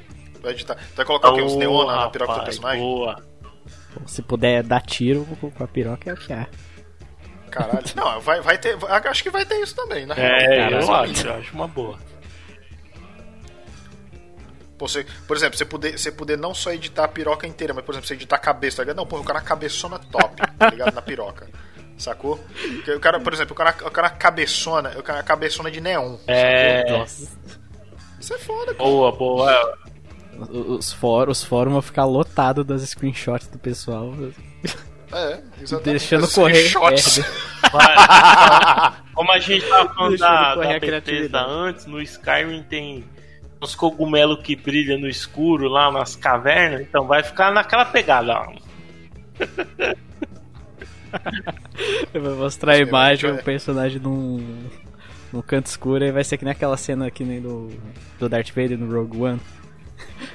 vai 0.41 0.51
editar. 0.51 0.75
Tu 0.75 0.95
vai 0.95 1.05
colocar 1.05 1.29
oh, 1.29 1.33
o 1.33 1.35
quê? 1.35 1.41
Uns 1.41 1.55
neon 1.55 1.85
na, 1.85 2.09
piroca 2.09 2.33
do 2.33 2.43
personagem? 2.43 2.81
Boa. 2.81 3.23
Se 4.05 4.21
puder 4.21 4.63
dar 4.63 4.81
tiro 4.81 5.25
com 5.39 5.63
a 5.63 5.67
piroca 5.67 6.09
é 6.09 6.13
o 6.13 6.17
que 6.17 6.33
é. 6.33 6.47
Caralho. 7.49 7.83
Não, 7.95 8.19
vai, 8.21 8.41
vai 8.41 8.57
ter. 8.57 8.77
Acho 8.85 9.23
que 9.23 9.29
vai 9.29 9.45
ter 9.45 9.61
isso 9.61 9.75
também, 9.75 10.05
né? 10.05 10.15
É, 10.17 10.73
eu 10.73 10.93
acho, 10.93 11.27
eu 11.27 11.33
acho 11.35 11.53
uma 11.53 11.67
boa. 11.67 11.99
Você, 14.79 15.05
por 15.27 15.37
exemplo, 15.37 15.55
você 15.55 15.65
poder, 15.65 15.99
você 15.99 16.11
poder 16.11 16.37
não 16.39 16.55
só 16.55 16.71
editar 16.71 17.03
a 17.03 17.07
piroca 17.07 17.45
inteira, 17.45 17.71
mas, 17.71 17.85
por 17.85 17.91
exemplo, 17.91 18.07
você 18.07 18.15
editar 18.15 18.37
a 18.37 18.39
cabeça, 18.39 18.77
tá 18.77 18.83
ligado? 18.83 18.97
Não, 18.97 19.05
pô, 19.05 19.19
o 19.19 19.23
cara 19.23 19.39
cabeçona 19.39 19.99
top, 19.99 20.35
tá 20.57 20.69
ligado? 20.71 20.95
Na 20.95 21.01
piroca. 21.03 21.47
Sacou? 21.95 22.39
O 22.87 22.99
cara, 22.99 23.19
por 23.19 23.31
exemplo, 23.31 23.53
o 23.53 23.55
cara, 23.55 23.75
o 23.85 23.91
cara 23.91 24.09
cabeçona, 24.09 24.97
o 24.97 25.03
cara 25.03 25.21
cabeçona 25.21 25.69
de 25.69 25.79
neon. 25.79 26.17
É. 26.25 26.89
Nossa. 26.91 27.29
Isso 28.19 28.33
é 28.33 28.39
foda, 28.39 28.73
cara. 28.73 28.89
Boa, 28.89 29.11
boa. 29.11 29.77
Os, 30.39 30.93
for, 30.93 31.29
os 31.29 31.43
fóruns 31.43 31.73
vão 31.73 31.81
ficar 31.81 32.05
lotados 32.05 32.63
das 32.65 32.83
screenshots 32.83 33.47
do 33.47 33.59
pessoal. 33.59 34.13
É, 35.13 35.41
exatamente. 35.61 35.83
Deixando 35.83 36.25
correr. 36.29 36.71
Como 39.13 39.29
a 39.31 39.39
gente 39.39 39.67
tava 39.67 39.93
falando 39.93 40.17
da, 40.17 40.55
da 40.55 40.79
Bethesda 40.79 41.41
antes, 41.41 41.85
no 41.85 42.01
Skyrim 42.01 42.63
tem 42.63 43.03
uns 43.61 43.75
cogumelos 43.75 44.41
que 44.41 44.55
brilham 44.55 44.97
no 44.99 45.07
escuro 45.07 45.67
lá 45.67 45.91
nas 45.91 46.15
cavernas, 46.15 46.81
então 46.81 47.05
vai 47.05 47.21
ficar 47.21 47.51
naquela 47.51 47.85
pegada. 47.85 48.33
Ó. 48.33 48.53
Eu 52.13 52.21
vou 52.21 52.35
mostrar 52.37 52.73
a 52.73 52.77
imagem, 52.77 53.29
o 53.29 53.33
um 53.33 53.37
personagem 53.37 53.99
num, 53.99 54.69
num 55.31 55.41
canto 55.41 55.67
escuro 55.67 56.03
e 56.05 56.11
vai 56.11 56.23
ser 56.23 56.37
que 56.37 56.45
nem 56.45 56.53
aquela 56.53 56.77
cena 56.77 57.07
aqui 57.07 57.25
nem 57.25 57.41
do, 57.41 57.69
do 58.17 58.29
Darth 58.29 58.49
Vader 58.49 58.77
no 58.77 58.91
Rogue 58.91 59.17
One. 59.17 59.39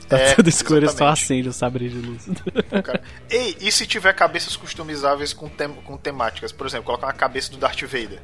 Tá 0.08 0.18
é, 0.18 0.34
tudo 0.34 0.48
escuro 0.48 0.84
e 0.84 0.88
só 0.88 1.08
acende 1.08 1.48
o 1.48 1.52
sabre 1.52 1.88
de 1.88 1.96
luz. 1.96 2.28
Ei, 3.28 3.56
e 3.60 3.72
se 3.72 3.86
tiver 3.86 4.12
cabeças 4.12 4.56
customizáveis 4.56 5.32
com, 5.32 5.48
tem, 5.48 5.68
com 5.68 5.96
temáticas? 5.96 6.52
Por 6.52 6.66
exemplo, 6.66 6.86
colocar 6.86 7.06
uma 7.06 7.12
cabeça 7.12 7.50
do 7.50 7.58
Darth 7.58 7.82
Vader. 7.82 8.20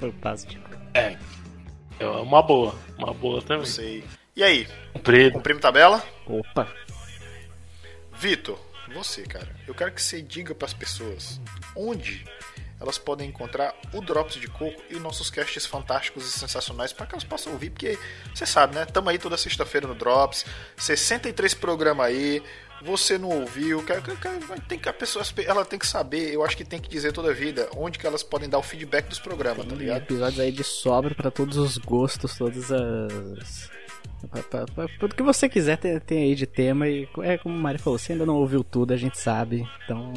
Fantástico. 0.00 0.68
É. 0.94 1.16
É 1.98 2.06
uma 2.06 2.42
boa. 2.42 2.74
Uma 2.96 3.12
boa 3.12 3.42
também. 3.42 3.58
Não 3.58 3.66
sei. 3.66 4.04
E 4.34 4.42
aí? 4.42 4.66
Cumprido. 4.94 5.32
Cumprimos 5.32 5.60
tabela? 5.60 6.02
Opa. 6.26 6.66
Vitor, 8.14 8.58
você, 8.94 9.22
cara. 9.22 9.48
Eu 9.66 9.74
quero 9.74 9.92
que 9.92 10.02
você 10.02 10.22
diga 10.22 10.54
para 10.54 10.66
as 10.66 10.74
pessoas 10.74 11.40
onde 11.76 12.24
elas 12.80 12.98
podem 12.98 13.28
encontrar 13.28 13.74
o 13.92 14.00
Drops 14.00 14.34
de 14.34 14.48
Coco 14.48 14.80
e 14.88 14.94
os 14.94 15.02
nossos 15.02 15.30
casts 15.30 15.66
fantásticos 15.66 16.26
e 16.26 16.32
sensacionais 16.38 16.92
para 16.92 17.06
que 17.06 17.14
elas 17.14 17.24
possam 17.24 17.52
ouvir, 17.52 17.70
porque 17.70 17.98
você 18.34 18.46
sabe, 18.46 18.74
né? 18.74 18.86
Tamo 18.86 19.10
aí 19.10 19.18
toda 19.18 19.36
sexta-feira 19.36 19.86
no 19.86 19.94
Drops, 19.94 20.46
63 20.76 21.52
programas 21.54 22.06
aí, 22.06 22.42
você 22.82 23.18
não 23.18 23.28
ouviu, 23.28 23.84
tem 24.66 24.78
que 24.78 24.88
a 24.88 24.92
pessoa 24.92 25.22
ela 25.46 25.64
tem 25.64 25.78
que 25.78 25.86
saber, 25.86 26.32
eu 26.32 26.42
acho 26.42 26.56
que 26.56 26.64
tem 26.64 26.80
que 26.80 26.88
dizer 26.88 27.12
toda 27.12 27.30
a 27.30 27.34
vida 27.34 27.68
onde 27.76 27.98
que 27.98 28.06
elas 28.06 28.22
podem 28.22 28.48
dar 28.48 28.58
o 28.58 28.62
feedback 28.62 29.06
dos 29.06 29.18
programas, 29.18 29.66
tá 29.66 29.74
ligado? 29.74 30.02
Episódios 30.02 30.40
aí 30.40 30.50
de 30.50 30.64
sobra 30.64 31.14
para 31.14 31.30
todos 31.30 31.58
os 31.58 31.76
gostos, 31.76 32.38
todas 32.38 32.72
as 32.72 33.70
tudo 34.98 35.14
que 35.14 35.22
você 35.22 35.48
quiser 35.48 35.76
tem, 35.76 36.24
aí 36.24 36.34
de 36.34 36.46
tema 36.46 36.88
e 36.88 37.08
é 37.22 37.38
como 37.38 37.56
o 37.56 37.58
Mari 37.58 37.78
falou, 37.78 37.98
você 37.98 38.12
ainda 38.12 38.26
não 38.26 38.36
ouviu 38.36 38.62
tudo, 38.62 38.92
a 38.92 38.96
gente 38.96 39.18
sabe. 39.18 39.66
Então 39.84 40.12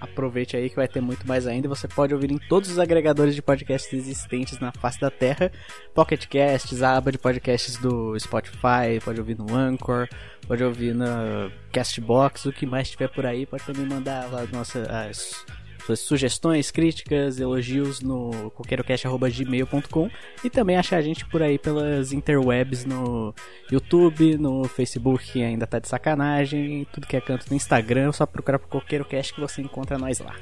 aproveite 0.00 0.56
aí 0.56 0.70
que 0.70 0.76
vai 0.76 0.86
ter 0.86 1.00
muito 1.00 1.26
mais 1.26 1.46
ainda. 1.46 1.68
Você 1.68 1.88
pode 1.88 2.14
ouvir 2.14 2.30
em 2.30 2.38
todos 2.38 2.70
os 2.70 2.78
agregadores 2.78 3.34
de 3.34 3.42
podcasts 3.42 3.92
existentes 3.92 4.58
na 4.58 4.72
face 4.72 5.00
da 5.00 5.10
Terra, 5.10 5.50
Pocket 5.94 6.26
Casts, 6.26 6.82
a 6.82 6.96
aba 6.96 7.10
de 7.10 7.18
podcasts 7.18 7.76
do 7.76 8.18
Spotify, 8.18 9.00
pode 9.04 9.20
ouvir 9.20 9.36
no 9.36 9.54
Anchor, 9.54 10.08
pode 10.46 10.62
ouvir 10.62 10.94
na 10.94 11.50
Castbox, 11.72 12.46
o 12.46 12.52
que 12.52 12.66
mais 12.66 12.90
tiver 12.90 13.08
por 13.08 13.26
aí, 13.26 13.44
pode 13.44 13.64
também 13.64 13.86
mandar 13.86 14.30
lá 14.30 14.46
nossa 14.52 14.82
as 14.82 15.44
sugestões, 15.96 16.70
críticas, 16.70 17.38
elogios 17.38 18.00
no 18.00 18.50
coqueirocast.gmail.com 18.52 20.10
e 20.44 20.50
também 20.50 20.76
achar 20.76 20.96
a 20.96 21.02
gente 21.02 21.24
por 21.26 21.42
aí 21.42 21.58
pelas 21.58 22.12
interwebs 22.12 22.84
no 22.84 23.34
YouTube, 23.70 24.36
no 24.38 24.64
Facebook, 24.64 25.32
que 25.32 25.42
ainda 25.42 25.66
tá 25.66 25.78
de 25.78 25.88
sacanagem, 25.88 26.86
tudo 26.92 27.06
que 27.06 27.16
é 27.16 27.20
canto 27.20 27.46
no 27.50 27.56
Instagram, 27.56 28.12
só 28.12 28.26
procurar 28.26 28.58
pro 28.58 28.68
CoqueiroCast 28.68 29.34
que 29.34 29.40
você 29.40 29.62
encontra 29.62 29.98
nós 29.98 30.18
lá. 30.18 30.34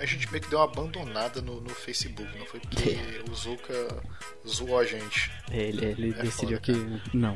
A 0.00 0.04
gente 0.04 0.30
meio 0.30 0.42
que 0.42 0.50
deu 0.50 0.58
uma 0.58 0.66
abandonada 0.66 1.40
no, 1.40 1.60
no 1.60 1.70
Facebook, 1.70 2.28
não 2.38 2.44
foi? 2.46 2.60
Porque 2.60 2.98
o 3.30 3.34
Zuka 3.34 4.02
zoou 4.46 4.78
a 4.78 4.84
gente. 4.84 5.30
Ele, 5.50 5.84
ele 5.84 6.10
é 6.10 6.22
decidiu 6.22 6.58
foda, 6.58 6.60
que 6.60 7.16
não. 7.16 7.34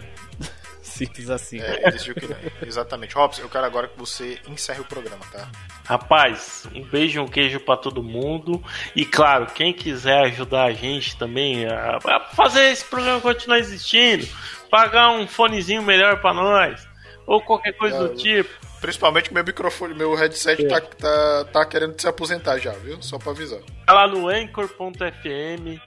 Simples 0.95 1.31
assim. 1.31 1.61
É, 1.61 1.91
decidiu 1.91 2.15
que 2.15 2.27
não. 2.27 2.37
Exatamente. 2.67 3.15
Robson, 3.15 3.43
eu 3.43 3.49
quero 3.49 3.65
agora 3.65 3.89
que 3.89 3.99
você 3.99 4.39
encerre 4.49 4.81
o 4.81 4.85
programa, 4.85 5.25
tá? 5.33 5.49
Rapaz, 5.85 6.67
um 6.75 6.83
beijo 6.83 7.19
e 7.19 7.23
um 7.23 7.27
queijo 7.27 7.61
para 7.61 7.77
todo 7.77 8.03
mundo. 8.03 8.63
E 8.95 9.05
claro, 9.05 9.47
quem 9.47 9.73
quiser 9.73 10.27
ajudar 10.27 10.65
a 10.65 10.73
gente 10.73 11.17
também 11.17 11.67
a, 11.67 11.99
a 11.99 12.21
fazer 12.35 12.71
esse 12.71 12.85
programa 12.85 13.21
continuar 13.21 13.59
existindo, 13.59 14.27
pagar 14.71 15.11
um 15.11 15.27
fonezinho 15.27 15.83
melhor 15.83 16.21
para 16.21 16.35
nós, 16.35 16.87
ou 17.27 17.41
qualquer 17.43 17.73
coisa 17.73 17.97
é, 17.97 18.01
do 18.01 18.15
tipo. 18.15 18.51
Principalmente 18.81 19.33
meu 19.33 19.45
microfone, 19.45 19.95
meu 19.95 20.15
headset 20.15 20.65
é. 20.65 20.69
tá, 20.69 20.81
tá, 20.81 21.45
tá 21.53 21.67
querendo 21.67 21.99
se 22.01 22.07
aposentar 22.07 22.59
já, 22.59 22.73
viu? 22.73 23.01
Só 23.03 23.19
pra 23.19 23.33
avisar. 23.33 23.61
Tá 23.87 23.93
lá 23.93 24.07
no 24.07 24.29
anchor.fm 24.29 25.81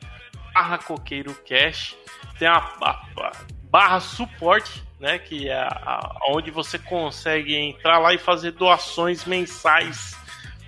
barra 0.58 0.80
coqueiro 0.80 1.36
cash. 1.48 1.96
Tem 2.40 2.48
a, 2.48 2.58
a, 2.58 2.90
a 2.90 3.32
barra 3.70 4.00
suporte, 4.00 4.84
né? 5.00 5.20
Que 5.20 5.50
é 5.50 5.56
a, 5.56 5.68
a, 5.68 6.20
onde 6.30 6.52
você 6.52 6.78
consegue 6.78 7.56
entrar 7.56 8.00
lá 8.00 8.14
e 8.14 8.18
fazer 8.18 8.52
doações 8.52 9.26
mensais 9.26 10.16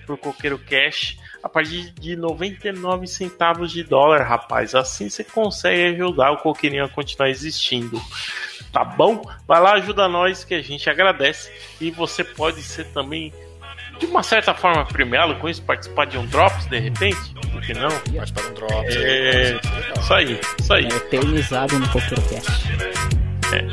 pro 0.06 0.18
Coqueiro 0.18 0.58
Cash 0.58 1.18
a 1.44 1.48
partir 1.48 1.92
de 1.92 2.16
99 2.16 3.08
centavos 3.08 3.72
de 3.72 3.84
dólar, 3.84 4.24
rapaz. 4.24 4.76
Assim 4.76 5.10
você 5.10 5.24
consegue 5.24 5.96
ajudar 5.96 6.32
o 6.32 6.38
Coqueirinho 6.38 6.86
a 6.86 6.90
continuar 6.90 7.30
existindo. 7.30 8.02
Tá 8.72 8.84
bom? 8.84 9.22
Vai 9.48 9.62
lá, 9.62 9.74
ajuda 9.74 10.08
nós 10.08 10.44
que 10.44 10.54
a 10.54 10.62
gente 10.62 10.90
agradece. 10.90 11.52
E 11.80 11.90
você 11.92 12.24
pode 12.24 12.62
ser 12.62 12.86
também, 12.88 13.34
de 14.00 14.06
uma 14.06 14.22
certa 14.22 14.54
forma, 14.54 14.86
premiado 14.86 15.36
com 15.36 15.50
isso, 15.50 15.62
participar 15.64 16.06
de 16.06 16.18
um 16.18 16.26
Drops 16.26 16.66
de 16.68 16.78
repente? 16.78 17.34
Por 17.52 17.62
que 17.62 17.74
não? 17.74 17.90
Participar 17.90 18.42
de 18.42 18.48
um 18.48 18.54
Drops. 18.54 18.96
É, 18.96 19.60
isso 20.00 20.14
aí, 20.14 20.40
isso 20.60 20.74
aí. 20.74 20.86
É 20.86 20.96
eternizado 20.96 21.80
no 21.80 21.88
Coqueiro 21.90 22.22
Cast. 22.30 23.19
É. 23.54 23.66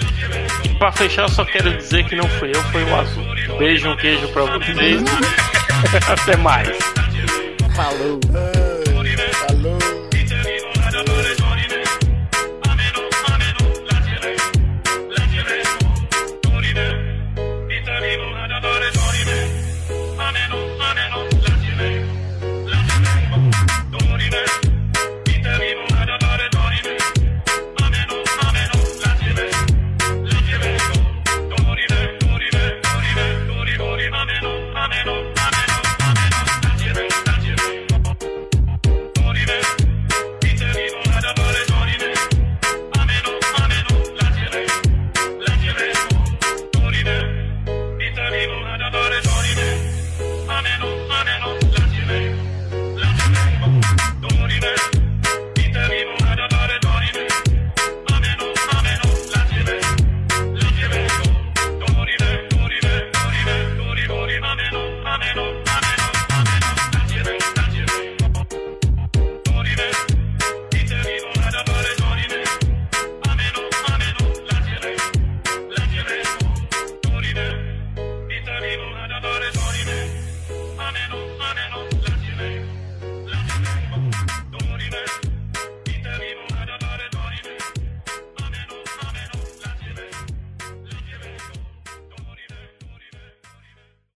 E 0.65 0.69
pra 0.79 0.93
fechar, 0.93 1.23
eu 1.23 1.29
só 1.29 1.45
quero 1.45 1.77
dizer 1.77 2.05
que 2.05 2.17
não 2.17 2.29
fui 2.29 2.51
eu, 2.51 2.63
foi 2.65 2.85
o 2.85 2.95
Azul. 2.97 3.25
Beijo, 3.59 3.89
um 3.89 3.97
queijo 3.97 4.29
pra 4.29 4.43
vocês. 4.45 5.03
Até 6.09 6.37
mais. 6.37 6.69
Falou. 7.75 8.66